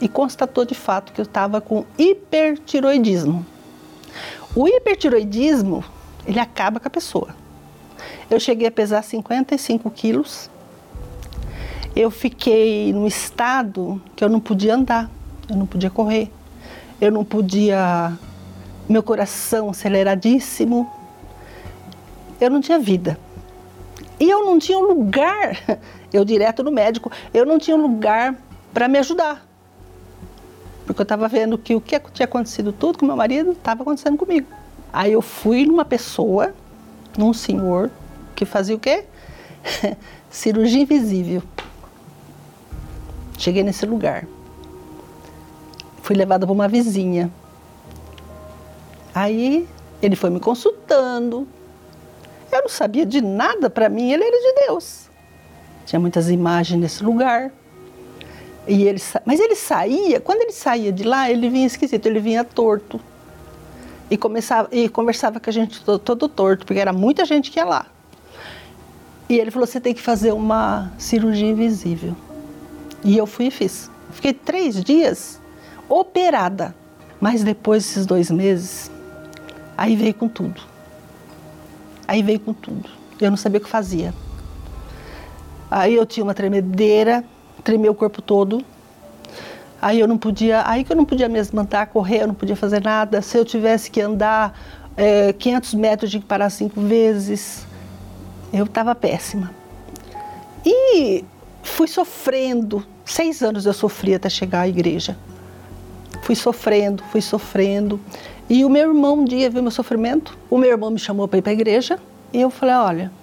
e 0.00 0.08
constatou 0.08 0.64
de 0.64 0.74
fato 0.74 1.12
que 1.12 1.20
eu 1.20 1.24
estava 1.24 1.60
com 1.60 1.84
hipertiroidismo. 1.98 3.44
O 4.54 4.68
hipertiroidismo, 4.68 5.84
ele 6.26 6.40
acaba 6.40 6.78
com 6.80 6.88
a 6.88 6.90
pessoa. 6.90 7.34
Eu 8.30 8.40
cheguei 8.40 8.66
a 8.66 8.72
pesar 8.72 9.02
55 9.02 9.90
quilos. 9.90 10.50
Eu 11.94 12.10
fiquei 12.10 12.92
num 12.92 13.06
estado 13.06 14.00
que 14.16 14.24
eu 14.24 14.28
não 14.28 14.40
podia 14.40 14.74
andar, 14.74 15.10
eu 15.48 15.56
não 15.56 15.66
podia 15.66 15.90
correr 15.90 16.30
eu 17.02 17.10
não 17.10 17.24
podia, 17.24 18.16
meu 18.88 19.02
coração 19.02 19.70
aceleradíssimo, 19.70 20.88
eu 22.40 22.48
não 22.48 22.60
tinha 22.60 22.78
vida. 22.78 23.18
E 24.20 24.30
eu 24.30 24.46
não 24.46 24.56
tinha 24.56 24.78
um 24.78 24.82
lugar, 24.82 25.60
eu 26.12 26.24
direto 26.24 26.62
no 26.62 26.70
médico, 26.70 27.10
eu 27.32 27.44
não 27.44 27.58
tinha 27.58 27.76
lugar 27.76 28.34
para 28.72 28.88
me 28.88 28.98
ajudar. 28.98 29.46
Porque 30.86 31.00
eu 31.00 31.04
estava 31.04 31.28
vendo 31.28 31.56
que 31.56 31.74
o 31.74 31.80
que 31.80 31.98
tinha 32.12 32.24
acontecido 32.24 32.72
tudo 32.72 32.98
com 32.98 33.06
meu 33.06 33.16
marido 33.16 33.52
estava 33.52 33.82
acontecendo 33.82 34.16
comigo. 34.16 34.46
Aí 34.92 35.12
eu 35.12 35.22
fui 35.22 35.64
numa 35.64 35.84
pessoa, 35.84 36.52
num 37.16 37.32
senhor, 37.32 37.90
que 38.34 38.44
fazia 38.44 38.74
o 38.74 38.78
quê? 38.78 39.04
Cirurgia 40.28 40.82
invisível. 40.82 41.42
Cheguei 43.38 43.62
nesse 43.62 43.86
lugar 43.86 44.26
fui 46.02 46.16
levada 46.16 46.46
por 46.46 46.52
uma 46.52 46.68
vizinha. 46.68 47.32
Aí 49.14 49.66
ele 50.02 50.16
foi 50.16 50.28
me 50.28 50.40
consultando. 50.40 51.46
Eu 52.50 52.62
não 52.62 52.68
sabia 52.68 53.06
de 53.06 53.22
nada, 53.22 53.70
para 53.70 53.88
mim 53.88 54.12
ele 54.12 54.24
era 54.24 54.36
de 54.36 54.66
Deus. 54.66 55.08
Tinha 55.84 55.98
muitas 55.98 56.30
imagens 56.30 56.80
nesse 56.80 57.04
lugar. 57.04 57.52
E 58.66 58.84
ele, 58.84 59.02
mas 59.24 59.40
ele 59.40 59.56
saía, 59.56 60.20
quando 60.20 60.42
ele 60.42 60.52
saía 60.52 60.92
de 60.92 61.02
lá, 61.02 61.30
ele 61.30 61.48
vinha 61.48 61.66
esquisito, 61.66 62.06
ele 62.06 62.20
vinha 62.20 62.44
torto. 62.44 63.00
E, 64.10 64.16
começava, 64.16 64.68
e 64.70 64.88
conversava 64.88 65.40
com 65.40 65.50
a 65.50 65.52
gente 65.52 65.82
todo, 65.82 65.98
todo 65.98 66.28
torto, 66.28 66.66
porque 66.66 66.78
era 66.78 66.92
muita 66.92 67.24
gente 67.24 67.50
que 67.50 67.58
ia 67.58 67.64
lá. 67.64 67.86
E 69.28 69.38
ele 69.38 69.50
falou: 69.50 69.66
você 69.66 69.80
tem 69.80 69.94
que 69.94 70.02
fazer 70.02 70.32
uma 70.32 70.92
cirurgia 70.98 71.48
invisível. 71.48 72.14
E 73.02 73.16
eu 73.16 73.26
fui 73.26 73.46
e 73.46 73.50
fiz. 73.50 73.90
Fiquei 74.12 74.32
três 74.32 74.82
dias 74.84 75.40
operada. 75.88 76.74
Mas 77.20 77.42
depois 77.42 77.84
desses 77.84 78.04
dois 78.04 78.30
meses, 78.30 78.90
aí 79.76 79.96
veio 79.96 80.12
com 80.12 80.28
tudo. 80.28 80.60
Aí 82.06 82.22
veio 82.22 82.40
com 82.40 82.52
tudo. 82.52 82.90
Eu 83.20 83.30
não 83.30 83.36
sabia 83.36 83.58
o 83.58 83.62
que 83.62 83.70
fazia. 83.70 84.12
Aí 85.74 85.94
eu 85.94 86.04
tinha 86.04 86.22
uma 86.22 86.34
tremedeira, 86.34 87.24
tremia 87.64 87.90
o 87.90 87.94
corpo 87.94 88.20
todo. 88.20 88.62
Aí 89.80 89.98
eu 89.98 90.06
não 90.06 90.18
podia, 90.18 90.62
aí 90.68 90.84
que 90.84 90.92
eu 90.92 90.96
não 90.96 91.06
podia 91.06 91.30
mesmo 91.30 91.58
andar, 91.58 91.86
correr, 91.86 92.24
eu 92.24 92.26
não 92.26 92.34
podia 92.34 92.54
fazer 92.54 92.82
nada. 92.82 93.22
Se 93.22 93.38
eu 93.38 93.44
tivesse 93.44 93.90
que 93.90 93.98
andar 93.98 94.54
é, 94.98 95.32
500 95.32 95.72
metros, 95.72 96.10
tinha 96.10 96.20
que 96.20 96.26
parar 96.26 96.50
cinco 96.50 96.78
vezes. 96.82 97.66
Eu 98.52 98.66
estava 98.66 98.94
péssima. 98.94 99.50
E 100.62 101.24
fui 101.62 101.88
sofrendo. 101.88 102.86
Seis 103.02 103.40
anos 103.42 103.64
eu 103.64 103.72
sofri 103.72 104.14
até 104.14 104.28
chegar 104.28 104.60
à 104.60 104.68
igreja. 104.68 105.16
Fui 106.20 106.34
sofrendo, 106.34 107.02
fui 107.10 107.22
sofrendo. 107.22 107.98
E 108.46 108.62
o 108.62 108.68
meu 108.68 108.90
irmão 108.90 109.20
um 109.20 109.24
dia 109.24 109.48
viu 109.48 109.62
meu 109.62 109.70
sofrimento. 109.70 110.36
O 110.50 110.58
meu 110.58 110.70
irmão 110.70 110.90
me 110.90 110.98
chamou 110.98 111.26
para 111.26 111.38
ir 111.38 111.42
para 111.42 111.52
a 111.52 111.54
igreja. 111.54 111.98
E 112.30 112.42
eu 112.42 112.50
falei: 112.50 112.74
Olha, 112.74 113.21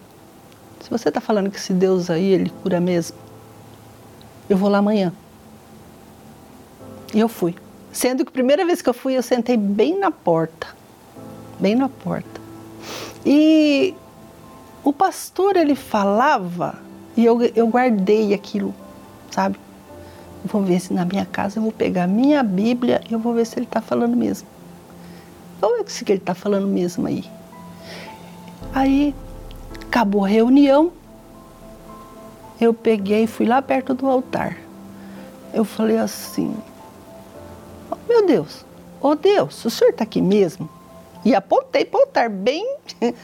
se 0.80 0.90
você 0.90 1.10
está 1.10 1.22
falando 1.22 1.50
que 1.50 1.58
esse 1.58 1.74
Deus 1.74 2.10
aí, 2.10 2.26
ele 2.26 2.52
cura 2.62 2.80
mesmo, 2.80 3.18
eu 4.50 4.58
vou 4.58 4.70
lá 4.70 4.80
amanhã. 4.80 5.14
E 7.14 7.20
eu 7.20 7.28
fui. 7.28 7.56
Sendo 7.92 8.24
que 8.24 8.30
a 8.30 8.34
primeira 8.34 8.66
vez 8.66 8.82
que 8.82 8.90
eu 8.90 8.94
fui, 8.94 9.18
eu 9.18 9.24
sentei 9.24 9.58
bem 9.58 10.00
na 10.00 10.12
porta. 10.12 10.68
Bem 11.60 11.76
na 11.76 11.90
porta. 11.90 12.40
E 13.26 13.94
o 14.84 14.94
pastor, 14.94 15.56
ele 15.56 15.76
falava, 15.76 16.76
e 17.18 17.26
eu, 17.26 17.42
eu 17.56 17.68
guardei 17.68 18.34
aquilo, 18.34 18.74
sabe? 19.30 19.60
Vou 20.46 20.64
ver 20.64 20.80
se 20.80 20.94
na 20.94 21.04
minha 21.04 21.26
casa 21.26 21.60
eu 21.60 21.64
vou 21.64 21.72
pegar 21.72 22.06
a 22.06 22.08
minha 22.08 22.42
Bíblia 22.42 23.02
e 23.10 23.14
eu 23.14 23.20
vou 23.20 23.34
ver 23.34 23.46
se 23.46 23.58
ele 23.58 23.66
está 23.66 23.82
falando 23.82 24.16
mesmo. 24.16 24.48
Vou 25.60 25.78
ver 25.78 25.90
se 25.90 26.06
ele 26.08 26.14
está 26.14 26.34
falando 26.34 26.68
mesmo 26.68 27.06
aí. 27.06 27.26
Aí 28.74 29.14
acabou 29.90 30.24
a 30.24 30.28
reunião, 30.28 30.92
eu 32.62 32.74
peguei 32.74 33.24
e 33.24 33.28
fui 33.28 33.48
lá 33.48 33.62
perto 33.62 33.96
do 33.96 34.08
altar. 34.08 34.56
Eu 35.52 35.66
falei 35.66 35.98
assim, 35.98 36.56
oh, 37.92 37.96
meu 38.08 38.26
Deus, 38.26 38.64
oh 39.02 39.16
Deus, 39.16 39.66
o 39.66 39.70
senhor 39.70 39.90
está 39.90 40.04
aqui 40.04 40.22
mesmo? 40.22 40.70
E 41.26 41.34
apontei 41.34 41.84
para 41.84 41.98
o 41.98 42.02
altar 42.04 42.30
bem. 42.30 42.78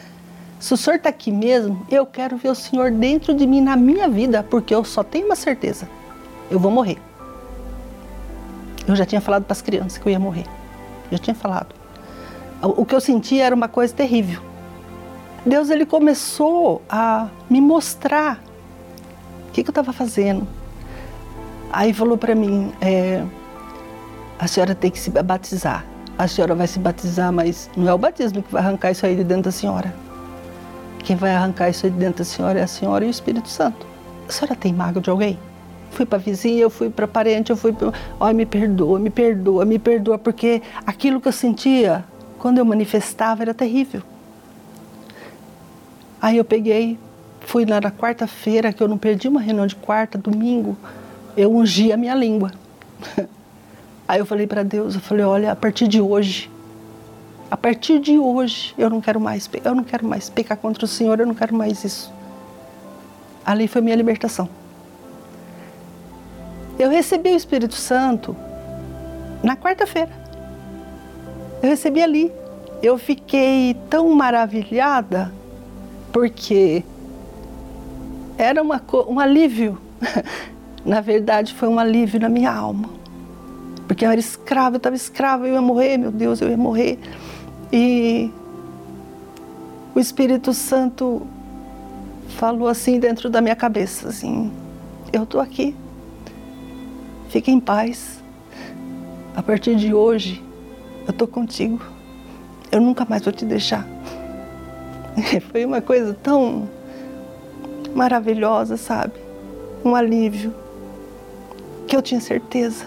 Se 0.59 0.73
o 0.73 0.77
senhor 0.77 0.95
está 0.95 1.09
aqui 1.09 1.31
mesmo, 1.31 1.85
eu 1.91 2.05
quero 2.05 2.35
ver 2.37 2.49
o 2.49 2.55
senhor 2.55 2.89
dentro 2.89 3.35
de 3.35 3.45
mim 3.45 3.61
na 3.61 3.75
minha 3.75 4.09
vida, 4.09 4.41
porque 4.41 4.73
eu 4.73 4.83
só 4.83 5.03
tenho 5.03 5.27
uma 5.27 5.35
certeza 5.35 5.87
eu 6.49 6.59
vou 6.59 6.71
morrer. 6.71 6.97
Eu 8.87 8.95
já 8.95 9.05
tinha 9.05 9.21
falado 9.21 9.43
para 9.43 9.53
as 9.53 9.61
crianças 9.61 9.97
que 9.97 10.07
eu 10.07 10.11
ia 10.11 10.19
morrer. 10.19 10.45
Já 11.11 11.17
tinha 11.17 11.35
falado. 11.35 11.73
o 12.61 12.85
que 12.85 12.93
eu 12.93 13.01
sentia 13.01 13.45
era 13.45 13.55
uma 13.55 13.67
coisa 13.67 13.93
terrível. 13.93 14.41
Deus 15.45 15.69
ele 15.69 15.85
começou 15.85 16.81
a 16.89 17.27
me 17.47 17.61
mostrar 17.61 18.41
o 19.47 19.51
que, 19.51 19.61
que 19.61 19.69
eu 19.69 19.71
estava 19.71 19.93
fazendo. 19.93 20.47
Aí 21.71 21.93
falou 21.93 22.17
para 22.17 22.33
mim, 22.33 22.73
é, 22.81 23.23
a 24.39 24.47
senhora 24.47 24.73
tem 24.73 24.89
que 24.89 24.99
se 24.99 25.11
batizar. 25.11 25.85
A 26.17 26.27
senhora 26.27 26.55
vai 26.55 26.65
se 26.65 26.79
batizar, 26.79 27.31
mas 27.31 27.69
não 27.77 27.87
é 27.87 27.93
o 27.93 27.97
batismo 27.97 28.41
que 28.41 28.51
vai 28.51 28.63
arrancar 28.63 28.91
isso 28.91 29.05
aí 29.05 29.15
de 29.15 29.23
dentro 29.23 29.43
da 29.43 29.51
senhora. 29.51 29.93
Quem 30.99 31.15
vai 31.15 31.35
arrancar 31.35 31.69
isso 31.69 31.85
aí 31.85 31.91
de 31.91 31.99
dentro 31.99 32.19
da 32.19 32.25
senhora 32.25 32.59
é 32.59 32.63
a 32.63 32.67
senhora 32.67 33.05
e 33.05 33.07
o 33.07 33.11
Espírito 33.11 33.47
Santo. 33.49 33.85
A 34.27 34.31
senhora 34.31 34.55
tem 34.55 34.73
mágoa 34.73 35.01
de 35.01 35.11
alguém? 35.11 35.37
Fui 35.91 36.07
para 36.07 36.17
vizinha, 36.17 36.61
eu 36.61 36.71
fui 36.71 36.89
para 36.89 37.07
parente, 37.07 37.51
eu 37.51 37.57
fui 37.57 37.71
para. 37.71 37.93
Olha, 38.19 38.33
me 38.33 38.45
perdoa, 38.47 38.97
me 38.97 39.11
perdoa, 39.11 39.63
me 39.63 39.77
perdoa, 39.77 40.17
porque 40.17 40.63
aquilo 40.87 41.21
que 41.21 41.27
eu 41.27 41.31
sentia 41.31 42.03
quando 42.39 42.57
eu 42.57 42.65
manifestava 42.65 43.43
era 43.43 43.53
terrível. 43.53 44.01
Aí 46.25 46.37
eu 46.37 46.43
peguei, 46.43 46.97
fui 47.41 47.67
lá 47.67 47.79
na 47.79 47.91
quarta-feira, 47.91 48.73
que 48.73 48.81
eu 48.81 48.87
não 48.87 48.97
perdi 48.97 49.27
uma 49.27 49.39
reunião 49.39 49.67
de 49.67 49.75
quarta, 49.75 50.17
domingo, 50.17 50.75
eu 51.37 51.55
ungi 51.55 51.91
a 51.91 51.97
minha 51.97 52.15
língua. 52.15 52.51
Aí 54.09 54.17
eu 54.17 54.25
falei 54.25 54.47
para 54.47 54.63
Deus, 54.63 54.95
eu 54.95 55.01
falei, 55.01 55.23
olha, 55.23 55.51
a 55.51 55.55
partir 55.55 55.87
de 55.87 56.01
hoje, 56.01 56.49
a 57.51 57.55
partir 57.55 57.99
de 57.99 58.17
hoje, 58.17 58.73
eu 58.75 58.89
não 58.89 59.01
quero 59.01 59.19
mais, 59.19 59.47
eu 59.63 59.75
não 59.75 59.83
quero 59.83 60.03
mais 60.07 60.27
pecar 60.27 60.57
contra 60.57 60.85
o 60.85 60.87
Senhor, 60.87 61.19
eu 61.19 61.27
não 61.27 61.35
quero 61.35 61.53
mais 61.53 61.83
isso. 61.83 62.11
Ali 63.45 63.67
foi 63.67 63.81
minha 63.83 63.95
libertação. 63.95 64.49
Eu 66.79 66.89
recebi 66.89 67.33
o 67.33 67.35
Espírito 67.35 67.75
Santo 67.75 68.35
na 69.43 69.55
quarta-feira. 69.55 70.09
Eu 71.61 71.69
recebi 71.69 72.01
ali. 72.01 72.31
Eu 72.81 72.97
fiquei 72.97 73.77
tão 73.91 74.09
maravilhada 74.15 75.31
porque 76.15 76.81
era 78.37 78.63
uma, 78.63 78.81
um 79.09 79.19
alívio. 79.19 79.77
na 80.85 81.01
verdade, 81.01 81.53
foi 81.53 81.67
um 81.67 81.77
alívio 81.77 82.21
na 82.21 82.29
minha 82.29 82.53
alma. 82.53 82.89
Porque 83.85 84.05
eu 84.05 84.09
era 84.09 84.19
escrava, 84.19 84.75
eu 84.75 84.77
estava 84.77 84.95
escrava, 84.95 85.45
eu 85.45 85.55
ia 85.55 85.61
morrer, 85.61 85.97
meu 85.97 86.11
Deus, 86.11 86.39
eu 86.39 86.49
ia 86.49 86.55
morrer. 86.55 86.97
E 87.69 88.31
o 89.93 89.99
Espírito 89.99 90.53
Santo 90.53 91.27
falou 92.29 92.69
assim 92.69 92.97
dentro 92.97 93.29
da 93.29 93.41
minha 93.41 93.55
cabeça, 93.55 94.07
assim, 94.07 94.53
eu 95.11 95.23
estou 95.23 95.41
aqui, 95.41 95.75
fique 97.27 97.51
em 97.51 97.59
paz. 97.59 98.23
A 99.35 99.43
partir 99.43 99.75
de 99.75 99.93
hoje, 99.93 100.41
eu 101.05 101.11
estou 101.11 101.27
contigo. 101.27 101.81
Eu 102.71 102.79
nunca 102.79 103.03
mais 103.03 103.21
vou 103.21 103.33
te 103.33 103.43
deixar. 103.43 103.85
Foi 105.51 105.65
uma 105.65 105.81
coisa 105.81 106.15
tão 106.21 106.67
maravilhosa, 107.93 108.77
sabe? 108.77 109.13
Um 109.83 109.95
alívio. 109.95 110.53
Que 111.87 111.95
eu 111.95 112.01
tinha 112.01 112.19
certeza. 112.19 112.85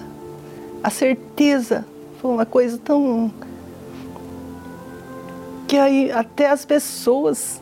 A 0.83 0.91
certeza 0.91 1.85
foi 2.21 2.31
uma 2.31 2.45
coisa 2.45 2.79
tão. 2.79 3.33
Que 5.67 5.77
aí 5.77 6.11
até 6.11 6.51
as 6.51 6.65
pessoas, 6.65 7.61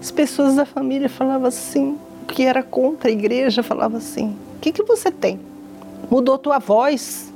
as 0.00 0.10
pessoas 0.10 0.54
da 0.54 0.64
família 0.64 1.08
falavam 1.08 1.48
assim, 1.48 1.96
que 2.28 2.44
era 2.44 2.62
contra 2.62 3.08
a 3.08 3.12
igreja, 3.12 3.62
falavam 3.62 3.98
assim: 3.98 4.36
o 4.56 4.60
que, 4.60 4.72
que 4.72 4.82
você 4.82 5.10
tem? 5.10 5.40
Mudou 6.10 6.38
tua 6.38 6.58
voz? 6.58 7.32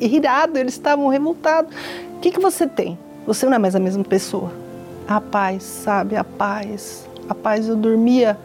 Irado, 0.00 0.58
eles 0.58 0.74
estavam 0.74 1.08
revoltados. 1.08 1.74
O 2.16 2.20
que, 2.20 2.30
que 2.30 2.40
você 2.40 2.66
tem? 2.66 2.98
Você 3.26 3.46
não 3.46 3.54
é 3.54 3.58
mais 3.58 3.74
a 3.74 3.80
mesma 3.80 4.04
pessoa 4.04 4.63
a 5.06 5.20
paz, 5.20 5.62
sabe? 5.62 6.16
A 6.16 6.24
paz. 6.24 7.08
A 7.28 7.34
paz, 7.34 7.68
eu 7.68 7.76
dormia. 7.76 8.38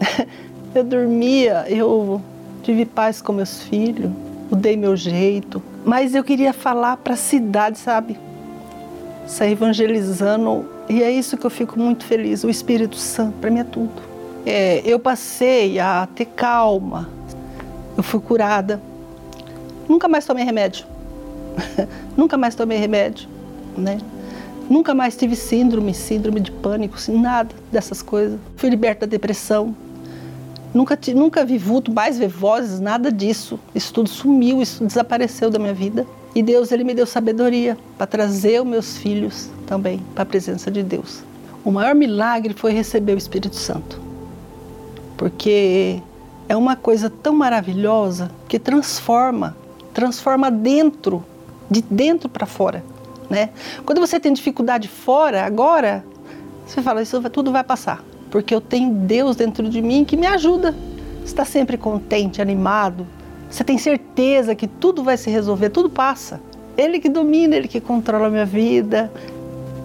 eu 0.74 0.84
dormia, 0.84 1.64
eu 1.68 2.20
tive 2.62 2.84
paz 2.84 3.22
com 3.22 3.32
meus 3.32 3.62
filhos, 3.62 4.10
mudei 4.50 4.76
meu 4.76 4.96
jeito. 4.96 5.62
Mas 5.84 6.14
eu 6.14 6.22
queria 6.22 6.52
falar 6.52 6.96
para 6.98 7.14
a 7.14 7.16
cidade, 7.16 7.78
sabe? 7.78 8.18
Sair 9.26 9.52
evangelizando. 9.52 10.66
E 10.88 11.02
é 11.02 11.10
isso 11.10 11.36
que 11.36 11.46
eu 11.46 11.50
fico 11.50 11.78
muito 11.78 12.04
feliz. 12.04 12.44
O 12.44 12.50
Espírito 12.50 12.96
Santo, 12.96 13.34
para 13.40 13.50
mim 13.50 13.60
é 13.60 13.64
tudo. 13.64 14.02
É, 14.46 14.82
eu 14.84 14.98
passei 14.98 15.78
a 15.78 16.06
ter 16.14 16.26
calma. 16.26 17.08
Eu 17.96 18.02
fui 18.02 18.20
curada. 18.20 18.80
Nunca 19.88 20.08
mais 20.08 20.24
tomei 20.24 20.44
remédio. 20.44 20.86
Nunca 22.16 22.36
mais 22.36 22.54
tomei 22.54 22.78
remédio, 22.78 23.28
né? 23.76 23.98
Nunca 24.68 24.94
mais 24.94 25.16
tive 25.16 25.34
síndrome, 25.34 25.94
síndrome 25.94 26.40
de 26.40 26.52
pânico, 26.52 26.96
assim, 26.96 27.18
nada 27.18 27.54
dessas 27.72 28.02
coisas. 28.02 28.38
Fui 28.56 28.68
liberta 28.68 29.06
da 29.06 29.10
depressão. 29.10 29.74
Nunca, 30.74 30.98
nunca 31.14 31.44
vi 31.44 31.56
vulto, 31.56 31.90
mais 31.90 32.18
ver 32.18 32.28
vozes, 32.28 32.78
nada 32.78 33.10
disso. 33.10 33.58
Isso 33.74 33.92
tudo 33.94 34.08
sumiu, 34.08 34.60
isso 34.60 34.84
desapareceu 34.84 35.50
da 35.50 35.58
minha 35.58 35.72
vida. 35.72 36.06
E 36.34 36.42
Deus, 36.42 36.70
Ele 36.70 36.84
me 36.84 36.94
deu 36.94 37.06
sabedoria 37.06 37.78
para 37.96 38.06
trazer 38.06 38.60
os 38.60 38.66
meus 38.66 38.98
filhos 38.98 39.48
também 39.66 40.02
para 40.14 40.22
a 40.22 40.26
presença 40.26 40.70
de 40.70 40.82
Deus. 40.82 41.22
O 41.64 41.70
maior 41.70 41.94
milagre 41.94 42.52
foi 42.52 42.72
receber 42.72 43.14
o 43.14 43.18
Espírito 43.18 43.56
Santo. 43.56 43.98
Porque 45.16 46.00
é 46.48 46.54
uma 46.54 46.76
coisa 46.76 47.10
tão 47.10 47.34
maravilhosa 47.34 48.30
que 48.46 48.58
transforma, 48.58 49.56
transforma 49.94 50.50
dentro, 50.50 51.24
de 51.70 51.82
dentro 51.82 52.28
para 52.28 52.46
fora. 52.46 52.84
Né? 53.28 53.50
Quando 53.84 54.00
você 54.00 54.18
tem 54.18 54.32
dificuldade 54.32 54.88
fora, 54.88 55.44
agora, 55.44 56.04
você 56.66 56.80
fala, 56.80 57.02
isso 57.02 57.20
tudo 57.30 57.52
vai 57.52 57.62
passar, 57.62 58.02
porque 58.30 58.54
eu 58.54 58.60
tenho 58.60 58.90
Deus 58.90 59.36
dentro 59.36 59.68
de 59.68 59.82
mim 59.82 60.04
que 60.04 60.16
me 60.16 60.26
ajuda. 60.26 60.74
Você 61.20 61.26
está 61.26 61.44
sempre 61.44 61.76
contente, 61.76 62.40
animado, 62.40 63.06
você 63.50 63.64
tem 63.64 63.78
certeza 63.78 64.54
que 64.54 64.66
tudo 64.66 65.02
vai 65.02 65.16
se 65.16 65.30
resolver, 65.30 65.70
tudo 65.70 65.88
passa. 65.88 66.40
Ele 66.76 67.00
que 67.00 67.08
domina, 67.08 67.56
ele 67.56 67.66
que 67.66 67.80
controla 67.80 68.26
a 68.26 68.30
minha 68.30 68.44
vida. 68.44 69.10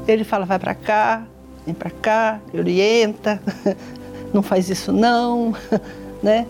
Ele 0.08 0.24
fala, 0.24 0.46
vai 0.46 0.60
para 0.60 0.76
cá, 0.76 1.24
vem 1.66 1.74
para 1.74 1.90
cá, 1.90 2.40
orienta, 2.54 3.42
não 4.34 4.44
faz 4.44 4.70
isso 4.70 4.92
não, 4.92 5.56
né? 6.22 6.46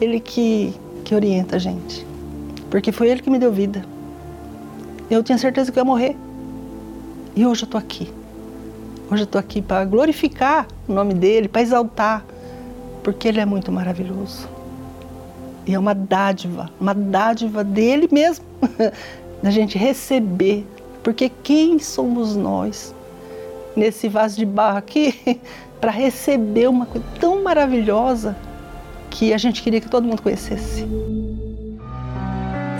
Ele 0.00 0.18
que, 0.18 0.74
que 1.04 1.14
orienta 1.14 1.56
a 1.56 1.58
gente, 1.58 2.04
porque 2.68 2.90
foi 2.90 3.08
ele 3.08 3.22
que 3.22 3.30
me 3.30 3.38
deu 3.38 3.52
vida. 3.52 3.84
Eu 5.08 5.22
tinha 5.22 5.38
certeza 5.38 5.70
que 5.70 5.78
eu 5.78 5.82
ia 5.82 5.84
morrer. 5.84 6.16
E 7.38 7.46
hoje 7.46 7.62
eu 7.62 7.66
estou 7.66 7.78
aqui. 7.78 8.12
Hoje 9.08 9.22
eu 9.22 9.24
estou 9.24 9.38
aqui 9.38 9.62
para 9.62 9.84
glorificar 9.84 10.66
o 10.88 10.92
nome 10.92 11.14
dele, 11.14 11.46
para 11.46 11.62
exaltar, 11.62 12.24
porque 13.04 13.28
ele 13.28 13.38
é 13.38 13.46
muito 13.46 13.70
maravilhoso. 13.70 14.48
E 15.64 15.72
é 15.72 15.78
uma 15.78 15.94
dádiva, 15.94 16.68
uma 16.80 16.92
dádiva 16.92 17.62
dele 17.62 18.08
mesmo, 18.10 18.44
da 19.40 19.52
gente 19.52 19.78
receber. 19.78 20.66
Porque 21.00 21.28
quem 21.28 21.78
somos 21.78 22.34
nós 22.34 22.92
nesse 23.76 24.08
vaso 24.08 24.36
de 24.36 24.44
barro 24.44 24.78
aqui 24.78 25.40
para 25.80 25.92
receber 25.92 26.68
uma 26.68 26.86
coisa 26.86 27.06
tão 27.20 27.40
maravilhosa 27.44 28.36
que 29.10 29.32
a 29.32 29.38
gente 29.38 29.62
queria 29.62 29.80
que 29.80 29.88
todo 29.88 30.02
mundo 30.02 30.22
conhecesse? 30.22 30.84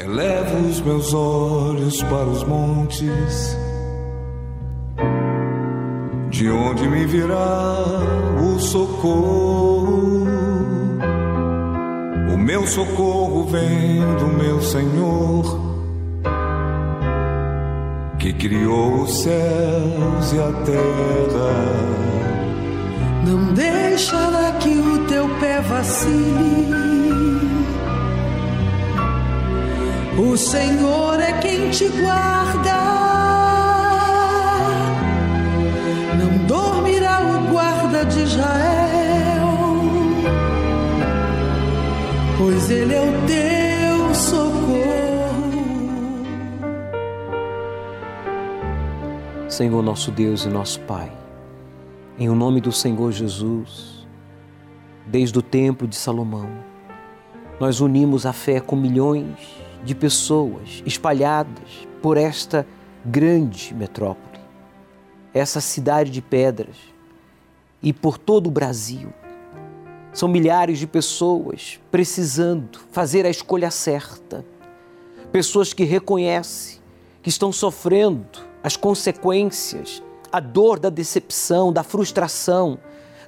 Elevo 0.03 0.69
os 0.69 0.81
meus 0.81 1.15
olhos 1.15 2.03
para 2.03 2.25
os 2.25 2.43
montes 2.43 3.57
de 6.39 6.49
onde 6.51 6.86
me 6.89 7.05
virá 7.05 7.82
o 8.41 8.61
socorro? 8.61 10.24
O 12.32 12.39
meu 12.39 12.64
socorro 12.64 13.45
vem 13.47 13.99
do 14.20 14.26
meu 14.28 14.62
Senhor, 14.62 15.61
que 18.20 18.32
criou 18.34 19.03
os 19.03 19.22
céus 19.24 20.32
e 20.32 20.39
a 20.39 20.53
terra. 20.64 21.51
Não 23.26 23.53
deixará 23.53 24.53
que 24.61 24.78
o 24.78 25.07
teu 25.07 25.28
pé 25.41 25.61
vacile. 25.61 26.68
O 30.16 30.36
Senhor 30.36 31.18
é 31.18 31.32
quem 31.41 31.68
te 31.70 31.89
guarda. 31.89 33.18
De 38.05 38.21
Israel, 38.21 39.49
pois 42.37 42.71
Ele 42.71 42.95
é 42.95 43.01
o 43.01 43.13
teu 43.27 44.15
socorro. 44.15 45.49
Senhor 49.49 49.83
nosso 49.83 50.11
Deus 50.11 50.45
e 50.45 50.49
nosso 50.49 50.81
Pai, 50.81 51.13
em 52.19 52.29
o 52.29 52.35
nome 52.35 52.61
do 52.61 52.71
Senhor 52.71 53.11
Jesus, 53.11 54.07
desde 55.07 55.39
o 55.39 55.43
tempo 55.43 55.87
de 55.87 55.97
Salomão, 55.97 56.49
nós 57.59 57.81
unimos 57.81 58.25
a 58.27 58.33
fé 58.33 58.61
com 58.61 58.77
milhões 58.77 59.37
de 59.83 59.95
pessoas 59.95 60.83
espalhadas 60.87 61.89
por 62.01 62.17
esta 62.17 62.67
grande 63.05 63.75
metrópole, 63.75 64.39
essa 65.35 65.61
cidade 65.61 66.11
de 66.11 66.23
pedras, 66.23 66.77
e 67.83 67.93
por 67.93 68.18
todo 68.18 68.49
o 68.49 68.51
Brasil. 68.51 69.12
São 70.12 70.29
milhares 70.29 70.79
de 70.79 70.87
pessoas 70.87 71.79
precisando 71.91 72.81
fazer 72.91 73.24
a 73.26 73.31
escolha 73.31 73.70
certa. 73.70 74.45
Pessoas 75.31 75.72
que 75.72 75.85
reconhecem 75.85 76.81
que 77.22 77.29
estão 77.29 77.53
sofrendo 77.53 78.26
as 78.62 78.76
consequências, 78.76 80.03
a 80.33 80.41
dor 80.41 80.79
da 80.79 80.91
decepção, 80.91 81.72
da 81.72 81.83
frustração, 81.83 82.79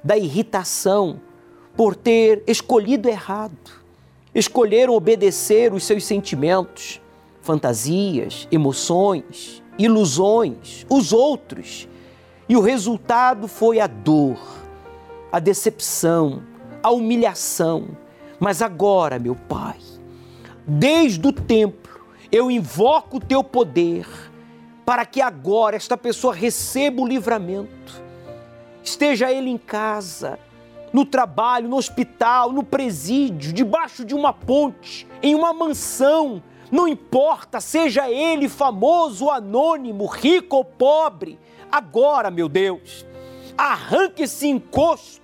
da 0.03 0.17
irritação 0.17 1.21
por 1.75 1.95
ter 1.95 2.43
escolhido 2.47 3.07
errado. 3.07 3.81
Escolheram 4.33 4.93
obedecer 4.93 5.73
os 5.73 5.83
seus 5.83 6.05
sentimentos, 6.05 7.01
fantasias, 7.41 8.47
emoções, 8.51 9.61
ilusões, 9.77 10.85
os 10.89 11.11
outros. 11.11 11.87
E 12.51 12.57
o 12.57 12.59
resultado 12.59 13.47
foi 13.47 13.79
a 13.79 13.87
dor, 13.87 14.37
a 15.31 15.39
decepção, 15.39 16.43
a 16.83 16.91
humilhação. 16.91 17.95
Mas 18.41 18.61
agora, 18.61 19.17
meu 19.17 19.35
Pai, 19.35 19.77
desde 20.67 21.25
o 21.25 21.31
templo, 21.31 22.05
eu 22.29 22.51
invoco 22.51 23.15
o 23.15 23.19
teu 23.21 23.41
poder 23.41 24.05
para 24.85 25.05
que 25.05 25.21
agora 25.21 25.77
esta 25.77 25.95
pessoa 25.95 26.33
receba 26.33 27.01
o 27.01 27.07
livramento. 27.07 28.03
Esteja 28.83 29.31
ele 29.31 29.49
em 29.49 29.57
casa, 29.57 30.37
no 30.91 31.05
trabalho, 31.05 31.69
no 31.69 31.77
hospital, 31.77 32.51
no 32.51 32.63
presídio, 32.63 33.53
debaixo 33.53 34.03
de 34.03 34.13
uma 34.13 34.33
ponte, 34.33 35.07
em 35.23 35.33
uma 35.33 35.53
mansão, 35.53 36.43
não 36.69 36.85
importa, 36.85 37.61
seja 37.61 38.11
ele 38.11 38.49
famoso 38.49 39.29
anônimo, 39.29 40.05
rico 40.05 40.57
ou 40.57 40.65
pobre, 40.65 41.39
agora, 41.71 42.29
meu 42.29 42.49
Deus, 42.49 43.05
arranque 43.57 44.23
esse 44.23 44.47
encosto 44.47 45.21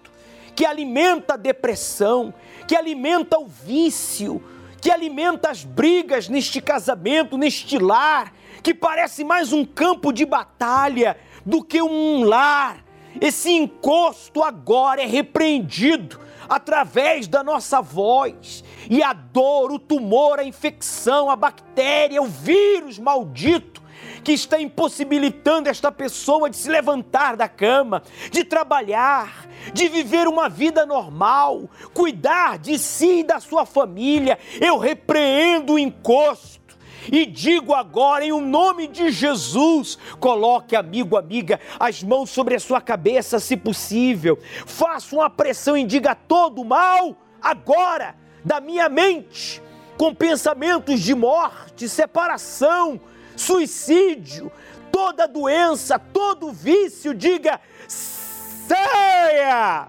que 0.55 0.65
alimenta 0.65 1.35
a 1.35 1.37
depressão, 1.37 2.33
que 2.67 2.75
alimenta 2.75 3.37
o 3.37 3.47
vício, 3.47 4.43
que 4.81 4.89
alimenta 4.89 5.49
as 5.49 5.63
brigas 5.63 6.27
neste 6.27 6.61
casamento, 6.61 7.37
neste 7.37 7.77
lar, 7.77 8.33
que 8.63 8.73
parece 8.73 9.23
mais 9.23 9.53
um 9.53 9.63
campo 9.63 10.11
de 10.11 10.25
batalha 10.25 11.17
do 11.45 11.63
que 11.63 11.81
um 11.81 12.23
lar. 12.23 12.83
Esse 13.19 13.51
encosto 13.51 14.43
agora 14.43 15.01
é 15.01 15.05
repreendido 15.05 16.19
através 16.47 17.27
da 17.27 17.43
nossa 17.43 17.81
voz. 17.81 18.63
E 18.89 19.03
a 19.03 19.13
dor, 19.13 19.71
o 19.71 19.79
tumor, 19.79 20.39
a 20.39 20.43
infecção, 20.43 21.29
a 21.29 21.35
bactéria, 21.35 22.21
o 22.21 22.27
vírus 22.27 22.97
maldito 22.97 23.81
que 24.27 24.33
está 24.33 24.59
impossibilitando 24.59 25.69
esta 25.69 25.89
pessoa 25.89 26.49
de 26.49 26.57
se 26.57 26.69
levantar 26.69 27.37
da 27.37 27.47
cama, 27.47 28.03
de 28.29 28.43
trabalhar, 28.43 29.47
de 29.71 29.87
viver 29.87 30.27
uma 30.27 30.49
vida 30.49 30.85
normal, 30.85 31.69
cuidar 31.93 32.57
de 32.57 32.77
si 32.77 33.19
e 33.19 33.23
da 33.23 33.39
sua 33.39 33.65
família. 33.65 34.37
Eu 34.59 34.77
repreendo 34.79 35.75
o 35.75 35.79
encosto 35.79 36.77
e 37.09 37.25
digo 37.25 37.73
agora, 37.73 38.25
em 38.25 38.33
o 38.33 38.41
nome 38.41 38.85
de 38.87 39.11
Jesus, 39.11 39.97
coloque, 40.19 40.75
amigo, 40.75 41.15
amiga, 41.15 41.57
as 41.79 42.03
mãos 42.03 42.29
sobre 42.29 42.55
a 42.55 42.59
sua 42.59 42.81
cabeça, 42.81 43.39
se 43.39 43.55
possível. 43.55 44.37
Faça 44.65 45.15
uma 45.15 45.29
pressão 45.29 45.77
e 45.77 45.85
diga 45.85 46.13
todo 46.13 46.63
o 46.63 46.65
mal 46.65 47.15
agora 47.41 48.13
da 48.43 48.59
minha 48.59 48.89
mente, 48.89 49.63
com 49.97 50.13
pensamentos 50.13 50.99
de 50.99 51.15
morte, 51.15 51.87
separação, 51.87 52.99
suicídio, 53.37 54.51
toda 54.91 55.27
doença, 55.27 55.97
todo 55.97 56.51
vício, 56.51 57.13
diga: 57.13 57.61
saia! 57.87 59.87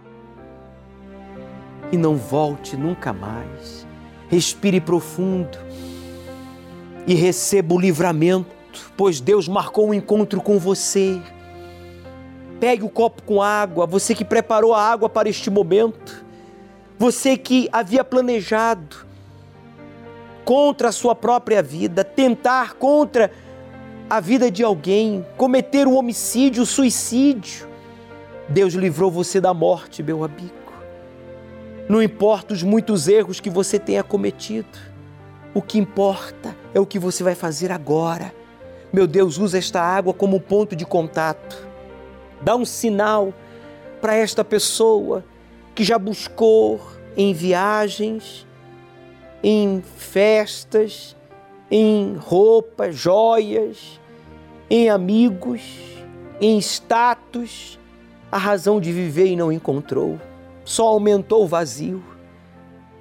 E 1.90 1.96
não 1.96 2.16
volte 2.16 2.76
nunca 2.76 3.12
mais. 3.12 3.86
Respire 4.28 4.80
profundo 4.80 5.58
e 7.06 7.14
receba 7.14 7.74
o 7.74 7.80
livramento, 7.80 8.54
pois 8.94 9.20
Deus 9.20 9.48
marcou 9.48 9.88
um 9.88 9.94
encontro 9.94 10.40
com 10.42 10.58
você. 10.58 11.20
Pegue 12.60 12.84
o 12.84 12.90
copo 12.90 13.22
com 13.22 13.40
água, 13.40 13.86
você 13.86 14.14
que 14.14 14.24
preparou 14.24 14.74
a 14.74 14.82
água 14.82 15.08
para 15.08 15.28
este 15.28 15.48
momento, 15.48 16.24
você 16.98 17.38
que 17.38 17.68
havia 17.72 18.04
planejado 18.04 19.07
contra 20.48 20.88
a 20.88 20.92
sua 20.92 21.14
própria 21.14 21.62
vida, 21.62 22.02
tentar 22.02 22.72
contra 22.76 23.30
a 24.08 24.18
vida 24.18 24.50
de 24.50 24.64
alguém, 24.64 25.22
cometer 25.36 25.86
um 25.86 25.94
homicídio, 25.94 26.62
um 26.62 26.64
suicídio. 26.64 27.68
Deus 28.48 28.72
livrou 28.72 29.10
você 29.10 29.42
da 29.42 29.52
morte, 29.52 30.02
meu 30.02 30.24
amigo. 30.24 30.72
Não 31.86 32.02
importa 32.02 32.54
os 32.54 32.62
muitos 32.62 33.08
erros 33.08 33.40
que 33.40 33.50
você 33.50 33.78
tenha 33.78 34.02
cometido, 34.02 34.78
o 35.52 35.60
que 35.60 35.78
importa 35.78 36.56
é 36.72 36.80
o 36.80 36.86
que 36.86 36.98
você 36.98 37.22
vai 37.22 37.34
fazer 37.34 37.70
agora. 37.70 38.32
Meu 38.90 39.06
Deus, 39.06 39.36
usa 39.36 39.58
esta 39.58 39.82
água 39.82 40.14
como 40.14 40.40
ponto 40.40 40.74
de 40.74 40.86
contato. 40.86 41.68
Dá 42.40 42.56
um 42.56 42.64
sinal 42.64 43.34
para 44.00 44.14
esta 44.14 44.42
pessoa 44.42 45.22
que 45.74 45.84
já 45.84 45.98
buscou 45.98 46.80
em 47.14 47.34
viagens, 47.34 48.47
em 49.42 49.82
festas, 49.96 51.16
em 51.70 52.14
roupas, 52.16 52.96
joias, 52.96 54.00
em 54.70 54.90
amigos, 54.90 55.62
em 56.40 56.58
status, 56.58 57.78
a 58.30 58.38
razão 58.38 58.80
de 58.80 58.92
viver 58.92 59.26
e 59.26 59.36
não 59.36 59.50
encontrou. 59.50 60.18
Só 60.64 60.86
aumentou 60.88 61.44
o 61.44 61.48
vazio. 61.48 62.02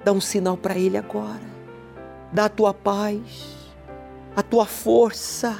Dá 0.04 0.12
um 0.12 0.20
sinal 0.20 0.56
para 0.56 0.78
ele 0.78 0.96
agora 0.96 1.58
dá 2.32 2.46
a 2.46 2.48
tua 2.48 2.74
paz, 2.74 3.56
a 4.36 4.42
tua 4.42 4.66
força, 4.66 5.58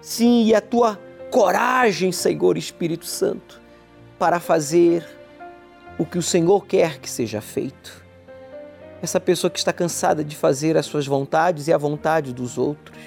sim, 0.00 0.44
e 0.44 0.54
a 0.54 0.60
tua 0.60 0.98
coragem, 1.30 2.12
Senhor 2.12 2.56
Espírito 2.56 3.06
Santo, 3.06 3.60
para 4.18 4.38
fazer 4.38 5.06
o 5.98 6.04
que 6.04 6.18
o 6.18 6.22
Senhor 6.22 6.64
quer 6.66 6.98
que 6.98 7.10
seja 7.10 7.40
feito. 7.40 8.03
Essa 9.04 9.20
pessoa 9.20 9.50
que 9.50 9.58
está 9.58 9.70
cansada 9.70 10.24
de 10.24 10.34
fazer 10.34 10.78
as 10.78 10.86
suas 10.86 11.06
vontades 11.06 11.68
e 11.68 11.72
a 11.74 11.76
vontade 11.76 12.32
dos 12.32 12.56
outros. 12.56 12.98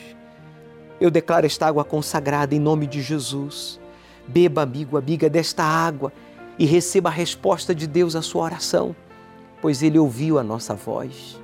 Eu 1.01 1.09
declaro 1.09 1.47
esta 1.47 1.65
água 1.65 1.83
consagrada 1.83 2.53
em 2.53 2.59
nome 2.59 2.85
de 2.85 3.01
Jesus. 3.01 3.79
Beba, 4.27 4.61
amigo, 4.61 4.95
amiga, 4.95 5.27
desta 5.27 5.63
água 5.63 6.13
e 6.59 6.67
receba 6.67 7.09
a 7.09 7.11
resposta 7.11 7.73
de 7.73 7.87
Deus 7.87 8.15
à 8.15 8.21
sua 8.21 8.43
oração, 8.43 8.95
pois 9.59 9.81
Ele 9.81 9.97
ouviu 9.97 10.37
a 10.37 10.43
nossa 10.43 10.75
voz. 10.75 11.41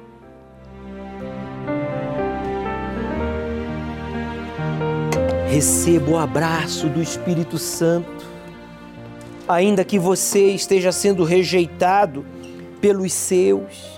Receba 5.49 6.11
o 6.11 6.17
abraço 6.19 6.87
do 6.89 7.01
Espírito 7.01 7.57
Santo. 7.57 8.23
Ainda 9.47 9.83
que 9.83 9.97
você 9.97 10.51
esteja 10.51 10.91
sendo 10.91 11.23
rejeitado 11.23 12.23
pelos 12.79 13.11
seus, 13.13 13.92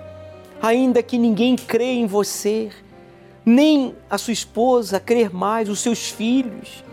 ainda 0.65 1.03
que 1.03 1.17
ninguém 1.17 1.55
crê 1.55 1.93
em 1.93 2.07
você, 2.07 2.69
nem 3.45 3.95
a 4.09 4.17
sua 4.17 4.33
esposa 4.33 4.99
crer 4.99 5.33
mais, 5.33 5.69
os 5.69 5.79
seus 5.79 6.09
filhos, 6.09 6.83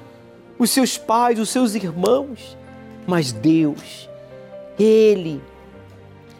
os 0.59 0.71
seus 0.71 0.99
pais, 0.99 1.39
os 1.39 1.49
seus 1.49 1.75
irmãos, 1.75 2.57
mas 3.07 3.33
Deus, 3.33 4.09
Ele 4.79 5.41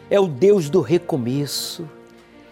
é 0.09 0.19
o 0.19 0.27
Deus 0.27 0.69
do 0.69 0.79
recomeço. 0.79 1.89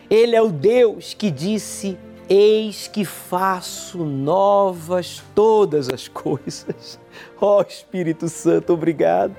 Ele 0.09 0.35
é 0.35 0.41
o 0.41 0.49
Deus 0.49 1.13
que 1.13 1.29
disse: 1.29 1.97
Eis 2.27 2.87
que 2.87 3.05
faço 3.05 3.99
novas 3.99 5.23
todas 5.35 5.89
as 5.89 6.07
coisas. 6.07 6.99
Ó 7.39 7.59
oh, 7.59 7.61
Espírito 7.61 8.27
Santo, 8.27 8.73
obrigado, 8.73 9.35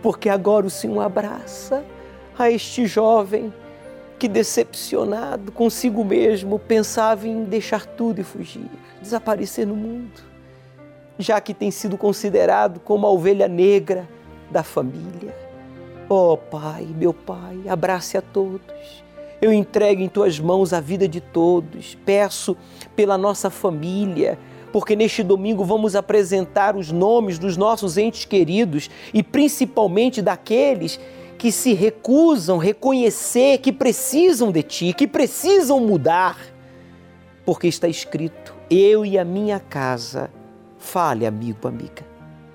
porque 0.00 0.28
agora 0.28 0.66
o 0.66 0.70
Senhor 0.70 1.00
abraça 1.00 1.84
a 2.38 2.48
este 2.50 2.86
jovem 2.86 3.52
que, 4.18 4.28
decepcionado 4.28 5.52
consigo 5.52 6.04
mesmo, 6.04 6.58
pensava 6.58 7.28
em 7.28 7.44
deixar 7.44 7.86
tudo 7.86 8.20
e 8.20 8.24
fugir, 8.24 8.68
desaparecer 9.00 9.66
no 9.66 9.76
mundo, 9.76 10.22
já 11.18 11.40
que 11.40 11.54
tem 11.54 11.70
sido 11.70 11.96
considerado 11.96 12.80
como 12.80 13.06
a 13.06 13.10
ovelha 13.10 13.48
negra 13.48 14.08
da 14.50 14.62
família. 14.62 15.34
Ó 16.08 16.32
oh, 16.32 16.36
Pai, 16.36 16.86
meu 16.96 17.12
Pai, 17.14 17.60
abrace 17.68 18.16
a 18.16 18.22
todos 18.22 19.08
eu 19.40 19.52
entrego 19.52 20.02
em 20.02 20.08
tuas 20.08 20.40
mãos 20.40 20.72
a 20.72 20.80
vida 20.80 21.06
de 21.06 21.20
todos. 21.20 21.96
Peço 22.04 22.56
pela 22.96 23.16
nossa 23.16 23.48
família, 23.50 24.38
porque 24.72 24.96
neste 24.96 25.22
domingo 25.22 25.64
vamos 25.64 25.94
apresentar 25.94 26.76
os 26.76 26.90
nomes 26.90 27.38
dos 27.38 27.56
nossos 27.56 27.96
entes 27.96 28.24
queridos 28.24 28.90
e 29.14 29.22
principalmente 29.22 30.20
daqueles 30.20 30.98
que 31.38 31.52
se 31.52 31.72
recusam 31.72 32.58
reconhecer 32.58 33.58
que 33.58 33.72
precisam 33.72 34.52
de 34.52 34.62
ti, 34.62 34.92
que 34.92 35.06
precisam 35.06 35.80
mudar. 35.80 36.36
Porque 37.46 37.68
está 37.68 37.88
escrito: 37.88 38.54
Eu 38.68 39.06
e 39.06 39.16
a 39.16 39.24
minha 39.24 39.58
casa 39.58 40.30
Fale, 40.78 41.26
amigo, 41.26 41.66
amiga. 41.66 42.06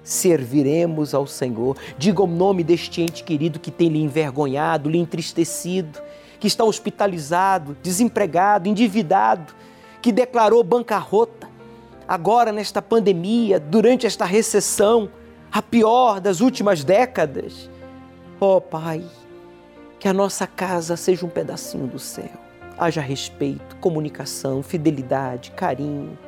Serviremos 0.01 1.13
ao 1.13 1.27
Senhor. 1.27 1.77
Diga 1.97 2.23
o 2.23 2.27
nome 2.27 2.63
deste 2.63 3.01
ente 3.01 3.23
querido 3.23 3.59
que 3.59 3.69
tem 3.69 3.89
lhe 3.89 4.01
envergonhado, 4.01 4.89
lhe 4.89 4.97
entristecido, 4.97 6.01
que 6.39 6.47
está 6.47 6.63
hospitalizado, 6.63 7.77
desempregado, 7.83 8.67
endividado, 8.67 9.53
que 10.01 10.11
declarou 10.11 10.63
bancarrota. 10.63 11.47
Agora, 12.07 12.51
nesta 12.51 12.81
pandemia, 12.81 13.59
durante 13.59 14.05
esta 14.05 14.25
recessão, 14.25 15.09
a 15.51 15.61
pior 15.61 16.19
das 16.19 16.41
últimas 16.41 16.83
décadas. 16.83 17.69
Ó 18.45 18.57
oh, 18.57 18.61
Pai, 18.61 19.01
que 19.97 20.05
a 20.05 20.11
nossa 20.11 20.45
casa 20.45 20.97
seja 20.97 21.25
um 21.25 21.29
pedacinho 21.29 21.87
do 21.87 21.97
céu. 21.97 22.29
Haja 22.77 22.99
respeito, 22.99 23.77
comunicação, 23.77 24.61
fidelidade, 24.61 25.51
carinho, 25.51 26.19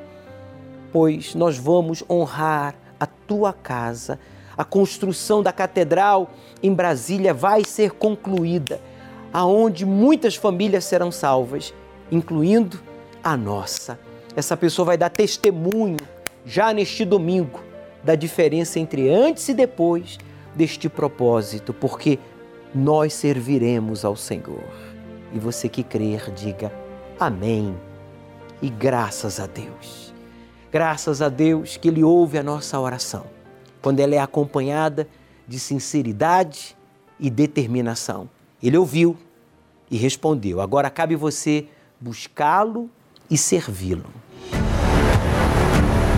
pois 0.93 1.36
nós 1.36 1.57
vamos 1.57 2.05
honrar 2.09 2.74
a 2.97 3.05
tua 3.05 3.51
casa. 3.51 4.18
A 4.57 4.63
construção 4.63 5.43
da 5.43 5.51
catedral 5.51 6.32
em 6.63 6.74
Brasília 6.74 7.34
vai 7.34 7.66
ser 7.66 7.91
concluída, 7.91 8.80
aonde 9.34 9.86
muitas 9.86 10.38
famílias 10.38 10.86
serão 10.86 11.11
salvas, 11.11 11.74
incluindo 12.09 12.80
a 13.22 13.36
nossa. 13.36 13.99
Essa 14.38 14.55
pessoa 14.55 14.86
vai 14.86 14.97
dar 14.97 15.09
testemunho 15.09 15.97
já 16.45 16.72
neste 16.72 17.03
domingo 17.03 17.59
da 18.05 18.16
diferença 18.16 18.80
entre 18.80 19.09
antes 19.09 19.49
e 19.49 19.53
depois 19.53 20.18
deste 20.56 20.89
propósito, 20.89 21.74
porque 21.74 22.18
nós 22.74 23.14
serviremos 23.14 24.06
ao 24.06 24.16
Senhor. 24.16 24.64
E 25.34 25.39
você 25.39 25.68
que 25.68 25.84
crer, 25.84 26.32
diga 26.32 26.72
amém 27.20 27.76
e 28.62 28.70
graças 28.70 29.39
a 29.39 29.47
Deus. 29.47 30.14
Graças 30.72 31.22
a 31.22 31.30
Deus 31.30 31.78
que 31.78 31.88
Ele 31.88 32.03
ouve 32.03 32.38
a 32.38 32.43
nossa 32.43 32.80
oração, 32.80 33.26
quando 33.82 33.99
ela 33.99 34.16
é 34.16 34.20
acompanhada 34.20 35.08
de 35.47 35.60
sinceridade 35.60 36.76
e 37.20 37.30
determinação. 37.30 38.30
Ele 38.62 38.78
ouviu 38.78 39.16
e 39.89 39.97
respondeu. 39.97 40.60
Agora 40.60 40.89
cabe 40.89 41.16
você 41.16 41.68
buscá-lo 41.99 42.89
e 43.30 43.38
servi-lo. 43.38 44.10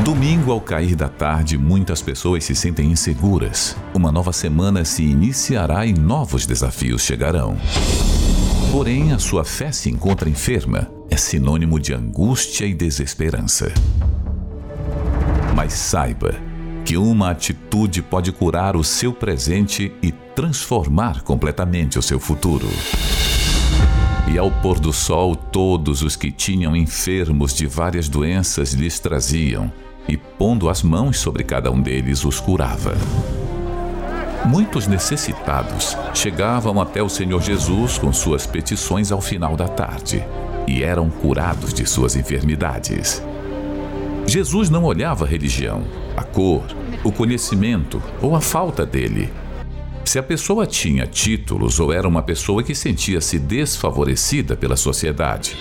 Domingo, 0.07 0.53
ao 0.53 0.61
cair 0.61 0.95
da 0.95 1.09
tarde, 1.09 1.57
muitas 1.57 2.01
pessoas 2.01 2.45
se 2.45 2.55
sentem 2.55 2.89
inseguras. 2.89 3.75
Uma 3.93 4.09
nova 4.09 4.31
semana 4.31 4.85
se 4.85 5.03
iniciará 5.03 5.85
e 5.85 5.91
novos 5.91 6.45
desafios 6.45 7.01
chegarão. 7.01 7.57
Porém, 8.71 9.11
a 9.11 9.19
sua 9.19 9.43
fé 9.43 9.69
se 9.69 9.89
encontra 9.89 10.29
enferma. 10.29 10.89
É 11.09 11.17
sinônimo 11.17 11.77
de 11.77 11.93
angústia 11.93 12.65
e 12.65 12.73
desesperança. 12.73 13.69
Mas 15.53 15.73
saiba 15.73 16.35
que 16.85 16.95
uma 16.95 17.31
atitude 17.31 18.01
pode 18.01 18.31
curar 18.31 18.77
o 18.77 18.85
seu 18.85 19.11
presente 19.11 19.91
e 20.01 20.13
transformar 20.13 21.21
completamente 21.23 21.99
o 21.99 22.01
seu 22.01 22.17
futuro. 22.17 22.69
E 24.31 24.37
ao 24.37 24.49
pôr 24.49 24.79
do 24.79 24.93
sol, 24.93 25.35
todos 25.35 26.01
os 26.01 26.15
que 26.15 26.31
tinham 26.31 26.77
enfermos 26.77 27.53
de 27.53 27.67
várias 27.67 28.07
doenças 28.07 28.71
lhes 28.71 28.99
traziam 28.99 29.69
e, 30.07 30.15
pondo 30.15 30.69
as 30.69 30.81
mãos 30.83 31.19
sobre 31.19 31.43
cada 31.43 31.71
um 31.71 31.81
deles, 31.81 32.23
os 32.23 32.39
curava. 32.39 32.95
Muitos 34.45 34.87
necessitados 34.87 35.97
chegavam 36.13 36.79
até 36.79 37.03
o 37.03 37.09
Senhor 37.09 37.41
Jesus 37.41 37.97
com 37.97 38.13
suas 38.13 38.45
petições 38.45 39.11
ao 39.11 39.19
final 39.19 39.57
da 39.57 39.67
tarde 39.67 40.23
e 40.65 40.83
eram 40.83 41.09
curados 41.09 41.73
de 41.73 41.85
suas 41.85 42.15
enfermidades. 42.15 43.21
Jesus 44.25 44.69
não 44.69 44.83
olhava 44.83 45.25
a 45.25 45.27
religião, 45.27 45.83
a 46.15 46.23
cor, 46.23 46.63
o 47.03 47.11
conhecimento 47.11 48.01
ou 48.21 48.35
a 48.35 48.41
falta 48.41 48.85
dele. 48.85 49.31
Se 50.05 50.17
a 50.17 50.23
pessoa 50.23 50.65
tinha 50.65 51.05
títulos 51.05 51.79
ou 51.79 51.91
era 51.91 52.07
uma 52.07 52.21
pessoa 52.21 52.63
que 52.63 52.73
sentia-se 52.73 53.37
desfavorecida 53.37 54.55
pela 54.55 54.77
sociedade. 54.77 55.57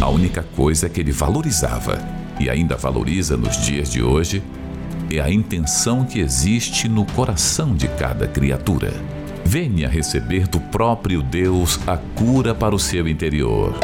A 0.00 0.08
única 0.08 0.42
coisa 0.54 0.88
que 0.88 1.00
ele 1.00 1.12
valorizava 1.12 2.19
e 2.40 2.48
ainda 2.48 2.76
valoriza 2.76 3.36
nos 3.36 3.56
dias 3.58 3.92
de 3.92 4.02
hoje 4.02 4.42
é 5.12 5.20
a 5.20 5.30
intenção 5.30 6.04
que 6.04 6.20
existe 6.20 6.88
no 6.88 7.04
coração 7.04 7.74
de 7.74 7.86
cada 7.88 8.26
criatura. 8.26 8.92
Venha 9.44 9.88
receber 9.88 10.46
do 10.46 10.60
próprio 10.60 11.22
Deus 11.22 11.78
a 11.86 11.96
cura 11.96 12.54
para 12.54 12.74
o 12.74 12.78
seu 12.78 13.06
interior. 13.06 13.74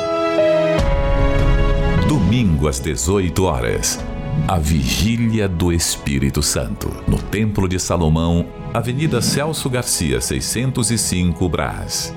Domingo 2.09 2.69
às 2.69 2.81
18 2.81 3.45
horas. 3.45 3.99
A 4.47 4.59
Vigília 4.59 5.49
do 5.49 5.73
Espírito 5.73 6.43
Santo, 6.43 6.95
no 7.09 7.19
Templo 7.19 7.69
de 7.69 7.81
Salomão, 7.81 8.47
Avenida 8.73 9.21
Celso 9.21 9.69
Garcia, 9.69 10.21
605 10.21 11.49
Brás. 11.49 12.15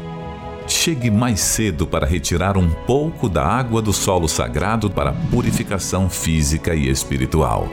Chegue 0.69 1.09
mais 1.09 1.39
cedo 1.39 1.87
para 1.87 2.05
retirar 2.05 2.55
um 2.55 2.69
pouco 2.85 3.27
da 3.27 3.43
água 3.43 3.81
do 3.81 3.91
solo 3.91 4.29
sagrado 4.29 4.87
para 4.87 5.11
purificação 5.31 6.07
física 6.07 6.75
e 6.75 6.87
espiritual. 6.87 7.67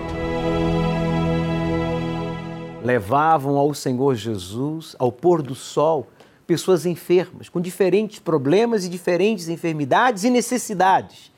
Levavam 2.82 3.58
ao 3.58 3.74
Senhor 3.74 4.14
Jesus, 4.14 4.96
ao 4.98 5.12
pôr 5.12 5.42
do 5.42 5.54
sol, 5.54 6.08
pessoas 6.46 6.86
enfermas, 6.86 7.50
com 7.50 7.60
diferentes 7.60 8.18
problemas 8.18 8.86
e 8.86 8.88
diferentes 8.88 9.50
enfermidades 9.50 10.24
e 10.24 10.30
necessidades, 10.30 11.30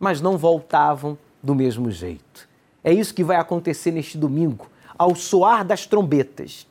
mas 0.00 0.20
não 0.20 0.36
voltavam 0.36 1.16
do 1.40 1.54
mesmo 1.54 1.92
jeito. 1.92 2.48
É 2.82 2.92
isso 2.92 3.14
que 3.14 3.22
vai 3.22 3.36
acontecer 3.36 3.92
neste 3.92 4.18
domingo, 4.18 4.66
ao 4.98 5.14
soar 5.14 5.64
das 5.64 5.86
trombetas. 5.86 6.66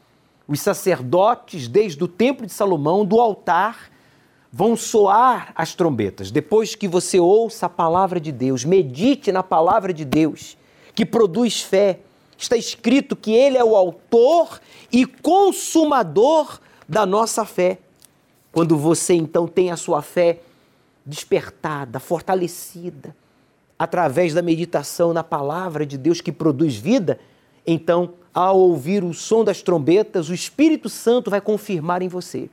Os 0.46 0.60
sacerdotes, 0.60 1.70
desde 1.70 2.04
o 2.04 2.10
Templo 2.10 2.46
de 2.46 2.52
Salomão, 2.52 3.06
do 3.06 3.22
altar, 3.22 3.96
vão 4.52 4.76
soar 4.76 5.52
as 5.56 5.74
trombetas. 5.76 6.32
Depois 6.32 6.76
que 6.76 6.88
você 6.88 7.20
ouça 7.20 7.66
a 7.66 7.70
palavra 7.70 8.20
de 8.20 8.32
Deus, 8.32 8.64
medite 8.64 9.32
na 9.32 9.44
palavra 9.44 9.94
de 9.94 10.06
Deus, 10.06 10.58
que 10.96 11.06
produz 11.06 11.62
fé. 11.62 12.00
Está 12.38 12.56
escrito 12.56 13.16
que 13.16 13.32
Ele 13.32 13.58
é 13.58 13.64
o 13.64 13.76
autor 13.76 14.60
e 14.92 15.06
consumador 15.06 16.60
da 16.88 17.06
nossa 17.06 17.46
fé. 17.46 17.80
Quando 18.52 18.78
você 18.78 19.14
então 19.14 19.48
tem 19.48 19.72
a 19.72 19.78
sua 19.78 20.02
fé 20.02 20.40
despertada, 21.06 22.00
fortalecida, 22.00 23.16
através 23.78 24.34
da 24.34 24.42
meditação 24.42 25.14
na 25.14 25.24
palavra 25.24 25.86
de 25.86 25.98
Deus 25.98 26.22
que 26.22 26.32
produz 26.32 26.76
vida, 26.76 27.20
então, 27.66 28.14
ao 28.34 28.58
ouvir 28.58 29.04
o 29.04 29.14
som 29.14 29.44
das 29.44 29.62
trombetas, 29.62 30.30
o 30.30 30.34
Espírito 30.34 30.88
Santo 30.90 31.30
vai 31.30 31.42
confirmar 31.42 32.02
em 32.02 32.08
você 32.08 32.50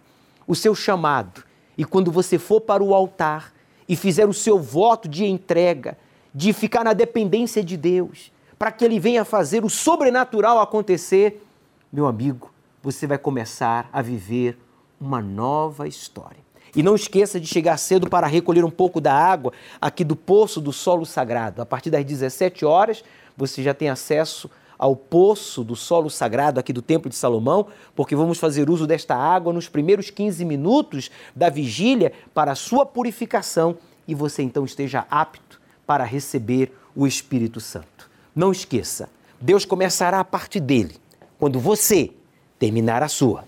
o 0.47 0.55
seu 0.55 0.75
chamado 0.75 1.45
e 1.77 1.85
quando 1.85 2.11
você 2.11 2.39
for 2.39 2.61
para 2.61 2.83
o 2.83 2.95
altar 2.95 3.53
e 3.89 3.97
fizer 3.97 4.27
o 4.27 4.33
seu 4.33 4.59
voto 4.59 5.09
de 5.09 5.25
entrega, 5.25 5.99
de 6.35 6.53
ficar 6.53 6.85
na 6.85 6.93
dependência 6.93 7.63
de 7.63 7.77
Deus, 7.77 8.33
para 8.59 8.73
que 8.73 8.85
Ele 8.85 8.99
venha 8.99 9.25
fazer 9.25 9.65
o 9.65 9.71
sobrenatural 9.71 10.61
acontecer, 10.61 11.45
meu 11.93 12.07
amigo, 12.07 12.53
você 12.83 13.07
vai 13.07 13.19
começar 13.19 13.89
a 13.93 14.01
viver 14.01 14.59
uma 15.01 15.21
nova 15.21 15.87
história. 15.87 16.45
E 16.75 16.83
não 16.83 16.95
esqueça 16.95 17.39
de 17.39 17.47
chegar 17.47 17.77
cedo 17.77 18.09
para 18.09 18.27
recolher 18.27 18.65
um 18.65 18.71
pouco 18.71 19.01
da 19.01 19.15
água 19.15 19.53
aqui 19.81 20.03
do 20.03 20.17
poço 20.17 20.61
do 20.61 20.73
solo 20.73 21.07
sagrado. 21.07 21.63
A 21.63 21.67
partir 21.67 21.91
das 21.91 22.05
17 22.05 22.65
horas, 22.65 23.05
você 23.37 23.63
já 23.63 23.73
tem 23.73 23.89
acesso 23.89 24.51
ao 24.79 24.97
poço 24.97 25.63
do 25.63 25.77
solo 25.77 26.11
sagrado 26.11 26.61
aqui 26.61 26.73
do 26.73 26.83
Templo 26.83 27.09
de 27.09 27.17
Salomão, 27.17 27.67
porque 27.95 28.17
vamos 28.17 28.39
fazer 28.39 28.69
uso 28.69 28.87
desta 28.87 29.15
água 29.15 29.53
nos 29.53 29.69
primeiros 29.69 30.11
15 30.11 30.45
minutos 30.45 31.11
da 31.35 31.49
vigília 31.49 32.13
para 32.33 32.53
a 32.53 32.57
sua 32.57 32.85
purificação 32.85 33.77
e 34.07 34.15
você 34.15 34.43
então 34.43 34.65
esteja 34.65 35.07
apto 35.11 35.61
para 35.87 36.05
receber 36.05 36.73
o 36.95 37.07
Espírito 37.07 37.61
Santo. 37.61 38.11
Não 38.35 38.53
esqueça, 38.53 39.09
Deus 39.41 39.65
começará 39.65 40.21
a 40.21 40.25
parte 40.25 40.59
dele 40.59 40.97
quando 41.39 41.61
você 41.61 42.11
terminar 42.59 43.03
a 43.03 43.09
sua. 43.09 43.45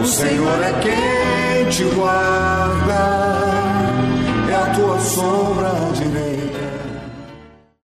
O 0.00 0.06
Senhor 0.06 0.62
é 0.62 0.72
quem 0.80 1.68
te 1.68 1.84
guarda, 1.94 2.94
é 4.50 4.54
a 4.54 4.74
tua 4.74 4.98
sombra 5.00 5.89